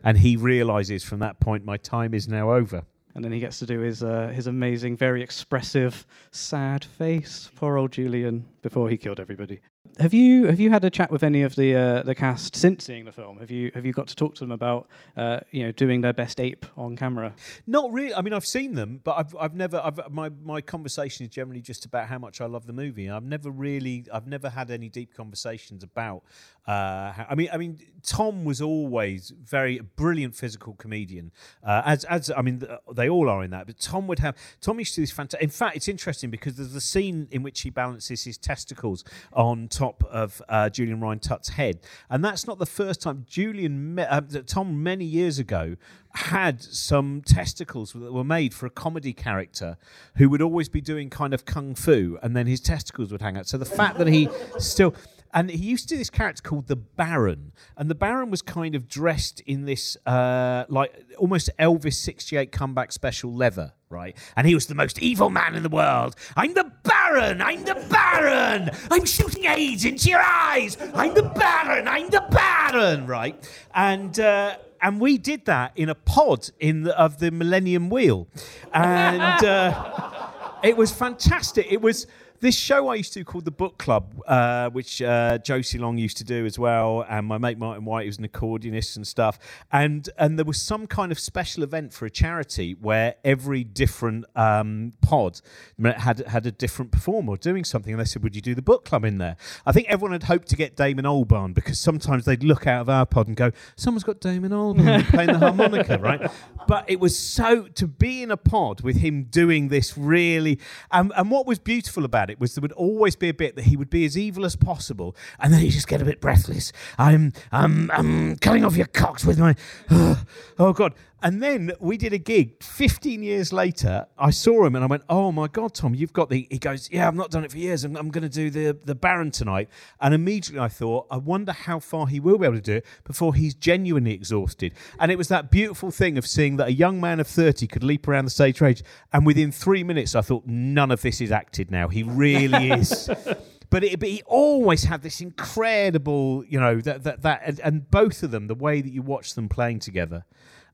And 0.04 0.18
he 0.18 0.36
realizes 0.36 1.02
from 1.02 1.20
that 1.20 1.40
point 1.40 1.64
my 1.64 1.78
time 1.78 2.12
is 2.12 2.28
now 2.28 2.52
over 2.52 2.84
and 3.14 3.24
then 3.24 3.32
he 3.32 3.40
gets 3.40 3.58
to 3.60 3.66
do 3.66 3.80
his 3.80 4.02
uh, 4.02 4.28
his 4.34 4.46
amazing, 4.46 4.96
very 4.96 5.22
expressive, 5.22 6.06
sad 6.30 6.84
face. 6.84 7.50
Poor 7.54 7.76
old 7.78 7.92
Julian 7.92 8.44
before 8.62 8.88
he 8.88 8.96
killed 8.96 9.20
everybody. 9.20 9.60
Have 10.00 10.12
you 10.12 10.46
have 10.46 10.58
you 10.58 10.70
had 10.70 10.84
a 10.84 10.90
chat 10.90 11.12
with 11.12 11.22
any 11.22 11.42
of 11.42 11.54
the 11.54 11.76
uh, 11.76 12.02
the 12.02 12.16
cast 12.16 12.56
since 12.56 12.84
seeing 12.84 13.04
the 13.04 13.12
film? 13.12 13.38
Have 13.38 13.50
you 13.50 13.70
have 13.74 13.86
you 13.86 13.92
got 13.92 14.08
to 14.08 14.16
talk 14.16 14.34
to 14.34 14.40
them 14.40 14.50
about 14.50 14.88
uh, 15.16 15.40
you 15.52 15.62
know 15.62 15.70
doing 15.70 16.00
their 16.00 16.12
best 16.12 16.40
ape 16.40 16.66
on 16.76 16.96
camera? 16.96 17.32
Not 17.68 17.92
really. 17.92 18.12
I 18.12 18.20
mean, 18.22 18.32
I've 18.32 18.46
seen 18.46 18.74
them, 18.74 19.00
but 19.04 19.16
I've 19.16 19.36
I've 19.38 19.54
never. 19.54 19.80
I've, 19.84 20.00
my 20.10 20.30
my 20.42 20.60
conversation 20.60 21.26
is 21.26 21.30
generally 21.30 21.60
just 21.60 21.84
about 21.84 22.08
how 22.08 22.18
much 22.18 22.40
I 22.40 22.46
love 22.46 22.66
the 22.66 22.72
movie. 22.72 23.08
I've 23.08 23.22
never 23.22 23.50
really. 23.50 24.04
I've 24.12 24.26
never 24.26 24.48
had 24.48 24.72
any 24.72 24.88
deep 24.88 25.14
conversations 25.14 25.84
about. 25.84 26.24
Uh, 26.66 27.12
I 27.28 27.34
mean, 27.34 27.48
I 27.52 27.58
mean, 27.58 27.78
Tom 28.02 28.44
was 28.44 28.62
always 28.62 29.32
very 29.42 29.80
brilliant 29.96 30.34
physical 30.34 30.74
comedian. 30.74 31.30
Uh, 31.62 31.82
as 31.84 32.04
as 32.04 32.30
I 32.30 32.40
mean, 32.42 32.62
they 32.92 33.08
all 33.08 33.28
are 33.28 33.44
in 33.44 33.50
that. 33.50 33.66
But 33.66 33.78
Tom 33.78 34.06
would 34.06 34.18
have. 34.20 34.36
Tom 34.60 34.78
used 34.78 34.94
to 34.94 35.00
do 35.00 35.02
this 35.02 35.10
fantastic. 35.10 35.44
In 35.44 35.50
fact, 35.50 35.76
it's 35.76 35.88
interesting 35.88 36.30
because 36.30 36.54
there's 36.56 36.74
a 36.74 36.80
scene 36.80 37.28
in 37.30 37.42
which 37.42 37.60
he 37.62 37.70
balances 37.70 38.24
his 38.24 38.38
testicles 38.38 39.04
on 39.32 39.68
top 39.68 40.04
of 40.04 40.40
uh, 40.48 40.70
Julian 40.70 41.00
Rhind-Tutt's 41.00 41.50
head, 41.50 41.80
and 42.08 42.24
that's 42.24 42.46
not 42.46 42.58
the 42.58 42.66
first 42.66 43.02
time. 43.02 43.26
Julian, 43.28 43.98
uh, 43.98 44.22
Tom, 44.46 44.82
many 44.82 45.04
years 45.04 45.38
ago, 45.38 45.76
had 46.14 46.62
some 46.62 47.22
testicles 47.26 47.92
that 47.92 48.12
were 48.12 48.24
made 48.24 48.54
for 48.54 48.66
a 48.66 48.70
comedy 48.70 49.12
character 49.12 49.76
who 50.16 50.28
would 50.30 50.40
always 50.40 50.68
be 50.68 50.80
doing 50.80 51.10
kind 51.10 51.34
of 51.34 51.44
kung 51.44 51.74
fu, 51.74 52.18
and 52.22 52.34
then 52.34 52.46
his 52.46 52.60
testicles 52.60 53.12
would 53.12 53.20
hang 53.20 53.36
out. 53.36 53.46
So 53.48 53.58
the 53.58 53.64
fact 53.64 53.98
that 53.98 54.06
he 54.06 54.28
still 54.58 54.94
and 55.34 55.50
he 55.50 55.58
used 55.58 55.88
to 55.88 55.94
do 55.94 55.98
this 55.98 56.10
character 56.10 56.40
called 56.42 56.68
the 56.68 56.76
Baron, 56.76 57.52
and 57.76 57.90
the 57.90 57.94
Baron 57.94 58.30
was 58.30 58.40
kind 58.40 58.76
of 58.76 58.88
dressed 58.88 59.40
in 59.40 59.64
this 59.64 59.96
uh, 60.06 60.64
like 60.68 60.94
almost 61.18 61.50
Elvis 61.58 61.94
'68 61.94 62.52
comeback 62.52 62.92
special 62.92 63.34
leather, 63.34 63.72
right? 63.90 64.16
And 64.36 64.46
he 64.46 64.54
was 64.54 64.66
the 64.66 64.76
most 64.76 65.02
evil 65.02 65.30
man 65.30 65.56
in 65.56 65.64
the 65.64 65.68
world. 65.68 66.14
I'm 66.36 66.54
the 66.54 66.70
Baron. 66.84 67.42
I'm 67.42 67.64
the 67.64 67.74
Baron. 67.90 68.70
I'm 68.92 69.04
shooting 69.04 69.46
AIDS 69.46 69.84
into 69.84 70.08
your 70.08 70.22
eyes. 70.22 70.78
I'm 70.94 71.14
the 71.14 71.22
Baron. 71.24 71.88
I'm 71.88 72.08
the 72.08 72.24
Baron, 72.30 73.06
right? 73.06 73.46
And. 73.74 74.18
Uh, 74.18 74.56
and 74.82 75.00
we 75.00 75.16
did 75.16 75.46
that 75.46 75.72
in 75.76 75.88
a 75.88 75.94
pod 75.94 76.50
in 76.60 76.82
the, 76.82 77.00
of 77.00 77.18
the 77.18 77.30
Millennium 77.30 77.88
Wheel, 77.88 78.28
and 78.74 79.42
uh, 79.42 80.28
it 80.62 80.76
was 80.76 80.92
fantastic. 80.92 81.66
It 81.70 81.80
was 81.80 82.06
this 82.40 82.56
show 82.56 82.88
I 82.88 82.96
used 82.96 83.12
to 83.14 83.20
do 83.20 83.24
called 83.24 83.44
the 83.44 83.50
Book 83.50 83.78
Club, 83.78 84.20
uh, 84.26 84.70
which 84.70 85.00
uh, 85.00 85.38
Josie 85.38 85.78
Long 85.78 85.98
used 85.98 86.16
to 86.18 86.24
do 86.24 86.44
as 86.44 86.58
well, 86.58 87.04
and 87.08 87.26
my 87.26 87.38
mate 87.38 87.58
Martin 87.58 87.84
White, 87.84 88.06
who's 88.06 88.18
an 88.18 88.28
accordionist 88.28 88.96
and 88.96 89.06
stuff. 89.06 89.38
And 89.72 90.08
and 90.18 90.38
there 90.38 90.44
was 90.44 90.60
some 90.60 90.86
kind 90.86 91.12
of 91.12 91.18
special 91.18 91.62
event 91.62 91.92
for 91.92 92.06
a 92.06 92.10
charity 92.10 92.74
where 92.80 93.14
every 93.24 93.64
different 93.64 94.24
um, 94.36 94.92
pod 95.00 95.40
had 95.82 96.20
had 96.26 96.46
a 96.46 96.52
different 96.52 96.92
performer 96.92 97.36
doing 97.36 97.64
something, 97.64 97.92
and 97.92 98.00
they 98.00 98.04
said, 98.04 98.22
"Would 98.22 98.36
you 98.36 98.42
do 98.42 98.54
the 98.54 98.62
book 98.62 98.84
club 98.84 99.04
in 99.04 99.18
there?" 99.18 99.36
I 99.64 99.72
think 99.72 99.88
everyone 99.88 100.12
had 100.12 100.24
hoped 100.24 100.48
to 100.48 100.56
get 100.56 100.76
Damon 100.76 101.04
Albarn 101.04 101.54
because 101.54 101.80
sometimes 101.80 102.24
they'd 102.24 102.44
look 102.44 102.66
out 102.66 102.82
of 102.82 102.88
our 102.88 103.06
pod 103.06 103.28
and 103.28 103.36
go, 103.36 103.52
"Someone's 103.76 104.04
got 104.04 104.20
Damon 104.20 104.52
Albarn 104.52 105.04
playing 105.10 105.32
the 105.32 105.38
harmonica, 105.38 105.98
right?" 105.98 106.30
But 106.66 106.84
it 106.88 107.00
was 107.00 107.18
so 107.18 107.68
to 107.68 107.86
be 107.86 108.22
in 108.22 108.30
a 108.30 108.36
pod 108.36 108.80
with 108.82 108.96
him 108.96 109.24
doing 109.24 109.68
this 109.68 109.96
really, 109.96 110.58
and, 110.90 111.12
and 111.16 111.30
what 111.30 111.46
was 111.46 111.58
beautiful 111.58 112.04
about 112.04 112.23
it 112.30 112.40
was 112.40 112.54
there 112.54 112.62
would 112.62 112.72
always 112.72 113.16
be 113.16 113.28
a 113.28 113.34
bit 113.34 113.56
that 113.56 113.64
he 113.64 113.76
would 113.76 113.90
be 113.90 114.04
as 114.04 114.16
evil 114.16 114.44
as 114.44 114.56
possible, 114.56 115.16
and 115.38 115.52
then 115.52 115.60
he'd 115.60 115.70
just 115.70 115.88
get 115.88 116.02
a 116.02 116.04
bit 116.04 116.20
breathless. 116.20 116.72
I'm, 116.98 117.32
I'm, 117.52 117.90
I'm 117.90 118.36
cutting 118.36 118.64
off 118.64 118.76
your 118.76 118.86
cocks 118.86 119.24
with 119.24 119.38
my, 119.38 119.54
oh, 119.90 120.22
oh 120.58 120.72
God. 120.72 120.94
And 121.24 121.42
then 121.42 121.72
we 121.80 121.96
did 121.96 122.12
a 122.12 122.18
gig 122.18 122.62
15 122.62 123.22
years 123.22 123.50
later. 123.50 124.06
I 124.18 124.28
saw 124.28 124.66
him 124.66 124.74
and 124.74 124.84
I 124.84 124.86
went, 124.86 125.04
Oh 125.08 125.32
my 125.32 125.48
God, 125.48 125.72
Tom, 125.72 125.94
you've 125.94 126.12
got 126.12 126.28
the. 126.28 126.46
He 126.50 126.58
goes, 126.58 126.90
Yeah, 126.92 127.08
I've 127.08 127.14
not 127.14 127.30
done 127.30 127.44
it 127.44 127.50
for 127.50 127.56
years. 127.56 127.82
I'm, 127.82 127.96
I'm 127.96 128.10
going 128.10 128.22
to 128.22 128.28
do 128.28 128.50
the, 128.50 128.78
the 128.84 128.94
Baron 128.94 129.30
tonight. 129.30 129.70
And 130.02 130.12
immediately 130.12 130.60
I 130.60 130.68
thought, 130.68 131.06
I 131.10 131.16
wonder 131.16 131.52
how 131.52 131.78
far 131.78 132.08
he 132.08 132.20
will 132.20 132.36
be 132.36 132.44
able 132.44 132.56
to 132.56 132.62
do 132.62 132.74
it 132.74 132.86
before 133.04 133.34
he's 133.34 133.54
genuinely 133.54 134.12
exhausted. 134.12 134.74
And 135.00 135.10
it 135.10 135.16
was 135.16 135.28
that 135.28 135.50
beautiful 135.50 135.90
thing 135.90 136.18
of 136.18 136.26
seeing 136.26 136.58
that 136.58 136.68
a 136.68 136.72
young 136.72 137.00
man 137.00 137.20
of 137.20 137.26
30 137.26 137.68
could 137.68 137.82
leap 137.82 138.06
around 138.06 138.26
the 138.26 138.30
stage 138.30 138.60
rage. 138.60 138.82
And 139.10 139.24
within 139.24 139.50
three 139.50 139.82
minutes, 139.82 140.14
I 140.14 140.20
thought, 140.20 140.44
None 140.44 140.90
of 140.90 141.00
this 141.00 141.22
is 141.22 141.32
acted 141.32 141.70
now. 141.70 141.88
He 141.88 142.02
really 142.02 142.70
is. 142.70 143.08
but, 143.70 143.82
it, 143.82 143.98
but 143.98 144.10
he 144.10 144.22
always 144.26 144.84
had 144.84 145.02
this 145.02 145.22
incredible, 145.22 146.44
you 146.46 146.60
know, 146.60 146.82
that 146.82 147.02
that 147.04 147.22
that, 147.22 147.42
and, 147.46 147.60
and, 147.60 147.90
both 147.90 148.22
of 148.22 148.30
them, 148.30 148.46
the 148.46 148.54
way 148.54 148.82
that 148.82 148.92
you 148.92 149.00
watch 149.02 149.34
them 149.34 149.48
playing 149.48 149.78
together, 149.78 150.24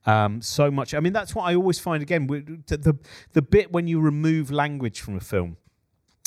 um, 0.05 0.41
so 0.41 0.71
much. 0.71 0.93
I 0.93 0.99
mean, 0.99 1.13
that's 1.13 1.35
what 1.35 1.43
I 1.43 1.55
always 1.55 1.79
find 1.79 2.01
again 2.01 2.27
the, 2.27 2.77
the 2.77 2.97
the 3.33 3.41
bit 3.41 3.71
when 3.71 3.87
you 3.87 3.99
remove 3.99 4.51
language 4.51 5.01
from 5.01 5.15
a 5.17 5.21
film. 5.21 5.57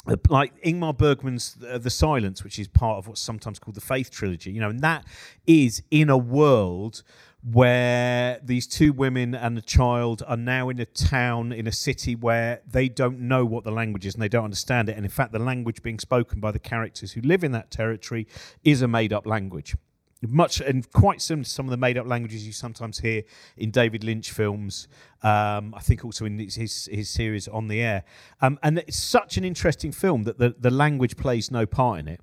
Uh, 0.06 0.16
like 0.28 0.62
Ingmar 0.62 0.96
Bergman's 0.96 1.54
The 1.54 1.88
Silence, 1.88 2.44
which 2.44 2.58
is 2.58 2.68
part 2.68 2.98
of 2.98 3.08
what's 3.08 3.22
sometimes 3.22 3.58
called 3.58 3.74
the 3.74 3.80
Faith 3.80 4.10
trilogy, 4.10 4.52
you 4.52 4.60
know, 4.60 4.68
and 4.68 4.80
that 4.80 5.06
is 5.46 5.82
in 5.90 6.10
a 6.10 6.18
world 6.18 7.02
where 7.44 8.40
these 8.42 8.66
two 8.66 8.92
women 8.92 9.34
and 9.34 9.58
a 9.58 9.62
child 9.62 10.22
are 10.26 10.36
now 10.36 10.70
in 10.70 10.80
a 10.80 10.86
town 10.86 11.52
in 11.52 11.66
a 11.66 11.72
city 11.72 12.14
where 12.14 12.62
they 12.66 12.88
don't 12.88 13.20
know 13.20 13.44
what 13.44 13.64
the 13.64 13.70
language 13.70 14.06
is 14.06 14.14
and 14.14 14.22
they 14.22 14.28
don't 14.28 14.44
understand 14.44 14.88
it 14.88 14.96
and 14.96 15.04
in 15.04 15.10
fact 15.10 15.30
the 15.30 15.38
language 15.38 15.82
being 15.82 15.98
spoken 15.98 16.40
by 16.40 16.50
the 16.50 16.58
characters 16.58 17.12
who 17.12 17.20
live 17.20 17.44
in 17.44 17.52
that 17.52 17.70
territory 17.70 18.26
is 18.64 18.80
a 18.80 18.88
made 18.88 19.12
up 19.12 19.26
language 19.26 19.76
much 20.28 20.60
and 20.60 20.90
quite 20.92 21.20
similar 21.20 21.44
to 21.44 21.50
some 21.50 21.66
of 21.66 21.70
the 21.70 21.76
made 21.76 21.98
up 21.98 22.06
languages 22.06 22.46
you 22.46 22.52
sometimes 22.52 22.98
hear 22.98 23.22
in 23.56 23.70
David 23.70 24.04
Lynch 24.04 24.30
films. 24.30 24.88
Um, 25.22 25.74
I 25.74 25.80
think 25.80 26.04
also 26.04 26.24
in 26.24 26.38
his, 26.38 26.88
his, 26.90 27.08
series 27.08 27.48
On 27.48 27.68
the 27.68 27.80
Air. 27.80 28.04
Um, 28.42 28.58
and 28.62 28.78
it's 28.78 28.98
such 28.98 29.36
an 29.36 29.44
interesting 29.44 29.92
film 29.92 30.24
that 30.24 30.38
the, 30.38 30.54
the 30.58 30.70
language 30.70 31.16
plays 31.16 31.50
no 31.50 31.64
part 31.66 32.00
in 32.00 32.08
it 32.08 32.20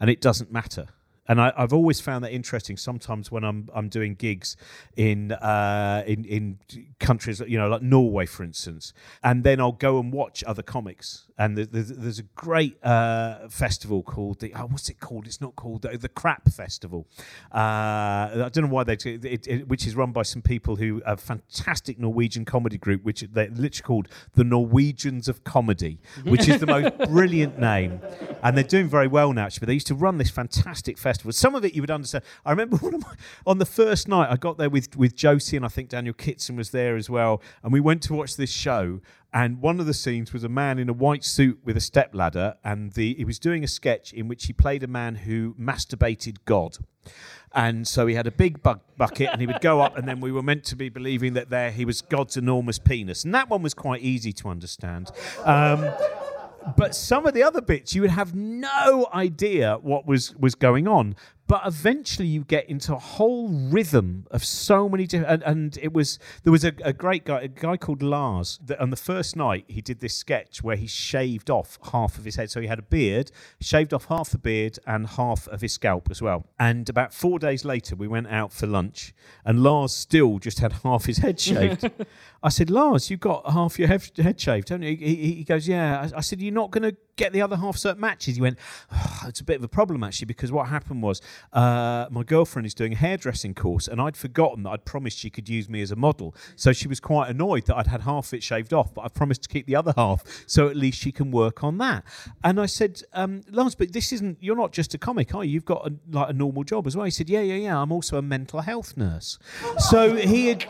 and 0.00 0.10
it 0.10 0.20
doesn't 0.20 0.52
matter 0.52 0.88
and 1.28 1.40
I, 1.40 1.52
have 1.56 1.72
always 1.72 2.00
found 2.00 2.24
that 2.24 2.32
interesting. 2.32 2.76
Sometimes 2.76 3.30
when 3.30 3.44
I'm 3.44 3.68
I'm 3.74 3.88
doing 3.88 4.14
gigs 4.14 4.56
in 4.96 5.32
uh, 5.32 6.04
in 6.06 6.24
in 6.24 6.58
countries, 7.00 7.40
you 7.40 7.58
know, 7.58 7.68
like 7.68 7.82
Norway, 7.82 8.26
for 8.26 8.44
instance, 8.44 8.92
and 9.22 9.44
then 9.44 9.60
I'll 9.60 9.72
go 9.72 9.98
and 9.98 10.12
watch 10.12 10.44
other 10.46 10.62
comics. 10.62 11.24
And 11.38 11.58
there's, 11.58 11.88
there's 11.88 12.18
a 12.18 12.22
great 12.34 12.82
uh, 12.82 13.48
festival 13.48 14.02
called 14.02 14.40
the 14.40 14.54
oh, 14.54 14.66
what's 14.66 14.88
it 14.88 15.00
called? 15.00 15.26
It's 15.26 15.40
not 15.40 15.54
called 15.54 15.82
the, 15.82 15.98
the 15.98 16.08
Crap 16.08 16.48
Festival. 16.48 17.06
Uh, 17.54 17.58
I 17.58 18.50
don't 18.52 18.64
know 18.64 18.68
why 18.68 18.84
they 18.84 18.94
it, 18.94 19.46
it, 19.46 19.68
which 19.68 19.86
is 19.86 19.94
run 19.94 20.12
by 20.12 20.22
some 20.22 20.40
people 20.40 20.76
who 20.76 21.02
a 21.04 21.16
fantastic 21.16 21.98
Norwegian 21.98 22.44
comedy 22.44 22.78
group, 22.78 23.04
which 23.04 23.20
they're 23.32 23.50
literally 23.50 23.86
called 23.86 24.08
the 24.34 24.44
Norwegians 24.44 25.28
of 25.28 25.44
Comedy, 25.44 25.98
which 26.24 26.48
is 26.48 26.58
the 26.60 26.66
most 26.66 26.96
brilliant 27.10 27.58
name, 27.58 28.00
and 28.42 28.56
they're 28.56 28.64
doing 28.64 28.88
very 28.88 29.08
well 29.08 29.32
now. 29.32 29.46
Actually, 29.46 29.60
but 29.60 29.66
they 29.66 29.74
used 29.74 29.86
to 29.88 29.94
run 29.94 30.18
this 30.18 30.30
fantastic 30.30 30.96
festival 30.96 31.15
Some 31.30 31.54
of 31.54 31.64
it 31.64 31.74
you 31.74 31.82
would 31.82 31.90
understand. 31.90 32.24
I 32.44 32.50
remember 32.50 32.78
my, 32.82 33.14
on 33.46 33.58
the 33.58 33.66
first 33.66 34.08
night 34.08 34.30
I 34.30 34.36
got 34.36 34.58
there 34.58 34.70
with 34.70 34.96
with 34.96 35.14
Josie 35.14 35.56
and 35.56 35.64
I 35.64 35.68
think 35.68 35.88
Daniel 35.88 36.14
Kitson 36.14 36.56
was 36.56 36.70
there 36.70 36.96
as 36.96 37.10
well, 37.10 37.42
and 37.62 37.72
we 37.72 37.80
went 37.80 38.02
to 38.04 38.14
watch 38.14 38.36
this 38.36 38.50
show. 38.50 39.00
And 39.32 39.60
one 39.60 39.80
of 39.80 39.86
the 39.86 39.92
scenes 39.92 40.32
was 40.32 40.44
a 40.44 40.48
man 40.48 40.78
in 40.78 40.88
a 40.88 40.94
white 40.94 41.22
suit 41.22 41.60
with 41.62 41.76
a 41.76 41.80
stepladder, 41.80 42.56
and 42.64 42.92
the 42.92 43.14
he 43.14 43.24
was 43.24 43.38
doing 43.38 43.64
a 43.64 43.68
sketch 43.68 44.12
in 44.12 44.28
which 44.28 44.46
he 44.46 44.52
played 44.52 44.82
a 44.82 44.86
man 44.86 45.14
who 45.14 45.54
masturbated 45.60 46.38
God. 46.46 46.78
And 47.52 47.86
so 47.86 48.06
he 48.06 48.14
had 48.14 48.26
a 48.26 48.30
big 48.30 48.62
bu- 48.62 48.80
bucket, 48.96 49.28
and 49.30 49.40
he 49.40 49.46
would 49.46 49.60
go 49.60 49.80
up, 49.80 49.96
and 49.96 50.06
then 50.06 50.20
we 50.20 50.32
were 50.32 50.42
meant 50.42 50.64
to 50.64 50.76
be 50.76 50.88
believing 50.88 51.34
that 51.34 51.50
there 51.50 51.70
he 51.70 51.84
was 51.84 52.02
God's 52.02 52.36
enormous 52.36 52.78
penis, 52.78 53.24
and 53.24 53.34
that 53.34 53.48
one 53.48 53.62
was 53.62 53.74
quite 53.74 54.02
easy 54.02 54.32
to 54.34 54.48
understand. 54.48 55.10
Um, 55.44 55.90
but 56.76 56.94
some 56.94 57.26
of 57.26 57.34
the 57.34 57.42
other 57.42 57.60
bits 57.60 57.94
you 57.94 58.02
would 58.02 58.10
have 58.10 58.34
no 58.34 59.08
idea 59.12 59.78
what 59.82 60.06
was 60.06 60.34
was 60.36 60.54
going 60.54 60.88
on 60.88 61.14
but 61.46 61.62
eventually 61.64 62.26
you 62.26 62.44
get 62.44 62.68
into 62.68 62.94
a 62.94 62.98
whole 62.98 63.48
rhythm 63.48 64.26
of 64.30 64.44
so 64.44 64.88
many 64.88 65.06
different. 65.06 65.42
And, 65.42 65.42
and 65.42 65.78
it 65.80 65.92
was 65.92 66.18
there 66.42 66.50
was 66.50 66.64
a, 66.64 66.72
a 66.82 66.92
great 66.92 67.24
guy, 67.24 67.42
a 67.42 67.48
guy 67.48 67.76
called 67.76 68.02
Lars. 68.02 68.58
That 68.64 68.80
on 68.80 68.90
the 68.90 68.96
first 68.96 69.36
night 69.36 69.64
he 69.68 69.80
did 69.80 70.00
this 70.00 70.16
sketch 70.16 70.62
where 70.62 70.76
he 70.76 70.86
shaved 70.86 71.50
off 71.50 71.78
half 71.92 72.18
of 72.18 72.24
his 72.24 72.36
head, 72.36 72.50
so 72.50 72.60
he 72.60 72.66
had 72.66 72.78
a 72.78 72.82
beard, 72.82 73.30
shaved 73.60 73.94
off 73.94 74.06
half 74.06 74.30
the 74.30 74.38
beard 74.38 74.78
and 74.86 75.06
half 75.06 75.46
of 75.48 75.60
his 75.60 75.72
scalp 75.72 76.10
as 76.10 76.20
well. 76.20 76.46
And 76.58 76.88
about 76.88 77.14
four 77.14 77.38
days 77.38 77.64
later, 77.64 77.94
we 77.94 78.08
went 78.08 78.28
out 78.28 78.52
for 78.52 78.66
lunch, 78.66 79.14
and 79.44 79.62
Lars 79.62 79.92
still 79.92 80.38
just 80.38 80.58
had 80.58 80.72
half 80.84 81.06
his 81.06 81.18
head 81.18 81.38
shaved. 81.38 81.88
I 82.42 82.48
said, 82.48 82.70
Lars, 82.70 83.10
you've 83.10 83.20
got 83.20 83.50
half 83.50 83.78
your 83.78 83.88
head, 83.88 84.10
head 84.16 84.40
shaved, 84.40 84.68
don't 84.68 84.82
you? 84.82 84.96
He, 84.96 85.34
he 85.34 85.44
goes, 85.44 85.68
Yeah. 85.68 86.00
I, 86.00 86.18
I 86.18 86.20
said, 86.20 86.40
You're 86.40 86.52
not 86.52 86.70
going 86.70 86.90
to 86.90 86.96
get 87.16 87.32
the 87.32 87.42
other 87.42 87.56
half 87.56 87.76
certain 87.76 88.00
matches. 88.00 88.36
He 88.36 88.42
went, 88.42 88.58
oh, 88.92 89.22
It's 89.26 89.40
a 89.40 89.44
bit 89.44 89.56
of 89.56 89.64
a 89.64 89.68
problem 89.68 90.04
actually 90.04 90.26
because 90.26 90.52
what 90.52 90.68
happened 90.68 91.02
was 91.02 91.20
uh, 91.52 92.06
my 92.10 92.22
girlfriend 92.22 92.66
is 92.66 92.74
doing 92.74 92.92
a 92.92 92.96
hairdressing 92.96 93.54
course 93.54 93.88
and 93.88 94.00
I'd 94.00 94.16
forgotten 94.16 94.62
that 94.64 94.70
I'd 94.70 94.84
promised 94.84 95.18
she 95.18 95.30
could 95.30 95.48
use 95.48 95.68
me 95.68 95.82
as 95.82 95.90
a 95.90 95.96
model. 95.96 96.34
So 96.54 96.72
she 96.72 96.88
was 96.88 97.00
quite 97.00 97.30
annoyed 97.30 97.66
that 97.66 97.76
I'd 97.76 97.86
had 97.86 98.02
half 98.02 98.32
it 98.34 98.42
shaved 98.42 98.72
off, 98.72 98.94
but 98.94 99.04
I 99.04 99.08
promised 99.08 99.42
to 99.44 99.48
keep 99.48 99.66
the 99.66 99.76
other 99.76 99.94
half 99.96 100.24
so 100.46 100.68
at 100.68 100.76
least 100.76 100.98
she 101.00 101.12
can 101.12 101.30
work 101.30 101.64
on 101.64 101.78
that. 101.78 102.04
And 102.44 102.60
I 102.60 102.66
said, 102.66 103.02
um, 103.12 103.42
Lars, 103.50 103.74
but 103.74 103.92
this 103.92 104.12
isn't, 104.12 104.38
you're 104.40 104.56
not 104.56 104.72
just 104.72 104.94
a 104.94 104.98
comic, 104.98 105.34
are 105.34 105.44
you? 105.44 105.52
You've 105.52 105.64
got 105.64 105.86
a, 105.86 105.94
like 106.10 106.30
a 106.30 106.32
normal 106.34 106.64
job 106.64 106.86
as 106.86 106.96
well. 106.96 107.06
He 107.06 107.10
said, 107.10 107.30
Yeah, 107.30 107.40
yeah, 107.40 107.54
yeah. 107.54 107.80
I'm 107.80 107.90
also 107.92 108.18
a 108.18 108.22
mental 108.22 108.60
health 108.60 108.96
nurse. 108.96 109.38
so 109.78 110.16
he 110.16 110.48
had 110.48 110.66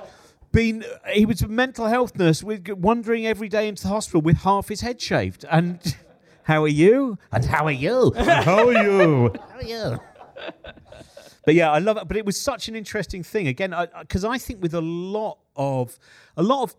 been 0.52 0.84
he 1.12 1.26
was 1.26 1.42
a 1.42 1.48
mental 1.48 1.86
health 1.86 2.16
nurse 2.16 2.42
with 2.42 2.68
wandering 2.70 3.26
every 3.26 3.48
day 3.48 3.68
into 3.68 3.82
the 3.82 3.88
hospital 3.88 4.20
with 4.20 4.38
half 4.38 4.68
his 4.68 4.80
head 4.80 5.00
shaved 5.00 5.44
and 5.50 5.96
how 6.46 6.62
are 6.62 6.68
you? 6.68 7.18
And 7.32 7.44
how 7.44 7.66
are 7.66 7.72
you? 7.72 8.12
And 8.14 8.44
how 8.44 8.68
are 8.68 8.84
you? 8.84 9.32
How 9.50 9.58
are 9.58 9.64
you? 9.64 9.98
But 11.44 11.54
yeah 11.54 11.70
i 11.70 11.78
love 11.78 11.96
it. 11.96 12.06
But 12.06 12.16
it 12.16 12.24
was 12.24 12.40
such 12.40 12.68
an 12.68 12.76
interesting 12.76 13.22
thing. 13.24 13.48
Again 13.48 13.74
because 14.00 14.24
I, 14.24 14.30
I, 14.30 14.34
I 14.34 14.38
think 14.38 14.62
with 14.62 14.74
a 14.74 14.80
lot 14.80 15.38
of 15.56 15.98
a 16.36 16.42
lot 16.42 16.62
of 16.62 16.76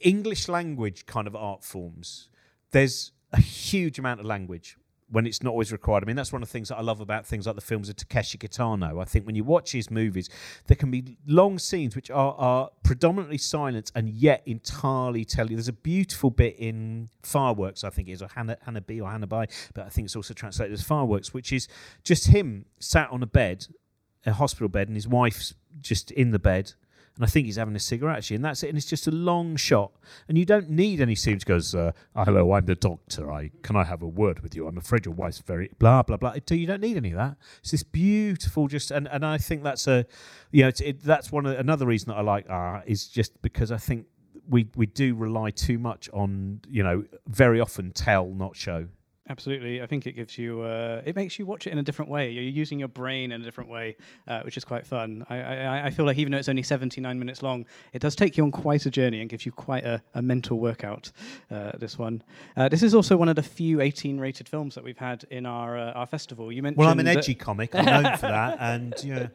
english 0.00 0.48
language 0.48 1.04
kind 1.04 1.26
of 1.26 1.34
art 1.34 1.64
forms 1.64 2.28
there's 2.70 3.12
a 3.32 3.40
huge 3.40 3.98
amount 3.98 4.20
of 4.20 4.26
language 4.26 4.78
when 5.10 5.26
it's 5.26 5.42
not 5.42 5.50
always 5.50 5.72
required. 5.72 6.04
I 6.04 6.06
mean, 6.06 6.16
that's 6.16 6.32
one 6.32 6.42
of 6.42 6.48
the 6.48 6.52
things 6.52 6.68
that 6.68 6.76
I 6.76 6.82
love 6.82 7.00
about 7.00 7.26
things 7.26 7.46
like 7.46 7.56
the 7.56 7.60
films 7.60 7.88
of 7.88 7.96
Takeshi 7.96 8.38
Kitano. 8.38 9.00
I 9.00 9.04
think 9.04 9.26
when 9.26 9.34
you 9.34 9.44
watch 9.44 9.72
his 9.72 9.90
movies, 9.90 10.28
there 10.66 10.76
can 10.76 10.90
be 10.90 11.16
long 11.26 11.58
scenes 11.58 11.96
which 11.96 12.10
are, 12.10 12.34
are 12.34 12.70
predominantly 12.84 13.38
silent 13.38 13.90
and 13.94 14.08
yet 14.08 14.42
entirely 14.46 15.24
tell 15.24 15.50
you. 15.50 15.56
There's 15.56 15.68
a 15.68 15.72
beautiful 15.72 16.30
bit 16.30 16.56
in 16.58 17.08
Fireworks, 17.22 17.82
I 17.82 17.90
think 17.90 18.08
it 18.08 18.12
is, 18.12 18.22
or 18.22 18.28
Hannah, 18.34 18.56
Hana-bi 18.64 19.00
or 19.00 19.10
Hana-bi, 19.10 19.46
but 19.74 19.86
I 19.86 19.88
think 19.88 20.06
it's 20.06 20.16
also 20.16 20.34
translated 20.34 20.72
as 20.72 20.82
Fireworks, 20.82 21.34
which 21.34 21.52
is 21.52 21.66
just 22.04 22.28
him 22.28 22.66
sat 22.78 23.10
on 23.10 23.22
a 23.22 23.26
bed, 23.26 23.66
a 24.24 24.32
hospital 24.32 24.68
bed, 24.68 24.88
and 24.88 24.96
his 24.96 25.08
wife's 25.08 25.54
just 25.80 26.10
in 26.12 26.30
the 26.30 26.38
bed 26.38 26.74
and 27.20 27.26
I 27.26 27.28
think 27.28 27.44
he's 27.44 27.56
having 27.56 27.76
a 27.76 27.80
cigarette 27.80 28.16
actually, 28.16 28.36
and 28.36 28.44
that's 28.46 28.62
it. 28.62 28.70
And 28.70 28.78
it's 28.78 28.86
just 28.86 29.06
a 29.06 29.10
long 29.10 29.54
shot, 29.54 29.92
and 30.26 30.38
you 30.38 30.46
don't 30.46 30.70
need 30.70 31.02
any 31.02 31.14
scenes. 31.14 31.44
Goes, 31.44 31.74
uh, 31.74 31.92
"Hello, 32.16 32.52
I'm 32.54 32.64
the 32.64 32.74
doctor. 32.74 33.30
I 33.30 33.50
can 33.62 33.76
I 33.76 33.84
have 33.84 34.00
a 34.00 34.08
word 34.08 34.40
with 34.40 34.56
you? 34.56 34.66
I'm 34.66 34.78
afraid 34.78 35.04
your 35.04 35.12
wife's 35.12 35.40
very 35.40 35.70
blah 35.78 36.02
blah 36.02 36.16
blah." 36.16 36.36
You 36.50 36.66
don't 36.66 36.80
need 36.80 36.96
any 36.96 37.10
of 37.10 37.18
that. 37.18 37.36
It's 37.58 37.72
this 37.72 37.82
beautiful, 37.82 38.68
just 38.68 38.90
and, 38.90 39.06
and 39.08 39.26
I 39.26 39.36
think 39.36 39.62
that's 39.62 39.86
a, 39.86 40.06
you 40.50 40.62
know, 40.62 40.68
it's, 40.68 40.80
it, 40.80 41.02
that's 41.02 41.30
one 41.30 41.44
of, 41.44 41.58
another 41.58 41.84
reason 41.84 42.08
that 42.08 42.16
I 42.16 42.22
like 42.22 42.46
ah 42.48 42.80
is 42.86 43.06
just 43.06 43.42
because 43.42 43.70
I 43.70 43.76
think 43.76 44.06
we 44.48 44.70
we 44.74 44.86
do 44.86 45.14
rely 45.14 45.50
too 45.50 45.78
much 45.78 46.08
on 46.14 46.60
you 46.70 46.82
know 46.82 47.04
very 47.26 47.60
often 47.60 47.92
tell 47.92 48.28
not 48.28 48.56
show. 48.56 48.88
Absolutely, 49.30 49.80
I 49.80 49.86
think 49.86 50.08
it 50.08 50.16
gives 50.16 50.36
you, 50.36 50.62
uh, 50.62 51.02
it 51.06 51.14
makes 51.14 51.38
you 51.38 51.46
watch 51.46 51.68
it 51.68 51.70
in 51.70 51.78
a 51.78 51.84
different 51.84 52.10
way. 52.10 52.32
You're 52.32 52.42
using 52.42 52.80
your 52.80 52.88
brain 52.88 53.30
in 53.30 53.40
a 53.40 53.44
different 53.44 53.70
way, 53.70 53.96
uh, 54.26 54.40
which 54.42 54.56
is 54.56 54.64
quite 54.64 54.84
fun. 54.84 55.24
I, 55.30 55.40
I, 55.40 55.86
I, 55.86 55.90
feel 55.90 56.04
like 56.04 56.18
even 56.18 56.32
though 56.32 56.38
it's 56.38 56.48
only 56.48 56.64
79 56.64 57.16
minutes 57.16 57.40
long, 57.40 57.64
it 57.92 58.02
does 58.02 58.16
take 58.16 58.36
you 58.36 58.42
on 58.42 58.50
quite 58.50 58.86
a 58.86 58.90
journey 58.90 59.20
and 59.20 59.30
gives 59.30 59.46
you 59.46 59.52
quite 59.52 59.84
a, 59.84 60.02
a 60.14 60.20
mental 60.20 60.58
workout. 60.58 61.12
Uh, 61.48 61.70
this 61.78 61.96
one, 61.96 62.24
uh, 62.56 62.68
this 62.68 62.82
is 62.82 62.92
also 62.92 63.16
one 63.16 63.28
of 63.28 63.36
the 63.36 63.42
few 63.42 63.76
18-rated 63.76 64.48
films 64.48 64.74
that 64.74 64.82
we've 64.82 64.98
had 64.98 65.24
in 65.30 65.46
our 65.46 65.78
uh, 65.78 65.92
our 65.92 66.06
festival. 66.06 66.50
You 66.50 66.64
mentioned. 66.64 66.78
Well, 66.78 66.88
I'm 66.88 66.98
an 66.98 67.06
edgy 67.06 67.36
comic. 67.36 67.72
I'm 67.76 67.84
known 67.84 68.16
for 68.16 68.26
that, 68.26 68.56
and 68.60 68.94
yeah. 69.04 69.28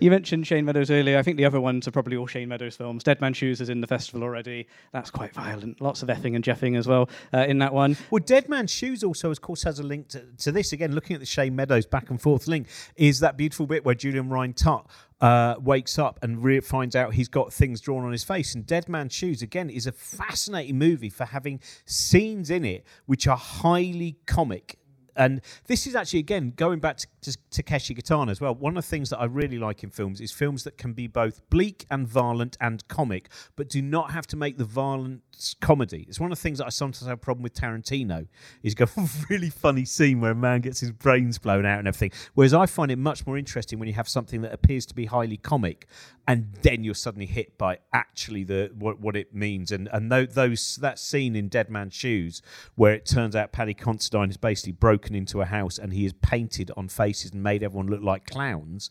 You 0.00 0.10
mentioned 0.10 0.46
Shane 0.46 0.64
Meadows 0.64 0.90
earlier. 0.90 1.18
I 1.18 1.22
think 1.22 1.38
the 1.38 1.44
other 1.44 1.60
ones 1.60 1.88
are 1.88 1.90
probably 1.90 2.16
all 2.16 2.26
Shane 2.26 2.48
Meadows 2.48 2.76
films. 2.76 3.02
Dead 3.02 3.20
Man 3.20 3.32
Shoes 3.34 3.60
is 3.60 3.68
in 3.68 3.80
the 3.80 3.86
festival 3.86 4.22
already. 4.22 4.68
That's 4.92 5.10
quite 5.10 5.34
violent. 5.34 5.80
Lots 5.80 6.02
of 6.02 6.08
effing 6.08 6.36
and 6.36 6.44
jeffing 6.44 6.78
as 6.78 6.86
well 6.86 7.08
uh, 7.34 7.38
in 7.38 7.58
that 7.58 7.74
one. 7.74 7.96
Well, 8.10 8.22
Dead 8.24 8.48
Man 8.48 8.68
Shoes 8.68 9.02
also 9.02 9.27
of 9.30 9.42
course, 9.42 9.62
has 9.62 9.78
a 9.78 9.82
link 9.82 10.08
to, 10.08 10.24
to 10.38 10.52
this. 10.52 10.72
Again, 10.72 10.94
looking 10.94 11.14
at 11.14 11.20
the 11.20 11.26
Shane 11.26 11.54
Meadows 11.54 11.86
back 11.86 12.10
and 12.10 12.20
forth 12.20 12.48
link, 12.48 12.68
is 12.96 13.20
that 13.20 13.36
beautiful 13.36 13.66
bit 13.66 13.84
where 13.84 13.94
Julian 13.94 14.28
Rhind-Tutt 14.28 14.86
uh, 15.20 15.56
wakes 15.60 15.98
up 15.98 16.18
and 16.22 16.42
re- 16.42 16.60
finds 16.60 16.94
out 16.94 17.14
he's 17.14 17.28
got 17.28 17.52
things 17.52 17.80
drawn 17.80 18.04
on 18.04 18.12
his 18.12 18.24
face. 18.24 18.54
And 18.54 18.66
Dead 18.66 18.88
Man's 18.88 19.12
Shoes, 19.12 19.42
again, 19.42 19.70
is 19.70 19.86
a 19.86 19.92
fascinating 19.92 20.78
movie 20.78 21.10
for 21.10 21.24
having 21.24 21.60
scenes 21.84 22.50
in 22.50 22.64
it 22.64 22.84
which 23.06 23.26
are 23.26 23.36
highly 23.36 24.16
comic 24.26 24.78
and 25.18 25.40
this 25.66 25.86
is 25.86 25.94
actually 25.94 26.20
again 26.20 26.52
going 26.56 26.78
back 26.78 26.98
to, 26.98 27.06
to 27.36 27.62
Takeshi 27.62 27.94
Kitano 27.94 28.30
as 28.30 28.40
well. 28.40 28.54
One 28.54 28.76
of 28.76 28.84
the 28.84 28.88
things 28.88 29.10
that 29.10 29.18
I 29.18 29.24
really 29.24 29.58
like 29.58 29.82
in 29.82 29.90
films 29.90 30.20
is 30.20 30.32
films 30.32 30.64
that 30.64 30.78
can 30.78 30.92
be 30.92 31.06
both 31.06 31.48
bleak 31.50 31.86
and 31.90 32.06
violent 32.06 32.56
and 32.60 32.86
comic, 32.88 33.28
but 33.56 33.68
do 33.68 33.82
not 33.82 34.12
have 34.12 34.26
to 34.28 34.36
make 34.36 34.58
the 34.58 34.64
violence 34.64 35.54
comedy. 35.60 36.04
It's 36.08 36.20
one 36.20 36.32
of 36.32 36.38
the 36.38 36.42
things 36.42 36.58
that 36.58 36.66
I 36.66 36.70
sometimes 36.70 37.06
have 37.06 37.14
a 37.14 37.16
problem 37.16 37.42
with 37.42 37.54
Tarantino. 37.54 38.26
He's 38.62 38.74
got 38.74 38.90
a 38.96 39.08
really 39.28 39.50
funny 39.50 39.84
scene 39.84 40.20
where 40.20 40.32
a 40.32 40.36
man 40.36 40.60
gets 40.60 40.80
his 40.80 40.92
brains 40.92 41.38
blown 41.38 41.66
out 41.66 41.78
and 41.78 41.88
everything. 41.88 42.12
Whereas 42.34 42.54
I 42.54 42.66
find 42.66 42.90
it 42.90 42.98
much 42.98 43.26
more 43.26 43.38
interesting 43.38 43.78
when 43.78 43.88
you 43.88 43.94
have 43.94 44.08
something 44.08 44.42
that 44.42 44.52
appears 44.52 44.86
to 44.86 44.94
be 44.94 45.06
highly 45.06 45.36
comic, 45.36 45.86
and 46.26 46.52
then 46.62 46.84
you're 46.84 46.94
suddenly 46.94 47.26
hit 47.26 47.56
by 47.56 47.78
actually 47.92 48.44
the 48.44 48.70
what, 48.78 49.00
what 49.00 49.16
it 49.16 49.34
means. 49.34 49.72
And 49.72 49.88
and 49.92 50.12
those 50.12 50.76
that 50.76 50.98
scene 50.98 51.34
in 51.34 51.48
Dead 51.48 51.70
Man's 51.70 51.94
Shoes 51.94 52.42
where 52.74 52.92
it 52.92 53.06
turns 53.06 53.34
out 53.34 53.52
Paddy 53.52 53.74
Considine 53.74 54.30
is 54.30 54.36
basically 54.36 54.72
broken 54.72 55.14
into 55.14 55.40
a 55.40 55.46
house 55.46 55.78
and 55.78 55.92
he 55.92 56.04
is 56.04 56.12
painted 56.14 56.70
on 56.76 56.88
faces 57.18 57.32
and 57.32 57.42
made 57.42 57.62
everyone 57.62 57.88
look 57.88 58.02
like 58.02 58.26
clowns. 58.26 58.90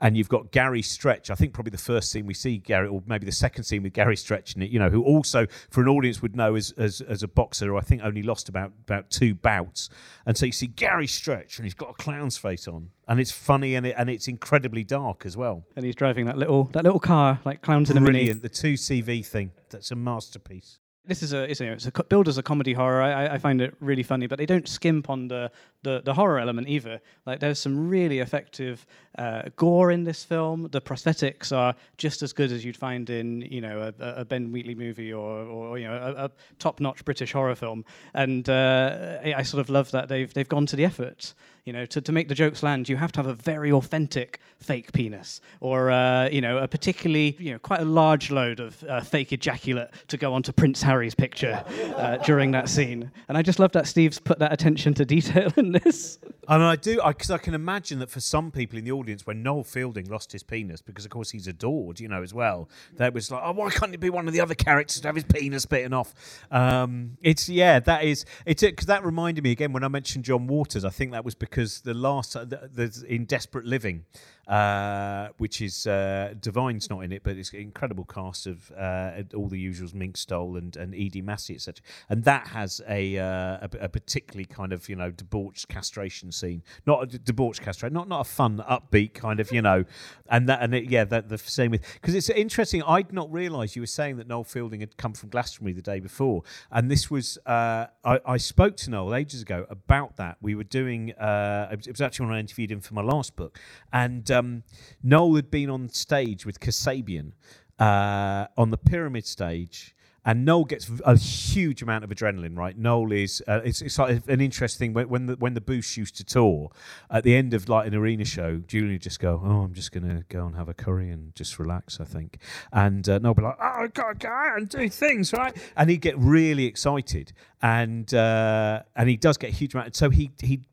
And 0.00 0.16
you've 0.16 0.28
got 0.28 0.50
Gary 0.50 0.82
Stretch. 0.82 1.30
I 1.30 1.36
think 1.36 1.52
probably 1.52 1.70
the 1.70 1.78
first 1.78 2.10
scene 2.10 2.26
we 2.26 2.34
see 2.34 2.58
Gary, 2.58 2.88
or 2.88 3.04
maybe 3.06 3.24
the 3.24 3.30
second 3.30 3.62
scene 3.62 3.84
with 3.84 3.92
Gary 3.92 4.16
Stretch 4.16 4.56
in 4.56 4.62
it. 4.62 4.70
You 4.70 4.80
know, 4.80 4.90
who 4.90 5.00
also 5.04 5.46
for 5.70 5.80
an 5.80 5.86
audience 5.86 6.20
would 6.20 6.34
know 6.34 6.56
as 6.56 6.72
as, 6.76 7.00
as 7.02 7.22
a 7.22 7.28
boxer, 7.28 7.66
who 7.66 7.76
I 7.76 7.82
think 7.82 8.02
only 8.02 8.24
lost 8.24 8.48
about 8.48 8.72
about 8.82 9.10
two 9.10 9.32
bouts. 9.32 9.90
And 10.26 10.36
so 10.36 10.46
you 10.46 10.50
see 10.50 10.66
Gary 10.66 11.06
Stretch, 11.06 11.58
and 11.58 11.64
he's 11.64 11.74
got 11.74 11.90
a 11.90 11.94
clown's 11.94 12.36
face 12.36 12.66
on, 12.66 12.90
and 13.06 13.20
it's 13.20 13.30
funny 13.30 13.76
and 13.76 13.86
it 13.86 13.94
and 13.96 14.10
it's 14.10 14.26
incredibly 14.26 14.82
dark 14.82 15.24
as 15.24 15.36
well. 15.36 15.62
And 15.76 15.84
he's 15.84 15.94
driving 15.94 16.26
that 16.26 16.36
little 16.36 16.64
that 16.72 16.82
little 16.82 17.00
car 17.00 17.38
like 17.44 17.62
clowns 17.62 17.88
in 17.88 17.96
a 17.96 18.00
mini. 18.00 18.32
The 18.32 18.48
two 18.48 18.74
CV 18.74 19.24
thing. 19.24 19.52
That's 19.70 19.92
a 19.92 19.96
masterpiece 19.96 20.80
this 21.04 21.22
is 21.22 21.32
a 21.32 21.50
it's, 21.50 21.60
know, 21.60 21.72
it's 21.72 21.86
a 21.86 22.04
build 22.04 22.28
as 22.28 22.38
a 22.38 22.42
comedy 22.42 22.72
horror. 22.72 23.02
I, 23.02 23.34
I 23.34 23.38
find 23.38 23.60
it 23.60 23.74
really 23.80 24.02
funny, 24.02 24.26
but 24.26 24.38
they 24.38 24.46
don't 24.46 24.68
skimp 24.68 25.10
on 25.10 25.28
the, 25.28 25.50
the, 25.82 26.00
the 26.04 26.14
horror 26.14 26.38
element 26.38 26.68
either. 26.68 27.00
Like 27.26 27.40
there's 27.40 27.58
some 27.58 27.88
really 27.88 28.20
effective 28.20 28.86
uh, 29.18 29.42
gore 29.56 29.90
in 29.90 30.04
this 30.04 30.24
film. 30.24 30.68
The 30.70 30.80
prosthetics 30.80 31.54
are 31.54 31.74
just 31.98 32.22
as 32.22 32.32
good 32.32 32.52
as 32.52 32.64
you'd 32.64 32.76
find 32.76 33.10
in 33.10 33.42
you 33.42 33.60
know 33.60 33.92
a, 33.98 34.20
a 34.20 34.24
Ben 34.24 34.52
Wheatley 34.52 34.74
movie 34.74 35.12
or, 35.12 35.42
or 35.44 35.78
you 35.78 35.86
know 35.86 35.94
a, 35.94 36.24
a 36.24 36.30
top-notch 36.58 37.04
British 37.04 37.32
horror 37.32 37.54
film. 37.54 37.84
And 38.14 38.48
uh, 38.48 39.18
I 39.24 39.42
sort 39.42 39.60
of 39.60 39.68
love 39.68 39.90
that 39.90 40.08
they've 40.08 40.32
they've 40.32 40.48
gone 40.48 40.66
to 40.66 40.76
the 40.76 40.84
effort. 40.84 41.34
You 41.64 41.72
know, 41.72 41.86
to, 41.86 42.00
to 42.00 42.10
make 42.10 42.26
the 42.26 42.34
jokes 42.34 42.64
land, 42.64 42.88
you 42.88 42.96
have 42.96 43.12
to 43.12 43.20
have 43.20 43.28
a 43.28 43.34
very 43.34 43.70
authentic 43.70 44.40
fake 44.58 44.92
penis, 44.92 45.40
or 45.60 45.92
uh, 45.92 46.28
you 46.28 46.40
know, 46.40 46.58
a 46.58 46.66
particularly 46.66 47.36
you 47.38 47.52
know 47.52 47.58
quite 47.60 47.80
a 47.80 47.84
large 47.84 48.32
load 48.32 48.58
of 48.58 48.82
uh, 48.84 49.00
fake 49.00 49.32
ejaculate 49.32 49.88
to 50.08 50.16
go 50.16 50.34
onto 50.34 50.50
Prince 50.52 50.82
Harry's 50.82 51.14
picture 51.14 51.64
uh, 51.96 52.16
during 52.18 52.50
that 52.52 52.68
scene. 52.68 53.12
And 53.28 53.38
I 53.38 53.42
just 53.42 53.60
love 53.60 53.70
that 53.72 53.86
Steve's 53.86 54.18
put 54.18 54.40
that 54.40 54.52
attention 54.52 54.94
to 54.94 55.04
detail 55.04 55.52
in 55.56 55.71
this. 55.72 56.18
And 56.48 56.62
I 56.62 56.76
do, 56.76 57.00
because 57.06 57.30
I, 57.30 57.36
I, 57.36 57.38
can 57.38 57.54
imagine 57.54 58.00
that 58.00 58.10
for 58.10 58.20
some 58.20 58.50
people 58.50 58.78
in 58.78 58.84
the 58.84 58.92
audience, 58.92 59.26
when 59.26 59.42
Noel 59.42 59.62
Fielding 59.62 60.06
lost 60.06 60.32
his 60.32 60.42
penis, 60.42 60.82
because 60.82 61.04
of 61.04 61.10
course 61.10 61.30
he's 61.30 61.46
adored, 61.46 62.00
you 62.00 62.08
know, 62.08 62.22
as 62.22 62.34
well, 62.34 62.68
that 62.96 63.14
was 63.14 63.30
like, 63.30 63.42
oh, 63.44 63.52
why 63.52 63.70
can't 63.70 63.94
it 63.94 64.00
be 64.00 64.10
one 64.10 64.26
of 64.26 64.34
the 64.34 64.40
other 64.40 64.54
characters 64.54 65.00
to 65.00 65.08
have 65.08 65.14
his 65.14 65.24
penis 65.24 65.66
bitten 65.66 65.92
off? 65.92 66.14
Um, 66.50 67.16
it's 67.22 67.48
yeah, 67.48 67.78
that 67.80 68.04
is 68.04 68.24
it's 68.44 68.62
because 68.62 68.86
that 68.86 69.04
reminded 69.04 69.44
me 69.44 69.52
again 69.52 69.72
when 69.72 69.84
I 69.84 69.88
mentioned 69.88 70.24
John 70.24 70.46
Waters. 70.46 70.84
I 70.84 70.90
think 70.90 71.12
that 71.12 71.24
was 71.24 71.34
because 71.34 71.80
the 71.82 71.94
last 71.94 72.34
uh, 72.34 72.44
the, 72.44 72.68
the, 72.72 73.04
in 73.08 73.24
Desperate 73.24 73.64
Living, 73.64 74.04
uh, 74.48 75.28
which 75.38 75.62
is 75.62 75.86
uh, 75.86 76.34
Divine's 76.40 76.90
not 76.90 77.00
in 77.00 77.12
it, 77.12 77.22
but 77.22 77.36
it's 77.36 77.52
an 77.52 77.60
incredible 77.60 78.04
cast 78.04 78.48
of 78.48 78.72
uh, 78.72 79.22
all 79.36 79.46
the 79.46 79.64
usuals, 79.64 79.94
Mink 79.94 80.16
Stole 80.16 80.56
and, 80.56 80.76
and 80.76 80.94
Edie 80.94 81.22
Massey, 81.22 81.54
etc. 81.54 81.82
And 82.08 82.24
that 82.24 82.48
has 82.48 82.80
a, 82.88 83.18
uh, 83.18 83.24
a, 83.62 83.70
a 83.82 83.88
particularly 83.88 84.44
kind 84.44 84.72
of 84.72 84.88
you 84.88 84.96
know 84.96 85.12
debauched 85.12 85.68
castration 85.68 86.32
scene, 86.32 86.64
not 86.86 87.14
a 87.14 87.18
debauched 87.18 87.62
castration, 87.62 87.94
not 87.94 88.08
not 88.08 88.22
a 88.22 88.28
fun 88.28 88.64
upbeat 88.68 89.14
kind 89.14 89.38
of 89.38 89.52
you 89.52 89.62
know, 89.62 89.84
and 90.28 90.48
that 90.48 90.60
and 90.60 90.74
it, 90.74 90.90
yeah, 90.90 91.04
that 91.04 91.28
the 91.28 91.38
same 91.38 91.70
with 91.70 91.82
because 91.94 92.14
it's 92.14 92.28
interesting. 92.28 92.82
I'd 92.82 93.12
not 93.12 93.32
realised 93.32 93.76
you 93.76 93.82
were 93.82 93.86
saying 93.86 94.16
that 94.16 94.26
Noel 94.26 94.42
Fielding 94.42 94.80
had 94.80 94.96
come 94.96 95.12
from 95.12 95.28
Glastonbury 95.28 95.72
the 95.72 95.82
day 95.82 96.00
before, 96.00 96.42
and 96.72 96.90
this 96.90 97.08
was 97.08 97.38
uh, 97.46 97.86
I, 98.04 98.18
I 98.26 98.36
spoke 98.38 98.76
to 98.78 98.90
Noel 98.90 99.14
ages 99.14 99.42
ago 99.42 99.66
about 99.70 100.16
that. 100.16 100.38
We 100.40 100.56
were 100.56 100.64
doing 100.64 101.10
it 101.10 101.88
was 101.88 102.00
actually 102.00 102.26
when 102.26 102.34
I 102.34 102.40
interviewed 102.40 102.72
him 102.72 102.80
for 102.80 102.94
my 102.94 103.02
last 103.02 103.36
book, 103.36 103.60
and 103.92 104.31
um, 104.32 104.64
Noel 105.02 105.36
had 105.36 105.50
been 105.50 105.70
on 105.70 105.88
stage 105.88 106.46
with 106.46 106.60
Kasabian 106.60 107.32
uh, 107.78 108.46
on 108.56 108.70
the 108.70 108.78
pyramid 108.78 109.26
stage. 109.26 109.94
And 110.24 110.44
Noel 110.44 110.64
gets 110.66 110.88
a 111.04 111.16
huge 111.16 111.82
amount 111.82 112.04
of 112.04 112.10
adrenaline, 112.10 112.56
right? 112.56 112.78
Noel 112.78 113.10
is 113.10 113.42
uh, 113.48 113.60
it's, 113.64 113.82
it's 113.82 113.98
like 113.98 114.22
an 114.28 114.40
interesting 114.40 114.92
when 114.92 115.08
when 115.08 115.26
the 115.26 115.34
when 115.34 115.54
the 115.54 115.60
Boosh 115.60 115.96
used 115.96 116.16
to 116.18 116.22
tour 116.22 116.70
at 117.10 117.24
the 117.24 117.34
end 117.34 117.54
of 117.54 117.68
like 117.68 117.88
an 117.88 117.94
arena 117.96 118.24
show, 118.24 118.58
Julian 118.58 118.92
would 118.92 119.02
just 119.02 119.18
go, 119.18 119.42
"Oh, 119.44 119.62
I'm 119.62 119.74
just 119.74 119.90
gonna 119.90 120.22
go 120.28 120.46
and 120.46 120.54
have 120.54 120.68
a 120.68 120.74
curry 120.74 121.10
and 121.10 121.34
just 121.34 121.58
relax," 121.58 121.98
I 121.98 122.04
think, 122.04 122.38
and 122.72 123.08
uh, 123.08 123.18
Noel 123.18 123.34
would 123.34 123.38
be 123.38 123.42
like, 123.42 123.58
"Oh, 123.60 123.82
I 123.82 123.86
gotta 123.88 124.14
go 124.14 124.28
out 124.28 124.58
and 124.58 124.68
do 124.68 124.88
things, 124.88 125.32
right?" 125.32 125.56
And 125.76 125.90
he'd 125.90 126.00
get 126.00 126.16
really 126.16 126.66
excited, 126.66 127.32
and 127.60 128.14
uh, 128.14 128.82
and 128.94 129.08
he 129.08 129.16
does 129.16 129.36
get 129.36 129.50
a 129.50 129.52
huge 129.52 129.74
amount. 129.74 129.96
So 129.96 130.08
he 130.08 130.30
he'd 130.40 130.66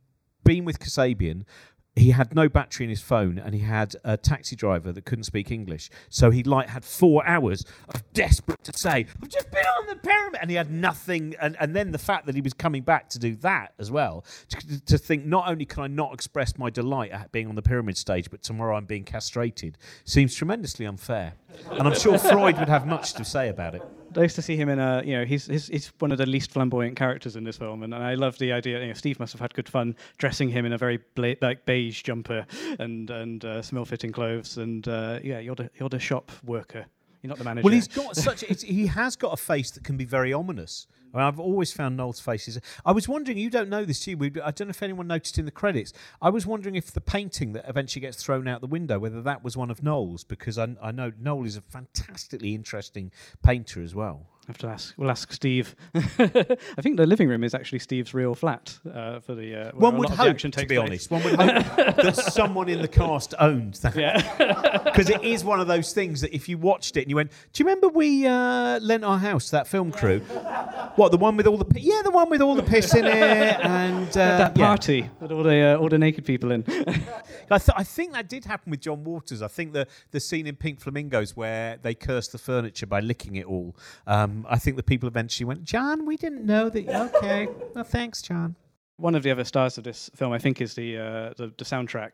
been 0.43 0.63
with 0.63 0.79
Kasabian 0.79 1.43
he 1.95 2.11
had 2.11 2.33
no 2.33 2.47
battery 2.47 2.85
in 2.85 2.89
his 2.89 3.01
phone 3.01 3.37
and 3.37 3.53
he 3.53 3.61
had 3.61 3.95
a 4.03 4.15
taxi 4.15 4.55
driver 4.55 4.91
that 4.91 5.05
couldn't 5.05 5.25
speak 5.25 5.51
English. 5.51 5.89
So 6.09 6.31
he 6.31 6.43
like 6.43 6.69
had 6.69 6.85
four 6.85 7.25
hours 7.27 7.65
of 7.93 8.03
desperate 8.13 8.63
to 8.63 8.77
say, 8.77 9.05
I've 9.21 9.29
just 9.29 9.51
been 9.51 9.65
on 9.79 9.87
the 9.87 9.95
pyramid 9.95 10.39
and 10.41 10.49
he 10.49 10.55
had 10.55 10.71
nothing 10.71 11.35
and, 11.41 11.57
and 11.59 11.75
then 11.75 11.91
the 11.91 11.97
fact 11.97 12.25
that 12.27 12.35
he 12.35 12.41
was 12.41 12.53
coming 12.53 12.83
back 12.83 13.09
to 13.09 13.19
do 13.19 13.35
that 13.37 13.73
as 13.79 13.91
well. 13.91 14.23
To, 14.49 14.85
to 14.85 14.97
think 14.97 15.25
not 15.25 15.49
only 15.49 15.65
can 15.65 15.83
I 15.83 15.87
not 15.87 16.13
express 16.13 16.57
my 16.57 16.69
delight 16.69 17.11
at 17.11 17.31
being 17.31 17.47
on 17.47 17.55
the 17.55 17.61
pyramid 17.61 17.97
stage, 17.97 18.29
but 18.29 18.43
tomorrow 18.43 18.77
I'm 18.77 18.85
being 18.85 19.03
castrated 19.03 19.77
seems 20.05 20.33
tremendously 20.35 20.85
unfair. 20.85 21.33
And 21.71 21.87
I'm 21.87 21.95
sure 21.95 22.17
Freud 22.17 22.57
would 22.59 22.69
have 22.69 22.87
much 22.87 23.13
to 23.13 23.25
say 23.25 23.49
about 23.49 23.75
it. 23.75 23.83
Nice 24.19 24.33
to 24.33 24.41
see 24.41 24.57
him 24.57 24.67
in 24.67 24.79
a, 24.79 25.01
you 25.05 25.13
know, 25.17 25.23
he's, 25.23 25.45
he's, 25.45 25.67
he's 25.67 25.93
one 25.99 26.11
of 26.11 26.17
the 26.17 26.25
least 26.25 26.51
flamboyant 26.51 26.97
characters 26.97 27.37
in 27.37 27.45
this 27.45 27.55
film, 27.55 27.83
and, 27.83 27.93
and 27.93 28.03
I 28.03 28.15
love 28.15 28.37
the 28.37 28.51
idea. 28.51 28.81
You 28.81 28.87
know, 28.87 28.93
Steve 28.93 29.17
must 29.17 29.31
have 29.31 29.39
had 29.39 29.53
good 29.53 29.69
fun 29.69 29.95
dressing 30.17 30.49
him 30.49 30.65
in 30.65 30.73
a 30.73 30.77
very 30.77 30.99
bla- 31.15 31.37
like 31.41 31.65
beige 31.65 32.03
jumper 32.03 32.45
and 32.79 33.09
and 33.09 33.45
uh, 33.45 33.61
smell-fitting 33.61 34.11
clothes, 34.11 34.57
and 34.57 34.85
uh, 34.89 35.19
yeah, 35.23 35.39
you're 35.39 35.55
the 35.55 35.69
you're 35.79 35.87
the 35.87 35.99
shop 35.99 36.33
worker. 36.43 36.85
You're 37.21 37.29
not 37.29 37.37
the 37.37 37.43
manager. 37.43 37.65
Well, 37.65 37.73
he's 37.73 37.87
got 37.87 38.15
such. 38.15 38.41
He 38.61 38.87
has 38.87 39.15
got 39.15 39.33
a 39.33 39.37
face 39.37 39.71
that 39.71 39.83
can 39.83 39.97
be 39.97 40.05
very 40.05 40.31
ominous. 40.31 40.87
I 41.13 41.17
mean, 41.17 41.25
I've 41.25 41.39
always 41.39 41.73
found 41.73 41.97
Noel's 41.97 42.19
faces. 42.19 42.59
I 42.85 42.91
was 42.91 43.09
wondering, 43.09 43.37
you 43.37 43.49
don't 43.49 43.67
know 43.67 43.83
this, 43.83 43.99
too. 43.99 44.11
I 44.21 44.51
don't 44.51 44.61
know 44.61 44.69
if 44.69 44.83
anyone 44.83 45.07
noticed 45.07 45.39
in 45.39 45.45
the 45.45 45.51
credits. 45.51 45.91
I 46.21 46.29
was 46.29 46.45
wondering 46.45 46.75
if 46.75 46.91
the 46.91 47.01
painting 47.01 47.53
that 47.53 47.67
eventually 47.67 48.01
gets 48.01 48.23
thrown 48.23 48.47
out 48.47 48.61
the 48.61 48.67
window, 48.67 48.99
whether 48.99 49.21
that 49.23 49.43
was 49.43 49.57
one 49.57 49.71
of 49.71 49.81
Noel's, 49.81 50.23
because 50.23 50.59
I, 50.59 50.75
I 50.81 50.91
know 50.91 51.11
Noel 51.19 51.45
is 51.45 51.57
a 51.57 51.61
fantastically 51.61 52.53
interesting 52.53 53.11
painter 53.43 53.81
as 53.81 53.95
well. 53.95 54.27
Have 54.49 54.57
to 54.57 54.67
ask. 54.67 54.95
We'll 54.97 55.11
ask 55.11 55.31
Steve. 55.31 55.75
I 55.95 56.81
think 56.81 56.97
the 56.97 57.05
living 57.05 57.29
room 57.29 57.43
is 57.43 57.53
actually 57.53 57.79
Steve's 57.79 58.13
real 58.15 58.33
flat 58.33 58.77
uh, 58.91 59.19
for 59.19 59.35
the. 59.35 59.67
Uh, 59.69 59.71
One 59.73 59.95
would 59.97 60.09
lot 60.09 60.11
of 60.11 60.17
the 60.17 60.23
hope, 60.23 60.37
to 60.39 60.49
be 60.49 60.65
place. 60.65 60.79
honest, 60.79 61.11
one 61.11 61.23
would 61.23 61.35
hope 61.35 61.95
that 61.97 62.15
someone 62.15 62.67
in 62.67 62.81
the 62.81 62.87
cast 62.87 63.35
owned 63.39 63.75
that. 63.75 63.95
Yeah. 63.95 64.75
Because 64.89 65.09
it 65.09 65.23
is 65.23 65.45
one 65.45 65.59
of 65.59 65.67
those 65.67 65.93
things 65.93 66.19
that 66.21 66.33
if 66.35 66.49
you 66.49 66.57
watched 66.57 66.97
it 66.97 67.01
and 67.03 67.09
you 67.09 67.15
went, 67.15 67.31
"Do 67.53 67.61
you 67.61 67.65
remember 67.65 67.87
we 67.89 68.25
uh, 68.25 68.79
lent 68.79 69.03
our 69.03 69.19
house 69.19 69.45
to 69.45 69.51
that 69.51 69.67
film 69.67 69.91
crew? 69.91 70.19
What 70.95 71.11
the 71.11 71.17
one 71.17 71.37
with 71.37 71.47
all 71.47 71.57
the 71.57 71.65
pi- 71.65 71.79
yeah, 71.79 72.01
the 72.03 72.09
one 72.11 72.29
with 72.29 72.41
all 72.41 72.55
the 72.55 72.63
piss 72.63 72.93
in 72.95 73.05
it 73.05 73.13
and 73.13 74.09
uh, 74.09 74.13
that 74.13 74.57
yeah. 74.57 74.65
party 74.65 75.09
with 75.21 75.31
all 75.31 75.43
the 75.43 75.59
uh, 75.61 75.77
all 75.77 75.89
the 75.89 75.97
naked 75.97 76.25
people 76.25 76.51
in. 76.51 76.63
I, 77.51 77.57
th- 77.57 77.75
I 77.75 77.83
think 77.83 78.13
that 78.13 78.27
did 78.27 78.45
happen 78.45 78.71
with 78.71 78.81
John 78.81 79.03
Waters. 79.03 79.41
I 79.41 79.47
think 79.47 79.73
the 79.73 79.87
the 80.11 80.19
scene 80.19 80.47
in 80.47 80.55
Pink 80.55 80.79
Flamingos 80.81 81.35
where 81.37 81.77
they 81.77 81.93
cursed 81.93 82.31
the 82.31 82.37
furniture 82.37 82.87
by 82.87 82.99
licking 82.99 83.35
it 83.35 83.45
all. 83.45 83.75
Um, 84.07 84.38
I 84.47 84.57
think 84.57 84.77
the 84.77 84.83
people 84.83 85.07
eventually 85.07 85.45
went, 85.45 85.63
"John, 85.63 86.05
we 86.05 86.17
didn't 86.17 86.45
know 86.45 86.69
that." 86.69 87.15
Okay, 87.15 87.47
well, 87.75 87.83
thanks, 87.83 88.21
John. 88.21 88.55
One 88.97 89.15
of 89.15 89.23
the 89.23 89.31
other 89.31 89.45
stars 89.45 89.77
of 89.77 89.85
this 89.85 90.09
film, 90.13 90.33
I 90.33 90.39
think, 90.39 90.59
is 90.59 90.73
the 90.73 90.97
uh, 90.97 91.33
the, 91.37 91.53
the 91.57 91.63
soundtrack. 91.63 92.11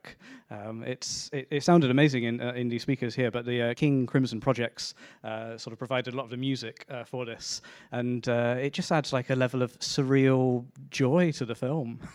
Um, 0.52 0.84
it's 0.84 1.30
it, 1.34 1.48
it 1.50 1.64
sounded 1.64 1.90
amazing 1.90 2.24
in 2.26 2.42
uh, 2.42 2.54
in 2.54 2.70
the 2.70 2.80
speakers 2.80 3.16
here, 3.16 3.32
but 3.32 3.46
the 3.46 3.62
uh, 3.62 3.74
King 3.74 4.06
Crimson 4.06 4.40
projects 4.40 4.94
uh, 5.24 5.58
sort 5.58 5.74
of 5.74 5.80
provided 5.80 6.14
a 6.14 6.18
lot 6.18 6.26
of 6.26 6.30
the 6.30 6.38
music 6.38 6.86
uh, 6.90 7.04
for 7.04 7.26
this, 7.26 7.62
and 7.92 8.28
uh, 8.30 8.56
it 8.60 8.74
just 8.74 8.92
adds 8.92 9.12
like 9.12 9.30
a 9.32 9.36
level 9.36 9.64
of 9.64 9.78
surreal 9.80 10.66
joy 10.92 11.32
to 11.32 11.46
the 11.46 11.56
film. 11.56 12.00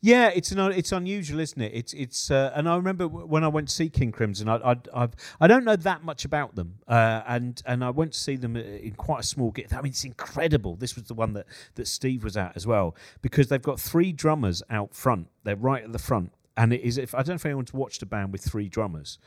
Yeah, 0.00 0.28
it's 0.28 0.52
an 0.52 0.58
it's 0.72 0.92
unusual, 0.92 1.40
isn't 1.40 1.60
it? 1.60 1.72
It's 1.74 1.92
it's 1.94 2.30
uh, 2.30 2.52
and 2.54 2.68
I 2.68 2.76
remember 2.76 3.08
when 3.08 3.44
I 3.44 3.48
went 3.48 3.68
to 3.68 3.74
see 3.74 3.88
King 3.88 4.12
Crimson, 4.12 4.48
I 4.48 4.56
I 4.56 4.76
I've, 4.94 5.14
I 5.40 5.46
don't 5.46 5.64
know 5.64 5.76
that 5.76 6.04
much 6.04 6.24
about 6.24 6.54
them, 6.54 6.78
uh, 6.88 7.22
and 7.26 7.62
and 7.66 7.84
I 7.84 7.90
went 7.90 8.12
to 8.12 8.18
see 8.18 8.36
them 8.36 8.56
in 8.56 8.92
quite 8.92 9.20
a 9.20 9.26
small 9.26 9.50
gig. 9.50 9.72
I 9.72 9.76
mean, 9.76 9.90
it's 9.90 10.04
incredible. 10.04 10.76
This 10.76 10.94
was 10.94 11.04
the 11.04 11.14
one 11.14 11.32
that 11.34 11.46
that 11.74 11.86
Steve 11.88 12.24
was 12.24 12.36
at 12.36 12.56
as 12.56 12.66
well 12.66 12.94
because 13.22 13.48
they've 13.48 13.62
got 13.62 13.80
three 13.80 14.12
drummers 14.12 14.62
out 14.70 14.94
front. 14.94 15.28
They're 15.44 15.56
right 15.56 15.84
at 15.84 15.92
the 15.92 15.98
front, 15.98 16.32
and 16.56 16.72
it 16.72 16.82
is 16.82 16.98
if 16.98 17.14
I 17.14 17.18
don't 17.18 17.28
know 17.28 17.34
if 17.34 17.46
anyone's 17.46 17.74
watched 17.74 18.02
a 18.02 18.06
band 18.06 18.32
with 18.32 18.42
three 18.42 18.68
drummers. 18.68 19.18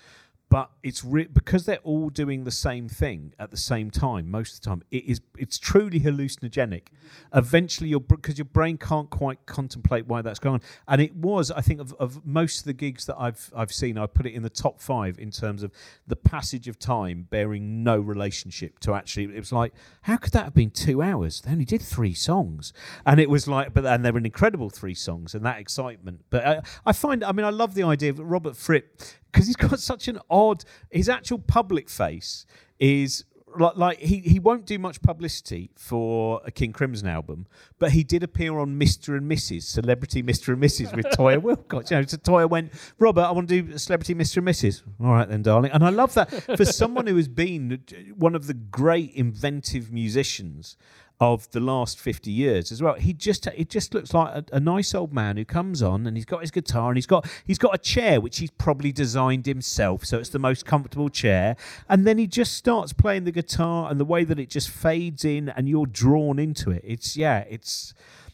But 0.49 0.71
it's 0.81 1.05
re- 1.05 1.27
because 1.31 1.65
they're 1.65 1.77
all 1.83 2.09
doing 2.09 2.43
the 2.43 2.51
same 2.51 2.89
thing 2.89 3.33
at 3.37 3.51
the 3.51 3.57
same 3.57 3.91
time 3.91 4.31
most 4.31 4.55
of 4.55 4.61
the 4.61 4.69
time. 4.69 4.83
It 4.89 5.05
is 5.05 5.21
it's 5.37 5.59
truly 5.59 5.99
hallucinogenic. 5.99 6.87
Eventually, 7.33 7.89
your 7.89 7.99
because 7.99 8.39
your 8.39 8.45
brain 8.45 8.77
can't 8.77 9.11
quite 9.11 9.45
contemplate 9.45 10.07
why 10.07 10.23
that's 10.23 10.39
going 10.39 10.55
on. 10.55 10.61
And 10.87 11.01
it 11.01 11.15
was, 11.15 11.51
I 11.51 11.61
think, 11.61 11.79
of, 11.79 11.93
of 11.99 12.25
most 12.25 12.59
of 12.59 12.65
the 12.65 12.73
gigs 12.73 13.05
that 13.05 13.15
I've 13.19 13.51
I've 13.55 13.71
seen, 13.71 13.99
I 13.99 14.07
put 14.07 14.25
it 14.25 14.33
in 14.33 14.41
the 14.41 14.49
top 14.49 14.81
five 14.81 15.19
in 15.19 15.29
terms 15.29 15.61
of 15.61 15.71
the 16.07 16.15
passage 16.15 16.67
of 16.67 16.79
time 16.79 17.27
bearing 17.29 17.83
no 17.83 17.99
relationship 17.99 18.79
to 18.79 18.95
actually. 18.95 19.25
It 19.25 19.39
was 19.39 19.53
like, 19.53 19.73
how 20.03 20.17
could 20.17 20.33
that 20.33 20.45
have 20.45 20.55
been 20.55 20.71
two 20.71 21.03
hours? 21.03 21.41
They 21.41 21.51
only 21.51 21.65
did 21.65 21.83
three 21.83 22.15
songs, 22.15 22.73
and 23.05 23.19
it 23.19 23.29
was 23.29 23.47
like, 23.47 23.75
but 23.75 23.85
and 23.85 24.03
they 24.03 24.09
were 24.09 24.17
an 24.17 24.25
incredible 24.25 24.71
three 24.71 24.95
songs, 24.95 25.35
and 25.35 25.45
that 25.45 25.59
excitement. 25.59 26.25
But 26.31 26.47
I, 26.47 26.61
I 26.87 26.93
find, 26.93 27.23
I 27.23 27.33
mean, 27.33 27.45
I 27.45 27.51
love 27.51 27.75
the 27.75 27.83
idea 27.83 28.09
of 28.09 28.19
Robert 28.19 28.55
Fripp 28.55 28.99
because 29.31 29.47
he's 29.47 29.55
got 29.55 29.79
such 29.79 30.07
an 30.07 30.19
odd. 30.29 30.63
His 30.89 31.09
actual 31.09 31.39
public 31.39 31.89
face 31.89 32.45
is 32.79 33.25
like, 33.57 33.75
like 33.75 33.99
he, 33.99 34.17
he 34.19 34.39
won't 34.39 34.65
do 34.65 34.77
much 34.77 35.01
publicity 35.01 35.71
for 35.75 36.41
a 36.45 36.51
King 36.51 36.73
Crimson 36.73 37.07
album, 37.07 37.47
but 37.77 37.91
he 37.91 38.03
did 38.03 38.23
appear 38.23 38.57
on 38.59 38.79
Mr. 38.79 39.17
and 39.17 39.29
Mrs. 39.29 39.63
Celebrity 39.63 40.21
Mr. 40.21 40.53
and 40.53 40.61
Mrs. 40.61 40.95
with 40.95 41.05
Toyah 41.07 41.41
Willcox. 41.41 41.91
You 41.91 41.97
know, 41.97 42.05
so 42.05 42.17
Toyah 42.17 42.49
went, 42.49 42.71
Robert, 42.99 43.21
I 43.21 43.31
want 43.31 43.49
to 43.49 43.61
do 43.61 43.77
Celebrity 43.77 44.15
Mr. 44.15 44.37
and 44.37 44.47
Mrs. 44.47 44.83
All 45.01 45.11
right 45.11 45.27
then, 45.27 45.41
darling. 45.41 45.71
And 45.71 45.83
I 45.83 45.89
love 45.89 46.13
that 46.15 46.29
for 46.57 46.65
someone 46.65 47.07
who 47.07 47.15
has 47.15 47.27
been 47.27 47.83
one 48.15 48.35
of 48.35 48.47
the 48.47 48.53
great 48.53 49.13
inventive 49.13 49.91
musicians 49.91 50.77
of 51.19 51.49
the 51.51 51.59
last 51.59 51.99
50 51.99 52.31
years 52.31 52.71
as 52.71 52.81
well. 52.81 52.93
He 52.93 53.13
just 53.13 53.45
it 53.47 53.69
just 53.69 53.93
looks 53.93 54.13
like 54.13 54.33
a, 54.33 54.55
a 54.55 54.59
nice 54.59 54.95
old 54.95 55.13
man 55.13 55.35
who 55.35 55.43
comes 55.43 55.83
on 55.83 56.07
and 56.07 56.15
he's 56.15 56.25
got 56.25 56.41
his 56.41 56.51
guitar 56.51 56.89
and 56.89 56.97
he's 56.97 57.05
got 57.05 57.29
he's 57.45 57.57
got 57.57 57.75
a 57.75 57.77
chair 57.77 58.21
which 58.21 58.37
he's 58.37 58.51
probably 58.51 58.91
designed 58.93 59.45
himself 59.45 60.05
so 60.05 60.17
it's 60.17 60.29
the 60.29 60.39
most 60.39 60.65
comfortable 60.65 61.09
chair 61.09 61.57
and 61.89 62.07
then 62.07 62.17
he 62.17 62.25
just 62.25 62.53
starts 62.53 62.93
playing 62.93 63.25
the 63.25 63.31
guitar 63.31 63.91
and 63.91 63.99
the 63.99 64.05
way 64.05 64.23
that 64.23 64.39
it 64.39 64.49
just 64.49 64.69
fades 64.69 65.25
in 65.25 65.49
and 65.49 65.67
you're 65.67 65.85
drawn 65.85 66.39
into 66.39 66.71
it. 66.71 66.81
It's 66.85 67.17
yeah, 67.17 67.39
it's 67.49 67.93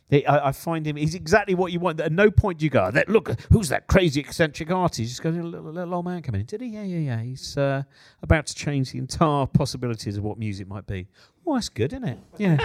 it, 0.10 0.30
I, 0.30 0.50
I 0.50 0.52
find 0.52 0.86
him. 0.86 0.98
He's 0.98 1.16
exactly 1.16 1.56
what 1.56 1.72
you 1.72 1.80
want. 1.80 2.00
At 2.00 2.12
no 2.12 2.30
point 2.30 2.60
do 2.60 2.66
you 2.66 2.70
go, 2.70 2.92
"That 2.92 3.10
look, 3.10 3.40
who's 3.52 3.70
that 3.70 3.88
crazy 3.88 4.20
eccentric 4.20 4.70
artist?" 4.70 5.10
Just 5.10 5.24
go, 5.24 5.30
"Little, 5.32 5.72
little 5.72 5.96
old 5.96 6.06
man 6.06 6.22
coming 6.22 6.42
in." 6.42 6.46
Did 6.46 6.62
he? 6.62 6.68
Yeah, 6.68 6.84
yeah, 6.84 7.00
yeah. 7.00 7.22
He's 7.22 7.58
uh, 7.58 7.84
about 8.22 8.46
to 8.46 8.56
change 8.56 8.92
the 8.92 9.00
entire 9.00 9.48
possibilities 9.48 10.18
of 10.18 10.24
what 10.24 10.38
music 10.38 10.68
might 10.68 10.86
be. 10.86 11.08
Oh, 11.48 11.54
that's 11.54 11.70
good, 11.70 11.94
isn't 11.94 12.08
it? 12.08 12.18
Yeah. 12.38 12.58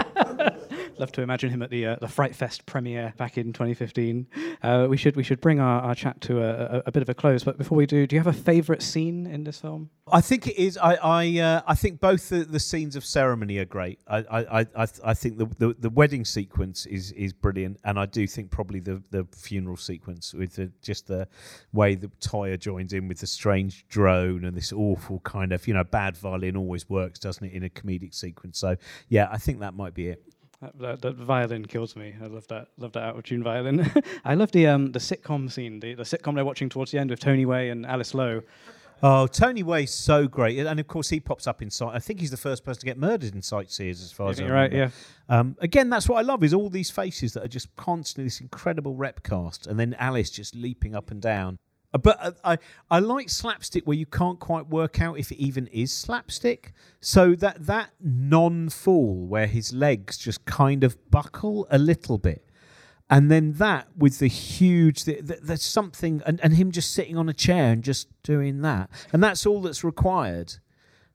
Love 0.97 1.11
to 1.13 1.21
imagine 1.21 1.49
him 1.49 1.61
at 1.61 1.69
the 1.69 1.85
uh, 1.85 1.95
the 1.99 2.07
Fright 2.07 2.35
Fest 2.35 2.65
premiere 2.65 3.13
back 3.17 3.37
in 3.37 3.53
2015. 3.53 4.27
Uh, 4.61 4.87
we 4.89 4.97
should 4.97 5.15
we 5.15 5.23
should 5.23 5.41
bring 5.41 5.59
our, 5.59 5.81
our 5.81 5.95
chat 5.95 6.19
to 6.21 6.41
a, 6.41 6.77
a, 6.77 6.83
a 6.87 6.91
bit 6.91 7.01
of 7.01 7.09
a 7.09 7.13
close. 7.13 7.43
But 7.43 7.57
before 7.57 7.77
we 7.77 7.85
do, 7.85 8.05
do 8.07 8.15
you 8.15 8.19
have 8.19 8.27
a 8.27 8.37
favourite 8.37 8.81
scene 8.81 9.25
in 9.27 9.43
this 9.43 9.59
film? 9.59 9.89
I 10.11 10.21
think 10.21 10.47
it 10.47 10.57
is. 10.57 10.77
I 10.77 10.95
I, 10.95 11.39
uh, 11.39 11.61
I 11.65 11.75
think 11.75 11.99
both 11.99 12.29
the, 12.29 12.43
the 12.43 12.59
scenes 12.59 12.95
of 12.95 13.05
ceremony 13.05 13.57
are 13.57 13.65
great. 13.65 13.99
I 14.07 14.17
I, 14.17 14.59
I, 14.75 14.87
I 15.03 15.13
think 15.13 15.37
the, 15.37 15.45
the, 15.57 15.75
the 15.79 15.89
wedding 15.89 16.25
sequence 16.25 16.85
is, 16.85 17.11
is 17.13 17.33
brilliant, 17.33 17.79
and 17.83 17.99
I 17.99 18.05
do 18.05 18.27
think 18.27 18.51
probably 18.51 18.79
the, 18.79 19.01
the 19.11 19.25
funeral 19.31 19.77
sequence 19.77 20.33
with 20.33 20.55
the, 20.55 20.71
just 20.81 21.07
the 21.07 21.27
way 21.73 21.95
that 21.95 22.19
Toyah 22.19 22.59
joins 22.59 22.93
in 22.93 23.07
with 23.07 23.19
the 23.19 23.27
strange 23.27 23.87
drone 23.87 24.45
and 24.45 24.55
this 24.55 24.73
awful 24.73 25.19
kind 25.19 25.53
of 25.53 25.67
you 25.67 25.73
know 25.73 25.83
bad 25.83 26.17
violin 26.17 26.57
always 26.57 26.89
works, 26.89 27.19
doesn't 27.19 27.45
it, 27.45 27.53
in 27.53 27.63
a 27.63 27.69
comedic 27.69 28.13
sequence? 28.13 28.59
So 28.59 28.75
yeah, 29.09 29.27
I 29.31 29.37
think 29.37 29.59
that 29.59 29.73
might 29.73 29.93
be 29.93 30.09
it. 30.09 30.23
That, 30.61 30.77
that, 30.79 31.01
that 31.01 31.15
violin 31.15 31.65
kills 31.65 31.95
me. 31.95 32.13
I 32.21 32.27
love 32.27 32.47
that. 32.49 32.67
Love 32.77 32.91
that 32.93 33.03
out 33.03 33.17
of 33.17 33.23
tune 33.23 33.41
violin. 33.43 33.91
I 34.25 34.35
love 34.35 34.51
the 34.51 34.67
um 34.67 34.91
the 34.91 34.99
sitcom 34.99 35.51
scene, 35.51 35.79
the, 35.79 35.95
the 35.95 36.03
sitcom 36.03 36.35
they're 36.35 36.45
watching 36.45 36.69
towards 36.69 36.91
the 36.91 36.99
end 36.99 37.09
with 37.09 37.19
Tony 37.19 37.45
Way 37.45 37.69
and 37.69 37.85
Alice 37.85 38.13
Lowe. 38.13 38.43
Oh, 39.03 39.25
Tony 39.25 39.63
Way's 39.63 39.91
so 39.91 40.27
great, 40.27 40.59
and 40.59 40.79
of 40.79 40.87
course 40.87 41.09
he 41.09 41.19
pops 41.19 41.47
up 41.47 41.63
in 41.63 41.71
sight. 41.71 41.95
I 41.95 41.99
think 41.99 42.19
he's 42.19 42.29
the 42.29 42.37
first 42.37 42.63
person 42.63 42.81
to 42.81 42.85
get 42.85 42.99
murdered 42.99 43.33
in 43.33 43.41
Sightseers, 43.41 44.03
as 44.03 44.11
far 44.11 44.29
as 44.29 44.39
I 44.39 44.43
You're 44.43 44.53
right. 44.53 44.71
remember. 44.71 44.93
Yeah. 45.27 45.39
Um, 45.39 45.55
again, 45.59 45.89
that's 45.89 46.07
what 46.07 46.19
I 46.19 46.21
love 46.21 46.43
is 46.43 46.53
all 46.53 46.69
these 46.69 46.91
faces 46.91 47.33
that 47.33 47.43
are 47.43 47.47
just 47.47 47.75
constantly 47.75 48.25
this 48.25 48.39
incredible 48.41 48.93
rep 48.93 49.23
cast, 49.23 49.65
and 49.65 49.79
then 49.79 49.95
Alice 49.97 50.29
just 50.29 50.55
leaping 50.55 50.93
up 50.93 51.09
and 51.09 51.19
down. 51.19 51.57
But 51.91 52.17
uh, 52.21 52.31
I 52.43 52.57
I 52.89 52.99
like 52.99 53.29
slapstick 53.29 53.85
where 53.85 53.97
you 53.97 54.05
can't 54.05 54.39
quite 54.39 54.67
work 54.67 55.01
out 55.01 55.19
if 55.19 55.31
it 55.31 55.37
even 55.37 55.67
is 55.67 55.91
slapstick. 55.91 56.73
So 57.01 57.35
that 57.35 57.65
that 57.65 57.91
non 58.01 58.69
fall 58.69 59.25
where 59.25 59.47
his 59.47 59.73
legs 59.73 60.17
just 60.17 60.45
kind 60.45 60.83
of 60.83 60.97
buckle 61.11 61.67
a 61.69 61.77
little 61.77 62.17
bit. 62.17 62.45
And 63.09 63.29
then 63.29 63.53
that 63.53 63.89
with 63.97 64.19
the 64.19 64.27
huge, 64.27 65.03
th- 65.03 65.27
th- 65.27 65.41
there's 65.43 65.61
something, 65.61 66.21
and, 66.25 66.39
and 66.41 66.53
him 66.53 66.71
just 66.71 66.93
sitting 66.93 67.17
on 67.17 67.27
a 67.27 67.33
chair 67.33 67.73
and 67.73 67.83
just 67.83 68.07
doing 68.23 68.61
that. 68.61 68.89
And 69.11 69.21
that's 69.21 69.45
all 69.45 69.61
that's 69.61 69.83
required. 69.83 70.53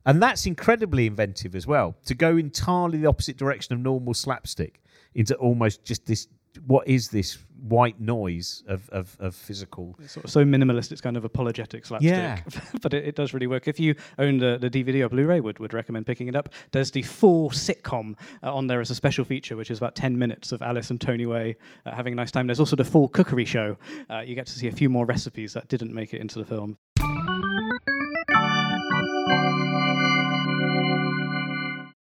And 0.04 0.22
that's 0.22 0.44
incredibly 0.44 1.06
inventive 1.06 1.56
as 1.56 1.66
well 1.66 1.96
to 2.04 2.14
go 2.14 2.36
entirely 2.36 2.98
the 2.98 3.06
opposite 3.08 3.38
direction 3.38 3.74
of 3.74 3.80
normal 3.80 4.12
slapstick 4.12 4.82
into 5.14 5.34
almost 5.36 5.84
just 5.84 6.04
this 6.04 6.28
what 6.66 6.86
is 6.88 7.08
this 7.08 7.38
white 7.68 8.00
noise 8.00 8.62
of, 8.68 8.88
of, 8.90 9.16
of 9.20 9.34
physical. 9.34 9.96
It's 10.02 10.12
sort 10.12 10.24
of 10.24 10.30
so 10.30 10.44
minimalist, 10.44 10.92
it's 10.92 11.00
kind 11.00 11.16
of 11.16 11.24
apologetic 11.24 11.86
slapstick. 11.86 12.10
Yeah. 12.10 12.40
but 12.82 12.94
it, 12.94 13.06
it 13.06 13.14
does 13.14 13.34
really 13.34 13.46
work. 13.46 13.68
If 13.68 13.80
you 13.80 13.94
own 14.18 14.38
the, 14.38 14.58
the 14.58 14.70
DVD 14.70 15.04
or 15.04 15.08
Blu-ray, 15.08 15.40
would 15.40 15.58
would 15.58 15.72
recommend 15.72 16.06
picking 16.06 16.28
it 16.28 16.36
up. 16.36 16.50
There's 16.72 16.90
the 16.90 17.02
full 17.02 17.50
sitcom 17.50 18.16
uh, 18.42 18.54
on 18.54 18.66
there 18.66 18.80
as 18.80 18.90
a 18.90 18.94
special 18.94 19.24
feature, 19.24 19.56
which 19.56 19.70
is 19.70 19.78
about 19.78 19.94
10 19.94 20.18
minutes 20.18 20.52
of 20.52 20.62
Alice 20.62 20.90
and 20.90 21.00
Tony 21.00 21.26
Way 21.26 21.56
uh, 21.84 21.94
having 21.94 22.12
a 22.12 22.16
nice 22.16 22.30
time. 22.30 22.46
There's 22.46 22.60
also 22.60 22.76
the 22.76 22.84
full 22.84 23.08
cookery 23.08 23.44
show. 23.44 23.76
Uh, 24.10 24.20
you 24.20 24.34
get 24.34 24.46
to 24.46 24.52
see 24.52 24.68
a 24.68 24.72
few 24.72 24.88
more 24.88 25.06
recipes 25.06 25.52
that 25.54 25.68
didn't 25.68 25.92
make 25.92 26.14
it 26.14 26.20
into 26.20 26.38
the 26.38 26.44
film. 26.44 26.78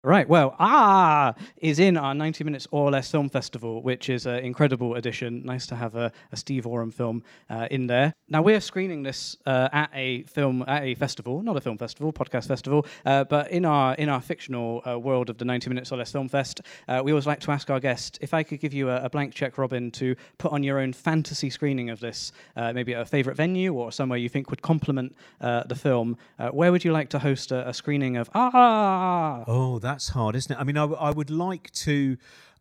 Right, 0.05 0.29
well, 0.29 0.57
Ah 0.59 1.35
is 1.59 1.79
in 1.79 1.97
our 1.97 2.13
90 2.13 2.43
Minutes 2.43 2.67
or 2.73 2.91
Less 2.91 3.09
Film 3.09 3.29
Festival, 3.29 3.83
which 3.83 4.09
is 4.11 4.27
an 4.27 4.41
incredible 4.41 4.97
addition. 4.97 5.45
Nice 5.45 5.65
to 5.69 5.77
have 5.77 5.95
a, 5.95 6.11
a 6.33 6.37
Steve 6.37 6.67
Oram 6.67 6.91
film 6.91 7.23
uh, 7.49 7.69
in 7.71 7.87
there. 7.87 8.13
Now, 8.29 8.43
we're 8.43 8.61
screening 8.61 9.05
this 9.05 9.37
uh, 9.47 9.69
at 9.73 9.91
a 9.95 10.25
film, 10.25 10.65
at 10.67 10.83
a 10.83 10.97
festival, 10.97 11.41
not 11.41 11.57
a 11.57 11.61
film 11.61 11.79
festival, 11.79 12.13
podcast 12.13 12.49
festival, 12.49 12.85
uh, 13.07 13.23
but 13.23 13.53
in 13.53 13.65
our, 13.65 13.95
in 13.95 14.09
our 14.09 14.21
fictional 14.21 14.83
uh, 14.85 14.99
world 14.99 15.31
of 15.31 15.39
the 15.39 15.45
90 15.45 15.69
Minutes 15.69 15.93
or 15.93 15.99
Less 15.99 16.11
Film 16.11 16.29
Fest, 16.29 16.63
uh, 16.89 17.01
we 17.05 17.13
always 17.13 17.29
like 17.29 17.39
to 17.39 17.53
ask 17.53 17.71
our 17.71 17.79
guest 17.79 18.19
if 18.21 18.35
I 18.35 18.43
could 18.43 18.59
give 18.59 18.75
you 18.75 18.91
a, 18.91 19.05
a 19.05 19.11
blank 19.11 19.35
check, 19.35 19.57
Robin, 19.57 19.93
to 19.93 20.17
put 20.39 20.51
on 20.51 20.65
your 20.65 20.81
own 20.81 20.93
fantasy 20.93 21.49
screening 21.49 21.91
of 21.91 22.01
this, 22.01 22.33
uh, 22.57 22.73
maybe 22.73 22.93
at 22.93 23.03
a 23.03 23.05
favourite 23.05 23.37
venue 23.37 23.73
or 23.73 23.93
somewhere 23.93 24.19
you 24.19 24.29
think 24.29 24.51
would 24.51 24.63
complement 24.63 25.15
the 25.41 25.77
film, 25.77 26.17
where 26.51 26.73
would 26.73 26.85
you 26.85 26.93
like 26.93 27.09
to 27.11 27.19
host 27.19 27.53
a, 27.53 27.69
a 27.69 27.73
screening 27.73 28.17
of 28.17 28.29
Ah? 28.35 29.45
Oh, 29.47 29.79
that's 29.93 30.09
hard, 30.09 30.35
isn't 30.37 30.53
it? 30.53 30.59
I 30.59 30.65
mean, 30.65 30.79
I, 30.79 31.11
would 31.11 31.31
like 31.31 31.71
to. 31.73 32.17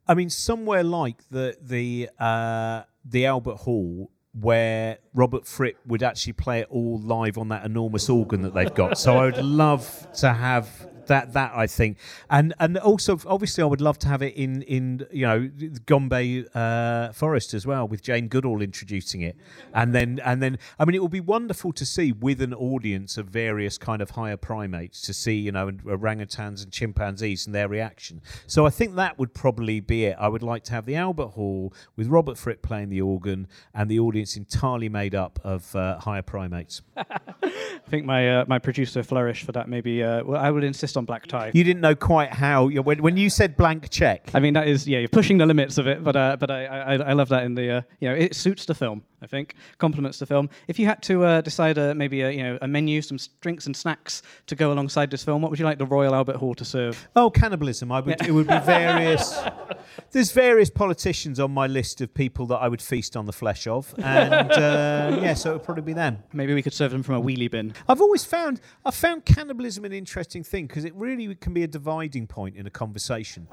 I 0.07 0.13
mean, 0.13 0.29
somewhere 0.29 0.83
like 0.83 1.17
the 1.29 1.55
the 1.61 2.09
uh, 2.19 2.83
the 3.05 3.25
Albert 3.25 3.57
Hall, 3.57 4.11
where 4.39 4.97
Robert 5.13 5.47
Fripp 5.47 5.77
would 5.87 6.03
actually 6.03 6.33
play 6.33 6.59
it 6.59 6.67
all 6.69 6.99
live 6.99 7.37
on 7.37 7.49
that 7.49 7.65
enormous 7.65 8.09
organ 8.09 8.41
that 8.41 8.53
they've 8.53 8.73
got. 8.73 8.97
So 8.97 9.17
I 9.17 9.25
would 9.25 9.37
love 9.37 10.07
to 10.15 10.33
have 10.33 10.67
that. 11.07 11.33
That 11.33 11.51
I 11.55 11.67
think, 11.67 11.97
and 12.29 12.53
and 12.59 12.77
also 12.77 13.19
obviously 13.25 13.63
I 13.63 13.67
would 13.67 13.81
love 13.81 13.99
to 13.99 14.07
have 14.07 14.21
it 14.21 14.35
in 14.35 14.61
in 14.63 15.05
you 15.11 15.25
know 15.25 15.49
Gombe 15.85 16.45
uh, 16.53 17.11
Forest 17.13 17.53
as 17.53 17.65
well 17.65 17.87
with 17.87 18.01
Jane 18.01 18.27
Goodall 18.27 18.61
introducing 18.61 19.21
it, 19.21 19.37
and 19.73 19.93
then 19.93 20.19
and 20.23 20.41
then 20.41 20.57
I 20.79 20.85
mean 20.85 20.95
it 20.95 21.01
would 21.01 21.11
be 21.11 21.19
wonderful 21.19 21.73
to 21.73 21.85
see 21.85 22.11
with 22.11 22.41
an 22.41 22.53
audience 22.53 23.17
of 23.17 23.27
various 23.27 23.77
kind 23.77 24.01
of 24.01 24.11
higher 24.11 24.37
primates 24.37 25.01
to 25.01 25.13
see 25.13 25.35
you 25.35 25.51
know 25.51 25.71
orangutans 25.71 26.63
and 26.63 26.71
chimpanzees 26.71 27.45
and 27.45 27.55
their 27.55 27.67
reaction. 27.67 28.21
So 28.47 28.65
I 28.65 28.69
think 28.69 28.95
that 28.95 29.17
would 29.19 29.33
probably 29.33 29.79
be 29.79 30.05
it. 30.05 30.17
I 30.19 30.27
would 30.27 30.43
like 30.43 30.63
to 30.65 30.71
have 30.73 30.85
the 30.85 30.95
Albert 30.95 31.29
Hall 31.29 31.73
with 31.95 32.07
Robert 32.07 32.37
Fripp 32.37 32.61
playing 32.61 32.89
the 32.89 33.01
organ 33.01 33.47
and 33.73 33.89
the 33.89 33.99
audience 33.99 34.35
entirely 34.35 34.89
made 34.89 35.15
up 35.15 35.39
of 35.43 35.75
uh, 35.75 35.99
higher 35.99 36.21
primates. 36.21 36.81
I 36.97 37.89
think 37.89 38.05
my 38.05 38.41
uh, 38.41 38.45
my 38.47 38.59
producer 38.59 39.03
Flourish 39.03 39.43
for 39.43 39.51
that 39.53 39.69
maybe. 39.69 40.03
Uh, 40.03 40.23
well, 40.23 40.41
I 40.41 40.51
would 40.51 40.63
insist 40.63 40.90
on 40.97 41.05
black 41.05 41.27
tie. 41.27 41.51
You 41.53 41.63
didn't 41.63 41.81
know 41.81 41.95
quite 41.95 42.33
how 42.33 42.67
you 42.67 42.81
when 42.81 43.01
when 43.01 43.17
you 43.17 43.29
said 43.29 43.57
blank 43.57 43.89
check. 43.89 44.29
I 44.33 44.39
mean 44.39 44.53
that 44.53 44.67
is 44.67 44.87
yeah, 44.87 44.99
you're 44.99 45.09
pushing 45.09 45.37
the 45.37 45.45
limits 45.45 45.77
of 45.77 45.87
it, 45.87 46.03
but 46.03 46.15
uh, 46.15 46.37
but 46.39 46.51
I, 46.51 46.65
I 46.65 46.93
I 46.95 47.13
love 47.13 47.29
that 47.29 47.43
in 47.43 47.55
the 47.55 47.77
uh, 47.77 47.81
you 47.99 48.09
know 48.09 48.15
it 48.15 48.35
suits 48.35 48.65
the 48.65 48.75
film. 48.75 49.03
I 49.23 49.27
think 49.27 49.55
complements 49.77 50.17
the 50.17 50.25
film. 50.25 50.49
If 50.67 50.79
you 50.79 50.87
had 50.87 51.03
to 51.03 51.23
uh, 51.23 51.41
decide 51.41 51.77
uh, 51.77 51.93
maybe 51.93 52.21
a 52.21 52.31
you 52.31 52.43
know 52.43 52.57
a 52.61 52.67
menu, 52.67 53.01
some 53.01 53.17
drinks 53.39 53.67
and 53.67 53.75
snacks 53.75 54.23
to 54.47 54.55
go 54.55 54.71
alongside 54.71 55.11
this 55.11 55.23
film, 55.23 55.41
what 55.41 55.51
would 55.51 55.59
you 55.59 55.65
like 55.65 55.77
the 55.77 55.85
Royal 55.85 56.15
Albert 56.15 56.37
Hall 56.37 56.55
to 56.55 56.65
serve? 56.65 57.07
Oh, 57.15 57.29
cannibalism! 57.29 57.91
I 57.91 57.99
would. 57.99 58.21
It 58.25 58.31
would 58.31 58.47
be 58.47 58.59
various. 58.59 59.39
There's 60.11 60.31
various 60.31 60.69
politicians 60.69 61.39
on 61.39 61.51
my 61.51 61.67
list 61.67 62.01
of 62.01 62.13
people 62.13 62.45
that 62.47 62.57
I 62.57 62.67
would 62.67 62.81
feast 62.81 63.15
on 63.15 63.25
the 63.25 63.33
flesh 63.33 63.67
of, 63.67 63.93
and 63.99 64.51
uh, 64.51 65.19
yeah, 65.21 65.33
so 65.33 65.51
it 65.51 65.53
would 65.53 65.63
probably 65.63 65.83
be 65.83 65.93
them. 65.93 66.23
Maybe 66.33 66.53
we 66.53 66.63
could 66.63 66.73
serve 66.73 66.91
them 66.91 67.03
from 67.03 67.15
a 67.15 67.21
wheelie 67.21 67.51
bin. 67.51 67.73
I've 67.87 68.01
always 68.01 68.25
found 68.25 68.59
I've 68.85 68.95
found 68.95 69.25
cannibalism 69.25 69.85
an 69.85 69.93
interesting 69.93 70.43
thing 70.43 70.65
because 70.65 70.80
it 70.85 70.93
really 70.95 71.33
can 71.35 71.53
be 71.53 71.63
a 71.63 71.67
dividing 71.67 72.27
point 72.27 72.55
in 72.55 72.65
a 72.67 72.69
conversation. 72.69 73.47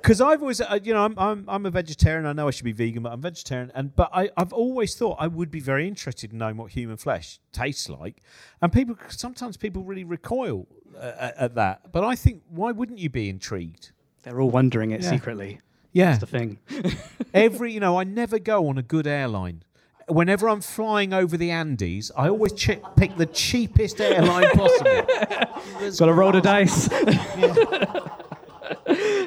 Because 0.00 0.20
I've 0.20 0.40
always, 0.40 0.60
uh, 0.60 0.78
you 0.82 0.94
know, 0.94 1.04
I'm, 1.04 1.14
I'm 1.18 1.44
I'm 1.48 1.66
a 1.66 1.70
vegetarian. 1.70 2.24
I 2.24 2.32
know 2.32 2.48
I 2.48 2.50
should 2.50 2.64
be 2.64 2.72
vegan, 2.72 3.02
but 3.02 3.12
I'm 3.12 3.20
vegetarian. 3.20 3.70
And 3.74 3.94
but 3.94 4.08
I, 4.12 4.30
I've 4.36 4.52
always 4.52 4.94
thought 4.94 5.16
I 5.18 5.26
would 5.26 5.50
be 5.50 5.60
very 5.60 5.86
interested 5.88 6.32
in 6.32 6.38
knowing 6.38 6.56
what 6.56 6.70
human 6.72 6.96
flesh 6.96 7.40
tastes 7.52 7.88
like. 7.88 8.22
And 8.62 8.72
people 8.72 8.96
sometimes 9.08 9.56
people 9.56 9.82
really 9.82 10.04
recoil 10.04 10.66
uh, 10.96 11.12
at, 11.18 11.36
at 11.36 11.54
that. 11.56 11.92
But 11.92 12.04
I 12.04 12.14
think 12.14 12.42
why 12.48 12.70
wouldn't 12.72 12.98
you 13.00 13.10
be 13.10 13.28
intrigued? 13.28 13.90
They're 14.22 14.40
all 14.40 14.50
wondering 14.50 14.92
it 14.92 15.02
Yeah. 15.02 15.10
secretly. 15.10 15.60
Yeah, 15.92 16.10
That's 16.16 16.20
the 16.20 16.26
thing. 16.26 16.58
Every, 17.34 17.72
you 17.72 17.80
know, 17.80 17.98
I 17.98 18.04
never 18.04 18.38
go 18.38 18.68
on 18.68 18.76
a 18.78 18.82
good 18.82 19.06
airline. 19.06 19.64
Whenever 20.08 20.48
I'm 20.48 20.60
flying 20.60 21.12
over 21.12 21.36
the 21.36 21.50
Andes, 21.50 22.10
I 22.16 22.28
always 22.28 22.52
chi- 22.52 22.80
pick 22.96 23.16
the 23.16 23.26
cheapest 23.26 24.00
airline 24.00 24.50
possible. 24.50 25.02
Got 25.98 26.06
to 26.06 26.12
roll 26.12 26.32
the 26.32 26.40
dice. 26.40 26.88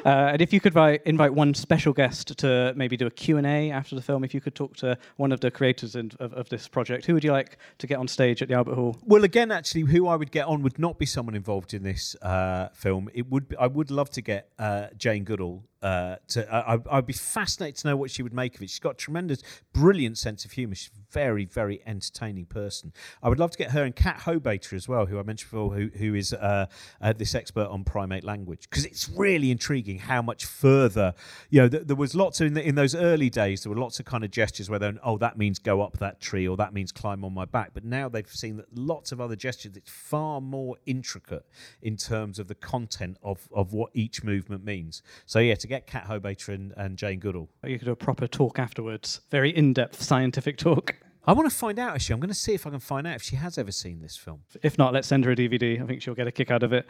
Uh, 0.04 0.30
and 0.32 0.42
if 0.42 0.52
you 0.52 0.60
could 0.60 0.72
vi- 0.72 0.98
invite 1.04 1.32
one 1.32 1.54
special 1.54 1.92
guest 1.92 2.36
to 2.38 2.72
maybe 2.76 2.96
do 2.96 3.06
a 3.06 3.10
Q&A 3.10 3.70
after 3.70 3.94
the 3.94 4.02
film, 4.02 4.24
if 4.24 4.34
you 4.34 4.40
could 4.40 4.54
talk 4.54 4.76
to 4.76 4.98
one 5.16 5.30
of 5.30 5.38
the 5.40 5.50
creators 5.50 5.94
in, 5.94 6.10
of, 6.18 6.32
of 6.34 6.48
this 6.48 6.66
project, 6.66 7.06
who 7.06 7.14
would 7.14 7.22
you 7.22 7.30
like 7.30 7.56
to 7.78 7.86
get 7.86 7.98
on 7.98 8.08
stage 8.08 8.42
at 8.42 8.48
the 8.48 8.54
Albert 8.54 8.74
Hall? 8.74 8.96
Well, 9.04 9.22
again, 9.22 9.52
actually, 9.52 9.82
who 9.82 10.08
I 10.08 10.16
would 10.16 10.32
get 10.32 10.46
on 10.46 10.62
would 10.62 10.78
not 10.78 10.98
be 10.98 11.06
someone 11.06 11.36
involved 11.36 11.72
in 11.72 11.84
this 11.84 12.16
uh, 12.22 12.68
film. 12.72 13.10
It 13.14 13.30
would. 13.30 13.48
Be, 13.50 13.56
I 13.56 13.68
would 13.68 13.90
love 13.92 14.10
to 14.10 14.20
get 14.20 14.48
uh, 14.58 14.88
Jane 14.96 15.22
Goodall. 15.24 15.62
Uh, 15.82 16.16
to 16.28 16.52
I, 16.54 16.78
I'd 16.90 17.06
be 17.06 17.12
fascinated 17.12 17.76
to 17.78 17.88
know 17.88 17.96
what 17.96 18.10
she 18.10 18.22
would 18.22 18.32
make 18.32 18.54
of 18.54 18.62
it. 18.62 18.70
She's 18.70 18.78
got 18.78 18.90
a 18.90 18.94
tremendous, 18.94 19.42
brilliant 19.72 20.16
sense 20.16 20.44
of 20.44 20.52
humour. 20.52 20.76
She's 20.76 20.90
a 20.96 21.12
very, 21.12 21.44
very 21.44 21.82
entertaining 21.86 22.46
person. 22.46 22.92
I 23.22 23.28
would 23.28 23.40
love 23.40 23.50
to 23.50 23.58
get 23.58 23.72
her 23.72 23.82
and 23.82 23.94
Cat 23.94 24.20
Hobaiter 24.20 24.74
as 24.74 24.88
well, 24.88 25.06
who 25.06 25.18
I 25.18 25.22
mentioned 25.22 25.50
before, 25.50 25.74
who 25.74 25.88
who 25.98 26.14
is 26.14 26.32
uh, 26.32 26.66
uh, 27.00 27.12
this 27.12 27.34
expert 27.34 27.66
on 27.66 27.82
primate 27.82 28.22
language, 28.22 28.68
because 28.70 28.84
it's 28.84 29.08
really 29.08 29.50
intriguing 29.50 29.98
how 29.98 30.22
much 30.22 30.44
further. 30.44 31.14
You 31.50 31.62
know, 31.62 31.68
th- 31.68 31.86
there 31.86 31.96
was 31.96 32.14
lots 32.14 32.40
of, 32.40 32.46
in, 32.46 32.54
the, 32.54 32.66
in 32.66 32.76
those 32.76 32.94
early 32.94 33.30
days. 33.30 33.62
There 33.62 33.72
were 33.72 33.80
lots 33.80 33.98
of 33.98 34.06
kind 34.06 34.22
of 34.22 34.30
gestures 34.30 34.70
where 34.70 34.80
oh 35.02 35.18
that 35.18 35.36
means 35.36 35.58
go 35.58 35.80
up 35.80 35.98
that 35.98 36.20
tree 36.20 36.46
or 36.46 36.56
that 36.58 36.72
means 36.72 36.92
climb 36.92 37.24
on 37.24 37.34
my 37.34 37.44
back. 37.44 37.70
But 37.74 37.84
now 37.84 38.08
they've 38.08 38.28
seen 38.28 38.56
that 38.58 38.66
lots 38.72 39.10
of 39.10 39.20
other 39.20 39.36
gestures. 39.36 39.76
It's 39.76 39.90
far 39.90 40.40
more 40.40 40.76
intricate 40.86 41.44
in 41.82 41.96
terms 41.96 42.38
of 42.38 42.46
the 42.46 42.54
content 42.54 43.16
of 43.22 43.48
of 43.52 43.72
what 43.72 43.90
each 43.94 44.22
movement 44.22 44.64
means. 44.64 45.02
So 45.26 45.40
yeah, 45.40 45.56
to 45.56 45.66
get 45.72 45.86
Cat 45.86 46.06
Hobaiter 46.06 46.48
and, 46.48 46.74
and 46.76 46.98
Jane 46.98 47.18
Goodall. 47.18 47.48
You 47.64 47.78
could 47.78 47.86
do 47.86 47.92
a 47.92 47.96
proper 47.96 48.26
talk 48.26 48.58
afterwards, 48.58 49.22
very 49.30 49.50
in-depth 49.50 50.02
scientific 50.02 50.58
talk. 50.58 50.96
I 51.24 51.32
want 51.32 51.48
to 51.48 51.56
find 51.56 51.78
out 51.78 51.94
actually. 51.94 52.14
I'm 52.14 52.20
going 52.20 52.28
to 52.28 52.34
see 52.34 52.52
if 52.52 52.66
I 52.66 52.70
can 52.70 52.80
find 52.80 53.06
out 53.06 53.14
if 53.14 53.22
she 53.22 53.36
has 53.36 53.56
ever 53.56 53.70
seen 53.70 54.00
this 54.00 54.16
film. 54.16 54.40
If 54.62 54.76
not, 54.76 54.92
let's 54.92 55.08
send 55.08 55.24
her 55.24 55.30
a 55.30 55.36
DVD. 55.36 55.80
I 55.82 55.86
think 55.86 56.02
she'll 56.02 56.16
get 56.16 56.26
a 56.26 56.32
kick 56.32 56.50
out 56.50 56.62
of 56.62 56.72
it. 56.72 56.84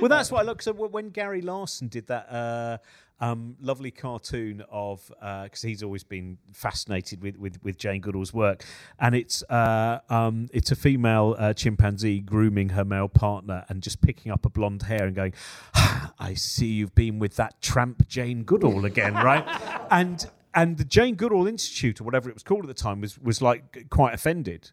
Well, 0.00 0.08
that's 0.08 0.30
what 0.32 0.40
I 0.40 0.44
look. 0.44 0.62
So 0.62 0.72
when 0.72 1.08
Gary 1.10 1.40
Larson 1.40 1.88
did 1.88 2.06
that 2.08 2.30
uh, 2.30 2.78
um, 3.20 3.56
lovely 3.60 3.90
cartoon 3.90 4.62
of, 4.70 5.12
because 5.44 5.62
he's 5.62 5.82
always 5.82 6.04
been 6.04 6.38
fascinated 6.52 7.22
with, 7.22 7.36
with, 7.36 7.62
with 7.62 7.78
Jane 7.78 8.00
Goodall's 8.00 8.32
work, 8.32 8.64
and 8.98 9.14
it's 9.14 9.42
uh, 9.44 10.00
um, 10.08 10.48
it's 10.52 10.70
a 10.70 10.76
female 10.76 11.34
uh, 11.38 11.52
chimpanzee 11.52 12.20
grooming 12.20 12.70
her 12.70 12.84
male 12.84 13.08
partner 13.08 13.64
and 13.68 13.82
just 13.82 14.00
picking 14.00 14.32
up 14.32 14.44
a 14.44 14.50
blonde 14.50 14.82
hair 14.82 15.06
and 15.06 15.14
going, 15.14 15.34
"I 15.74 16.34
see 16.34 16.66
you've 16.66 16.94
been 16.94 17.18
with 17.18 17.36
that 17.36 17.60
tramp 17.60 18.06
Jane 18.08 18.44
Goodall 18.44 18.84
again, 18.84 19.14
right?" 19.24 19.44
and 19.90 20.28
and 20.54 20.76
the 20.76 20.84
Jane 20.84 21.14
Goodall 21.14 21.46
Institute 21.46 22.00
or 22.00 22.04
whatever 22.04 22.28
it 22.28 22.34
was 22.34 22.42
called 22.42 22.62
at 22.62 22.68
the 22.68 22.74
time 22.74 23.00
was 23.00 23.18
was 23.18 23.42
like 23.42 23.86
quite 23.90 24.14
offended. 24.14 24.70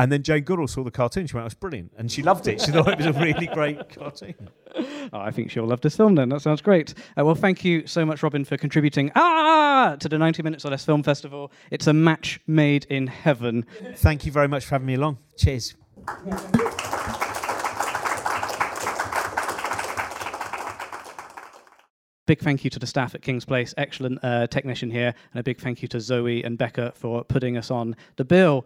And 0.00 0.10
then 0.10 0.22
Jane 0.22 0.44
Goodall 0.44 0.66
saw 0.66 0.82
the 0.82 0.90
cartoon. 0.90 1.26
She 1.26 1.34
went, 1.36 1.42
"It 1.42 1.44
was 1.44 1.54
brilliant," 1.54 1.92
and 1.98 2.10
she 2.10 2.22
loved 2.22 2.48
it. 2.48 2.58
She 2.62 2.70
thought 2.70 2.88
it 2.88 2.96
was 2.96 3.06
a 3.06 3.12
really 3.12 3.46
great 3.46 3.90
cartoon. 3.90 4.34
Oh, 5.12 5.18
I 5.18 5.32
think 5.32 5.50
she'll 5.50 5.66
love 5.66 5.80
this 5.80 5.96
film 5.96 6.14
then. 6.14 6.28
That 6.28 6.42
sounds 6.42 6.62
great. 6.62 6.94
Uh, 7.18 7.24
well, 7.24 7.34
thank 7.34 7.64
you 7.64 7.88
so 7.88 8.06
much, 8.06 8.22
Robin, 8.22 8.44
for 8.44 8.56
contributing 8.56 9.10
ah 9.16 9.96
to 9.98 10.08
the 10.08 10.16
90 10.16 10.44
Minutes 10.44 10.64
or 10.64 10.70
Less 10.70 10.84
Film 10.84 11.02
Festival. 11.02 11.50
It's 11.72 11.88
a 11.88 11.92
match 11.92 12.38
made 12.46 12.84
in 12.84 13.08
heaven. 13.08 13.66
Thank 13.96 14.24
you 14.24 14.30
very 14.30 14.46
much 14.46 14.64
for 14.64 14.76
having 14.76 14.86
me 14.86 14.94
along. 14.94 15.18
Cheers. 15.36 15.74
Big 22.26 22.38
thank 22.38 22.62
you 22.62 22.70
to 22.70 22.78
the 22.78 22.86
staff 22.86 23.16
at 23.16 23.22
King's 23.22 23.44
Place, 23.44 23.74
excellent 23.76 24.20
uh, 24.22 24.46
technician 24.46 24.92
here, 24.92 25.12
and 25.32 25.40
a 25.40 25.42
big 25.42 25.58
thank 25.58 25.82
you 25.82 25.88
to 25.88 25.98
Zoe 25.98 26.44
and 26.44 26.56
Becca 26.56 26.92
for 26.94 27.24
putting 27.24 27.56
us 27.56 27.72
on 27.72 27.96
the 28.14 28.24
bill. 28.24 28.64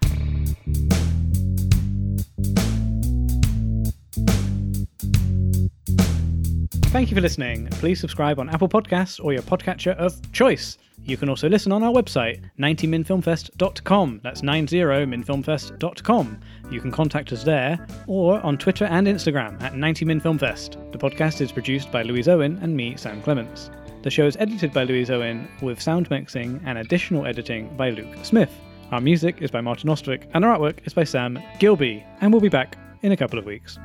Thank 6.94 7.10
you 7.10 7.16
for 7.16 7.22
listening. 7.22 7.66
Please 7.72 7.98
subscribe 7.98 8.38
on 8.38 8.48
Apple 8.48 8.68
Podcasts 8.68 9.18
or 9.20 9.32
your 9.32 9.42
podcatcher 9.42 9.96
of 9.96 10.14
choice. 10.30 10.78
You 11.02 11.16
can 11.16 11.28
also 11.28 11.48
listen 11.48 11.72
on 11.72 11.82
our 11.82 11.90
website, 11.90 12.48
90minfilmfest.com. 12.56 14.20
That's 14.22 14.42
90minfilmfest.com. 14.42 16.40
You 16.70 16.80
can 16.80 16.92
contact 16.92 17.32
us 17.32 17.42
there 17.42 17.84
or 18.06 18.38
on 18.46 18.56
Twitter 18.58 18.84
and 18.84 19.08
Instagram 19.08 19.60
at 19.60 19.72
90minfilmfest. 19.72 20.92
The 20.92 20.98
podcast 20.98 21.40
is 21.40 21.50
produced 21.50 21.90
by 21.90 22.02
Louise 22.02 22.28
Owen 22.28 22.60
and 22.62 22.76
me, 22.76 22.96
Sam 22.96 23.20
Clements. 23.22 23.72
The 24.02 24.10
show 24.10 24.26
is 24.28 24.36
edited 24.36 24.72
by 24.72 24.84
Louise 24.84 25.10
Owen 25.10 25.48
with 25.62 25.82
sound 25.82 26.08
mixing 26.10 26.60
and 26.64 26.78
additional 26.78 27.26
editing 27.26 27.76
by 27.76 27.90
Luke 27.90 28.14
Smith. 28.22 28.52
Our 28.92 29.00
music 29.00 29.42
is 29.42 29.50
by 29.50 29.62
Martin 29.62 29.90
Ostwick 29.90 30.28
and 30.32 30.44
our 30.44 30.56
artwork 30.56 30.86
is 30.86 30.94
by 30.94 31.02
Sam 31.02 31.42
Gilby. 31.58 32.06
And 32.20 32.32
we'll 32.32 32.40
be 32.40 32.48
back 32.48 32.78
in 33.02 33.10
a 33.10 33.16
couple 33.16 33.40
of 33.40 33.46
weeks. 33.46 33.80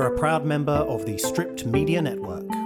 We're 0.00 0.06
a 0.06 0.16
proud 0.16 0.46
member 0.46 0.72
of 0.72 1.04
the 1.04 1.18
Stripped 1.18 1.66
Media 1.66 2.00
Network. 2.00 2.59